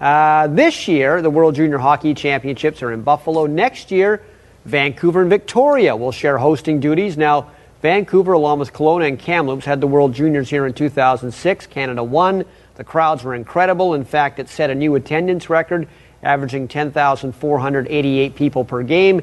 Uh, 0.00 0.46
this 0.48 0.86
year, 0.86 1.22
the 1.22 1.30
World 1.30 1.54
Junior 1.54 1.78
Hockey 1.78 2.14
Championships 2.14 2.82
are 2.82 2.92
in 2.92 3.02
Buffalo. 3.02 3.46
Next 3.46 3.90
year, 3.90 4.22
Vancouver 4.64 5.22
and 5.22 5.30
Victoria 5.30 5.96
will 5.96 6.12
share 6.12 6.38
hosting 6.38 6.80
duties. 6.80 7.16
Now, 7.16 7.50
Vancouver, 7.82 8.32
along 8.32 8.58
with 8.58 8.72
Kelowna 8.72 9.06
and 9.06 9.18
Kamloops, 9.18 9.64
had 9.64 9.80
the 9.80 9.86
World 9.86 10.12
Juniors 10.12 10.50
here 10.50 10.66
in 10.66 10.72
2006. 10.74 11.66
Canada 11.68 12.02
won. 12.02 12.44
The 12.74 12.84
crowds 12.84 13.22
were 13.22 13.34
incredible. 13.34 13.94
In 13.94 14.04
fact, 14.04 14.40
it 14.40 14.48
set 14.48 14.70
a 14.70 14.74
new 14.74 14.96
attendance 14.96 15.48
record, 15.48 15.88
averaging 16.22 16.66
10,488 16.66 18.34
people 18.34 18.64
per 18.64 18.82
game. 18.82 19.22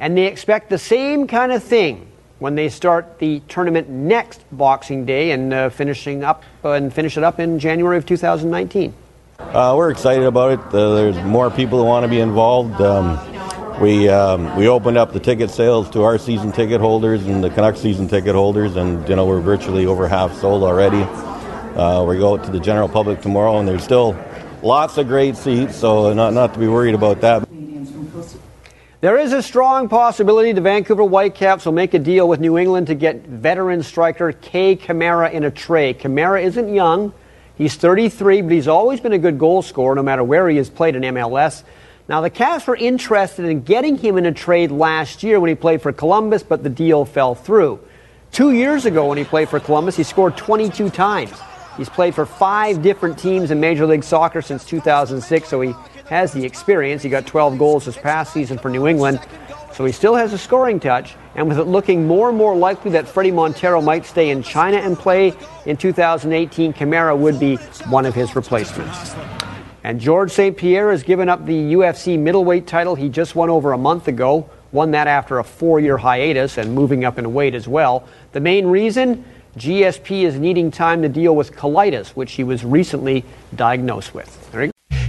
And 0.00 0.16
they 0.16 0.26
expect 0.26 0.70
the 0.70 0.78
same 0.78 1.28
kind 1.28 1.52
of 1.52 1.62
thing 1.62 2.08
when 2.40 2.56
they 2.56 2.68
start 2.68 3.20
the 3.20 3.40
tournament 3.48 3.88
next 3.88 4.44
Boxing 4.50 5.04
Day 5.04 5.30
and 5.30 5.54
uh, 5.54 5.68
finishing 5.70 6.24
up 6.24 6.42
uh, 6.64 6.72
and 6.72 6.92
finish 6.92 7.16
it 7.16 7.22
up 7.22 7.38
in 7.38 7.60
January 7.60 7.96
of 7.96 8.06
2019. 8.06 8.92
Uh, 9.38 9.74
we're 9.76 9.90
excited 9.90 10.24
about 10.24 10.52
it. 10.52 10.74
Uh, 10.74 10.94
there's 10.94 11.16
more 11.24 11.48
people 11.48 11.78
who 11.78 11.84
want 11.84 12.02
to 12.02 12.08
be 12.08 12.20
involved. 12.20 12.80
Um, 12.80 13.18
we 13.80 14.08
um, 14.08 14.54
we 14.56 14.68
opened 14.68 14.96
up 14.96 15.12
the 15.12 15.20
ticket 15.20 15.50
sales 15.50 15.90
to 15.90 16.02
our 16.02 16.18
season 16.18 16.52
ticket 16.52 16.80
holders 16.80 17.26
and 17.26 17.42
the 17.42 17.50
Canucks 17.50 17.80
season 17.80 18.08
ticket 18.08 18.34
holders, 18.34 18.76
and 18.76 19.06
you 19.08 19.16
know 19.16 19.26
we're 19.26 19.40
virtually 19.40 19.86
over 19.86 20.06
half 20.06 20.34
sold 20.34 20.62
already. 20.62 21.02
Uh, 21.76 22.04
we 22.04 22.18
go 22.18 22.34
out 22.34 22.44
to 22.44 22.52
the 22.52 22.60
general 22.60 22.88
public 22.88 23.20
tomorrow, 23.20 23.58
and 23.58 23.66
there's 23.66 23.82
still 23.82 24.16
lots 24.62 24.96
of 24.96 25.08
great 25.08 25.36
seats, 25.36 25.76
so 25.76 26.12
not 26.12 26.32
not 26.32 26.54
to 26.54 26.60
be 26.60 26.68
worried 26.68 26.94
about 26.94 27.20
that. 27.20 27.48
There 29.00 29.18
is 29.18 29.32
a 29.34 29.42
strong 29.42 29.88
possibility 29.88 30.52
the 30.52 30.62
Vancouver 30.62 31.04
Whitecaps 31.04 31.66
will 31.66 31.72
make 31.72 31.92
a 31.92 31.98
deal 31.98 32.26
with 32.26 32.40
New 32.40 32.56
England 32.56 32.86
to 32.86 32.94
get 32.94 33.26
veteran 33.26 33.82
striker 33.82 34.32
Kei 34.32 34.76
Kamara 34.76 35.30
in 35.30 35.44
a 35.44 35.50
trade. 35.50 35.98
Kamara 35.98 36.42
isn't 36.42 36.72
young. 36.72 37.12
He's 37.56 37.74
33, 37.74 38.42
but 38.42 38.52
he's 38.52 38.66
always 38.66 39.00
been 39.00 39.12
a 39.12 39.18
good 39.18 39.38
goal 39.38 39.62
scorer 39.62 39.94
no 39.94 40.02
matter 40.02 40.24
where 40.24 40.48
he 40.48 40.56
has 40.56 40.70
played 40.70 40.96
in 40.96 41.02
MLS. 41.02 41.64
Now, 42.06 42.20
the 42.20 42.28
Caps 42.28 42.66
were 42.66 42.76
interested 42.76 43.46
in 43.46 43.62
getting 43.62 43.96
him 43.96 44.18
in 44.18 44.26
a 44.26 44.32
trade 44.32 44.70
last 44.70 45.22
year 45.22 45.40
when 45.40 45.48
he 45.48 45.54
played 45.54 45.80
for 45.80 45.90
Columbus, 45.90 46.42
but 46.42 46.62
the 46.62 46.68
deal 46.68 47.06
fell 47.06 47.34
through. 47.34 47.80
Two 48.30 48.52
years 48.52 48.84
ago, 48.84 49.06
when 49.06 49.16
he 49.16 49.24
played 49.24 49.48
for 49.48 49.58
Columbus, 49.58 49.96
he 49.96 50.02
scored 50.02 50.36
22 50.36 50.90
times. 50.90 51.32
He's 51.78 51.88
played 51.88 52.14
for 52.14 52.26
five 52.26 52.82
different 52.82 53.18
teams 53.18 53.50
in 53.50 53.58
Major 53.58 53.86
League 53.86 54.04
Soccer 54.04 54.42
since 54.42 54.66
2006, 54.66 55.48
so 55.48 55.60
he 55.62 55.74
has 56.08 56.32
the 56.32 56.44
experience. 56.44 57.02
He 57.02 57.08
got 57.08 57.26
12 57.26 57.58
goals 57.58 57.86
this 57.86 57.96
past 57.96 58.34
season 58.34 58.58
for 58.58 58.68
New 58.68 58.86
England, 58.86 59.20
so 59.72 59.86
he 59.86 59.92
still 59.92 60.14
has 60.14 60.34
a 60.34 60.38
scoring 60.38 60.78
touch. 60.78 61.16
And 61.36 61.48
with 61.48 61.58
it 61.58 61.64
looking 61.64 62.06
more 62.06 62.28
and 62.28 62.36
more 62.36 62.54
likely 62.54 62.90
that 62.92 63.06
Fredy 63.06 63.32
Montero 63.32 63.80
might 63.80 64.04
stay 64.04 64.28
in 64.28 64.42
China 64.42 64.76
and 64.76 64.98
play 64.98 65.32
in 65.64 65.78
2018, 65.78 66.74
Kamara 66.74 67.16
would 67.16 67.40
be 67.40 67.56
one 67.88 68.04
of 68.04 68.14
his 68.14 68.36
replacements. 68.36 69.14
And 69.84 70.00
George 70.00 70.32
St. 70.32 70.56
Pierre 70.56 70.90
has 70.90 71.02
given 71.02 71.28
up 71.28 71.44
the 71.44 71.74
UFC 71.74 72.18
middleweight 72.18 72.66
title 72.66 72.94
he 72.94 73.10
just 73.10 73.34
won 73.36 73.50
over 73.50 73.72
a 73.72 73.78
month 73.78 74.08
ago. 74.08 74.48
Won 74.72 74.90
that 74.92 75.06
after 75.06 75.38
a 75.38 75.44
four 75.44 75.78
year 75.78 75.98
hiatus 75.98 76.56
and 76.56 76.74
moving 76.74 77.04
up 77.04 77.18
in 77.18 77.34
weight 77.34 77.54
as 77.54 77.68
well. 77.68 78.08
The 78.32 78.40
main 78.40 78.66
reason? 78.66 79.24
GSP 79.58 80.24
is 80.24 80.36
needing 80.36 80.70
time 80.70 81.02
to 81.02 81.08
deal 81.08 81.36
with 81.36 81.52
colitis, 81.52 82.08
which 82.08 82.32
he 82.32 82.42
was 82.42 82.64
recently 82.64 83.24
diagnosed 83.54 84.14
with. 84.14 84.40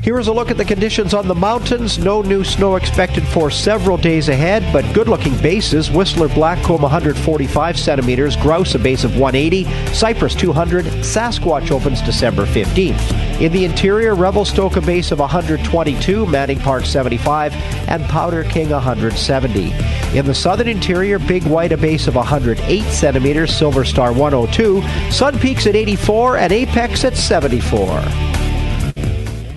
Here 0.04 0.20
is 0.20 0.28
a 0.28 0.34
look 0.34 0.52
at 0.52 0.58
the 0.58 0.66
conditions 0.66 1.16
on 1.16 1.28
the 1.28 1.34
mountains. 1.34 1.98
No 1.98 2.22
new 2.22 2.44
snow 2.44 2.76
expected 2.76 3.28
for 3.30 3.50
several 3.50 3.98
days 3.98 4.30
ahead, 4.30 4.64
but 4.72 4.86
good 4.94 5.08
looking 5.08 5.36
bases. 5.38 5.90
Whistler 5.90 6.28
Blackcomb 6.28 6.82
145 6.82 7.80
centimeters, 7.80 8.36
Grouse 8.36 8.76
a 8.76 8.80
base 8.80 9.04
of 9.04 9.18
180, 9.18 9.64
Cypress 9.96 10.36
200, 10.36 10.86
Sasquatch 10.86 11.72
opens 11.72 12.04
December 12.04 12.46
15th. 12.46 13.25
In 13.40 13.52
the 13.52 13.66
interior, 13.66 14.16
Revelstoke 14.16 14.78
a 14.78 14.82
base 14.82 15.12
of 15.12 15.20
122, 15.20 16.26
Manning 16.26 16.58
Park 16.58 16.86
75, 16.86 17.54
and 17.90 18.02
Powder 18.06 18.46
King 18.46 18.70
170. 18.70 19.74
In 20.18 20.26
the 20.26 20.34
southern 20.34 20.70
interior, 20.70 21.20
Big 21.20 21.44
White 21.44 21.74
a 21.74 21.78
base 21.78 22.08
of 22.08 22.16
108 22.16 22.84
centimeters, 22.84 23.54
Silver 23.54 23.84
Star 23.84 24.14
102, 24.14 24.82
Sun 25.12 25.38
Peaks 25.40 25.68
at 25.68 25.76
84, 25.76 26.38
and 26.38 26.54
Apex 26.54 27.04
at 27.04 27.18
74. 27.18 28.02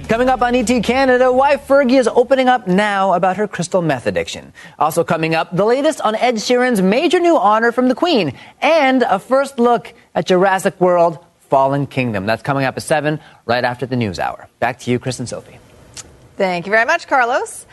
Coming 0.08 0.28
up 0.28 0.42
on 0.42 0.56
ET 0.56 0.82
Canada, 0.82 1.30
why 1.30 1.56
Fergie 1.56 2.00
is 2.00 2.08
opening 2.08 2.48
up 2.48 2.66
now 2.66 3.12
about 3.12 3.36
her 3.36 3.46
crystal 3.46 3.80
meth 3.80 4.08
addiction. 4.08 4.52
Also 4.80 5.04
coming 5.04 5.36
up, 5.36 5.54
the 5.54 5.64
latest 5.64 6.00
on 6.00 6.16
Ed 6.16 6.36
Sheeran's 6.36 6.82
major 6.82 7.20
new 7.20 7.38
honor 7.38 7.70
from 7.70 7.86
the 7.86 7.94
Queen, 7.94 8.36
and 8.60 9.04
a 9.04 9.20
first 9.20 9.60
look 9.60 9.94
at 10.16 10.26
Jurassic 10.26 10.80
World 10.80 11.24
Fallen 11.48 11.86
Kingdom. 11.86 12.26
That's 12.26 12.42
coming 12.42 12.64
up 12.64 12.76
at 12.76 12.82
7, 12.82 13.20
right 13.46 13.64
after 13.64 13.86
the 13.86 13.96
news 13.96 14.18
hour. 14.18 14.48
Back 14.60 14.78
to 14.80 14.90
you, 14.90 14.98
Chris 14.98 15.18
and 15.18 15.28
Sophie. 15.28 15.58
Thank 16.36 16.66
you 16.66 16.70
very 16.70 16.84
much, 16.84 17.08
Carlos. 17.08 17.66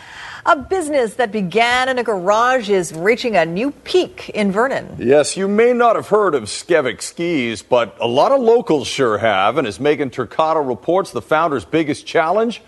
A 0.47 0.55
business 0.55 1.15
that 1.15 1.31
began 1.31 1.89
in 1.89 1.97
a 1.97 2.03
garage 2.03 2.69
is 2.69 2.93
reaching 2.93 3.35
a 3.35 3.45
new 3.45 3.71
peak 3.71 4.29
in 4.29 4.51
Vernon. 4.51 4.95
Yes, 4.99 5.35
you 5.35 5.47
may 5.47 5.73
not 5.73 5.95
have 5.95 6.09
heard 6.09 6.35
of 6.35 6.43
Skevik 6.43 7.01
Skis, 7.01 7.63
but 7.63 7.97
a 7.99 8.07
lot 8.07 8.31
of 8.31 8.41
locals 8.41 8.87
sure 8.87 9.17
have. 9.17 9.57
And 9.57 9.67
as 9.67 9.79
Megan 9.79 10.11
Turcato 10.11 10.67
reports, 10.67 11.11
the 11.11 11.21
founder's 11.21 11.65
biggest 11.65 12.05
challenge 12.05 12.61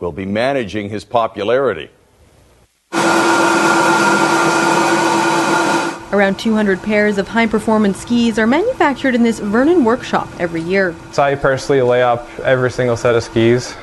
will 0.00 0.12
be 0.12 0.26
managing 0.26 0.88
his 0.88 1.04
popularity. 1.04 1.90
Around 6.22 6.38
200 6.38 6.80
pairs 6.84 7.18
of 7.18 7.26
high 7.26 7.48
performance 7.48 7.98
skis 7.98 8.38
are 8.38 8.46
manufactured 8.46 9.16
in 9.16 9.24
this 9.24 9.40
Vernon 9.40 9.84
workshop 9.84 10.28
every 10.38 10.62
year. 10.62 10.94
So 11.10 11.20
I 11.20 11.34
personally 11.34 11.82
lay 11.82 12.00
up 12.00 12.28
every 12.44 12.70
single 12.70 12.96
set 12.96 13.16
of 13.16 13.24
skis. 13.24 13.74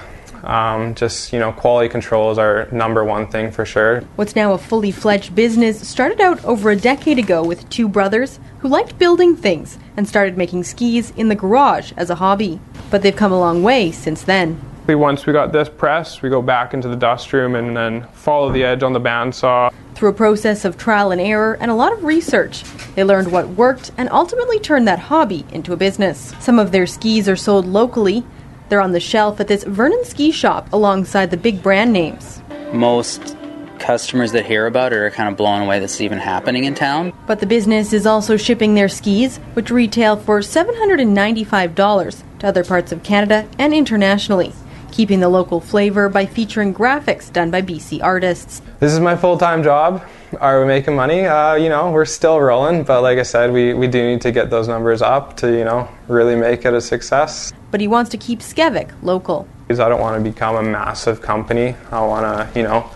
Um, 0.45 0.95
just, 0.95 1.33
you 1.33 1.39
know, 1.39 1.51
quality 1.51 1.89
control 1.89 2.31
is 2.31 2.37
our 2.37 2.69
number 2.71 3.03
one 3.03 3.27
thing 3.27 3.51
for 3.51 3.65
sure. 3.65 4.03
What's 4.15 4.37
now 4.37 4.53
a 4.53 4.57
fully 4.57 4.89
fledged 4.89 5.35
business 5.35 5.85
started 5.85 6.21
out 6.21 6.41
over 6.45 6.69
a 6.69 6.77
decade 6.77 7.19
ago 7.19 7.43
with 7.43 7.69
two 7.69 7.89
brothers 7.89 8.39
who 8.59 8.69
liked 8.69 8.97
building 8.97 9.35
things 9.35 9.77
and 9.97 10.07
started 10.07 10.37
making 10.37 10.63
skis 10.63 11.11
in 11.17 11.27
the 11.27 11.35
garage 11.35 11.91
as 11.97 12.09
a 12.09 12.15
hobby. 12.15 12.61
But 12.89 13.01
they've 13.01 13.13
come 13.13 13.33
a 13.33 13.39
long 13.39 13.63
way 13.63 13.91
since 13.91 14.21
then. 14.21 14.61
Once 14.95 15.25
we 15.25 15.33
got 15.33 15.51
this 15.51 15.69
pressed, 15.69 16.21
we 16.21 16.29
go 16.29 16.41
back 16.41 16.73
into 16.73 16.87
the 16.87 16.95
dust 16.95 17.31
room 17.33 17.55
and 17.55 17.75
then 17.75 18.07
follow 18.13 18.51
the 18.51 18.63
edge 18.63 18.83
on 18.83 18.93
the 18.93 18.99
bandsaw. 18.99 19.71
Through 19.95 20.09
a 20.09 20.13
process 20.13 20.65
of 20.65 20.77
trial 20.77 21.11
and 21.11 21.19
error 21.19 21.57
and 21.59 21.69
a 21.69 21.75
lot 21.75 21.91
of 21.91 22.03
research, 22.03 22.63
they 22.95 23.03
learned 23.03 23.31
what 23.31 23.49
worked 23.49 23.91
and 23.97 24.09
ultimately 24.09 24.59
turned 24.59 24.87
that 24.87 24.99
hobby 24.99 25.45
into 25.51 25.73
a 25.73 25.77
business. 25.77 26.33
Some 26.39 26.57
of 26.59 26.71
their 26.71 26.87
skis 26.87 27.27
are 27.27 27.35
sold 27.35 27.65
locally. 27.65 28.23
They're 28.69 28.81
on 28.81 28.91
the 28.91 28.99
shelf 28.99 29.39
at 29.39 29.47
this 29.47 29.63
Vernon 29.63 30.05
ski 30.05 30.31
shop 30.31 30.71
alongside 30.71 31.31
the 31.31 31.37
big 31.37 31.61
brand 31.61 31.91
names. 31.91 32.41
Most 32.71 33.35
customers 33.79 34.31
that 34.33 34.45
hear 34.45 34.67
about 34.67 34.93
it 34.93 34.97
are 34.97 35.09
kind 35.09 35.29
of 35.29 35.37
blown 35.37 35.61
away 35.61 35.79
this 35.79 35.95
is 35.95 36.01
even 36.01 36.17
happening 36.19 36.65
in 36.65 36.75
town. 36.75 37.13
But 37.25 37.39
the 37.39 37.45
business 37.45 37.93
is 37.93 38.05
also 38.05 38.37
shipping 38.37 38.75
their 38.75 38.89
skis, 38.89 39.37
which 39.53 39.71
retail 39.71 40.17
for 40.17 40.39
$795 40.39 42.23
to 42.39 42.47
other 42.47 42.63
parts 42.63 42.91
of 42.91 43.03
Canada 43.03 43.47
and 43.57 43.73
internationally, 43.73 44.53
keeping 44.91 45.19
the 45.19 45.29
local 45.29 45.59
flavor 45.59 46.09
by 46.09 46.25
featuring 46.25 46.73
graphics 46.73 47.31
done 47.31 47.51
by 47.51 47.61
BC 47.61 48.01
artists. 48.03 48.61
This 48.79 48.93
is 48.93 48.99
my 48.99 49.15
full 49.15 49.37
time 49.37 49.63
job. 49.63 50.03
Are 50.39 50.61
we 50.61 50.67
making 50.67 50.95
money? 50.95 51.25
Uh, 51.25 51.55
you 51.55 51.69
know, 51.69 51.91
we're 51.91 52.05
still 52.05 52.39
rolling, 52.39 52.83
but 52.83 53.01
like 53.01 53.17
I 53.17 53.23
said, 53.23 53.51
we, 53.51 53.73
we 53.73 53.87
do 53.87 54.03
need 54.03 54.21
to 54.21 54.31
get 54.31 54.49
those 54.49 54.67
numbers 54.67 55.01
up 55.01 55.37
to, 55.37 55.51
you 55.51 55.63
know, 55.63 55.89
really 56.07 56.35
make 56.35 56.65
it 56.65 56.73
a 56.73 56.81
success. 56.81 57.51
But 57.71 57.81
he 57.81 57.87
wants 57.87 58.11
to 58.11 58.17
keep 58.17 58.39
Skevik 58.39 58.91
local. 59.01 59.47
Because 59.67 59.79
I 59.79 59.89
don't 59.89 60.01
want 60.01 60.23
to 60.23 60.29
become 60.29 60.55
a 60.55 60.63
massive 60.63 61.21
company. 61.21 61.75
I 61.91 62.05
want 62.05 62.25
to, 62.25 62.59
you 62.59 62.63
know, 62.63 62.89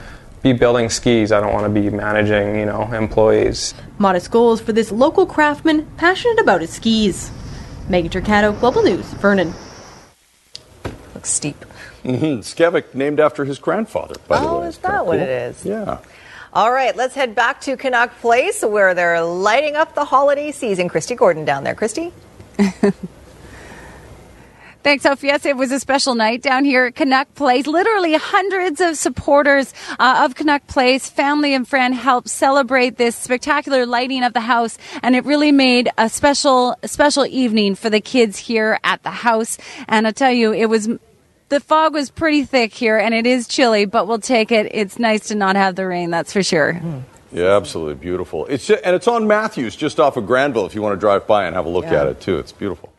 be 0.44 0.54
building 0.54 0.90
skis. 0.90 1.32
I 1.32 1.40
don't 1.40 1.54
want 1.54 1.74
to 1.74 1.82
be 1.82 1.90
managing, 1.90 2.60
you 2.60 2.66
know, 2.66 2.92
employees. 2.94 3.74
Modest 3.98 4.30
goals 4.30 4.62
for 4.62 4.74
this 4.74 4.92
local 4.92 5.26
craftsman 5.26 5.86
passionate 5.98 6.40
about 6.40 6.62
his 6.62 6.72
skis. 6.72 7.32
Megan 7.90 8.12
Turcato, 8.12 8.58
Global 8.60 8.84
News, 8.84 9.06
Vernon. 9.14 9.54
Looks 11.16 11.30
steep. 11.30 11.66
Mm-hmm. 12.04 12.40
Skevik, 12.42 12.94
named 12.94 13.20
after 13.20 13.46
his 13.46 13.60
grandfather, 13.60 14.16
by 14.28 14.40
the 14.40 14.48
Oh, 14.48 14.60
way. 14.62 14.68
is 14.68 14.76
It's 14.76 14.84
kinda 14.84 14.98
that 14.98 15.06
what 15.06 15.20
it 15.20 15.30
is? 15.30 15.66
Yeah. 15.66 16.00
All 16.52 16.72
right, 16.72 16.96
let's 16.96 17.16
head 17.16 17.34
back 17.34 17.62
to 17.62 17.76
Canuck 17.78 18.12
Place 18.20 18.62
where 18.62 18.94
they're 18.94 19.22
lighting 19.24 19.76
up 19.76 19.96
the 19.96 20.06
holiday 20.06 20.52
season. 20.52 20.88
Christy 20.90 21.16
Gordon 21.16 21.46
down 21.46 21.64
there. 21.64 21.74
Christy? 21.76 22.12
Thanks, 24.84 25.04
Sophie. 25.04 25.28
Yes, 25.28 25.46
it 25.46 25.56
was 25.56 25.72
a 25.72 25.80
special 25.80 26.14
night 26.14 26.42
down 26.42 26.66
here 26.66 26.88
at 26.88 26.96
Canuck 26.96 27.34
Place. 27.36 27.68
Literally 27.68 28.16
hundreds 28.16 28.82
of 28.82 28.98
supporters 28.98 29.74
uh, 29.98 30.26
of 30.26 30.36
Canuck 30.36 30.68
Place, 30.68 31.10
family 31.10 31.54
and 31.54 31.66
friend 31.66 31.96
helped 31.96 32.28
celebrate 32.28 32.98
this 32.98 33.16
spectacular 33.16 33.86
lighting 33.86 34.26
of 34.26 34.34
the 34.34 34.42
house. 34.42 34.78
And 35.02 35.16
it 35.16 35.24
really 35.24 35.54
made 35.54 35.90
a 35.98 36.10
special, 36.10 36.76
special 36.84 37.26
evening 37.26 37.76
for 37.76 37.90
the 37.90 38.02
kids 38.02 38.38
here 38.38 38.78
at 38.84 39.02
the 39.04 39.12
house. 39.12 39.58
And 39.88 40.06
I 40.06 40.12
tell 40.12 40.32
you, 40.32 40.52
it 40.52 40.66
was, 40.66 40.90
the 41.50 41.60
fog 41.60 41.94
was 41.94 42.10
pretty 42.10 42.44
thick 42.46 42.74
here 42.74 42.98
and 42.98 43.14
it 43.14 43.26
is 43.26 43.48
chilly, 43.48 43.86
but 43.86 44.08
we'll 44.08 44.20
take 44.20 44.52
it. 44.52 44.70
It's 44.74 44.98
nice 45.00 45.28
to 45.28 45.36
not 45.36 45.56
have 45.56 45.76
the 45.76 45.86
rain, 45.88 46.10
that's 46.12 46.34
for 46.34 46.44
sure. 46.44 46.74
Hmm. 46.74 47.00
Yeah, 47.32 47.56
absolutely 47.56 47.96
beautiful. 47.96 48.46
It's 48.46 48.68
ju- 48.68 48.78
and 48.86 48.96
it's 48.96 49.08
on 49.08 49.26
Matthews, 49.28 49.76
just 49.76 50.00
off 50.00 50.18
of 50.18 50.28
Granville. 50.28 50.68
If 50.68 50.76
you 50.76 50.84
want 50.84 50.94
to 50.96 51.00
drive 51.00 51.26
by 51.26 51.46
and 51.46 51.56
have 51.56 51.66
a 51.66 51.70
look 51.70 51.86
Yeah. 51.86 52.02
at 52.02 52.08
it 52.08 52.22
too, 52.22 52.38
it's 52.38 52.52
beautiful. 52.52 52.93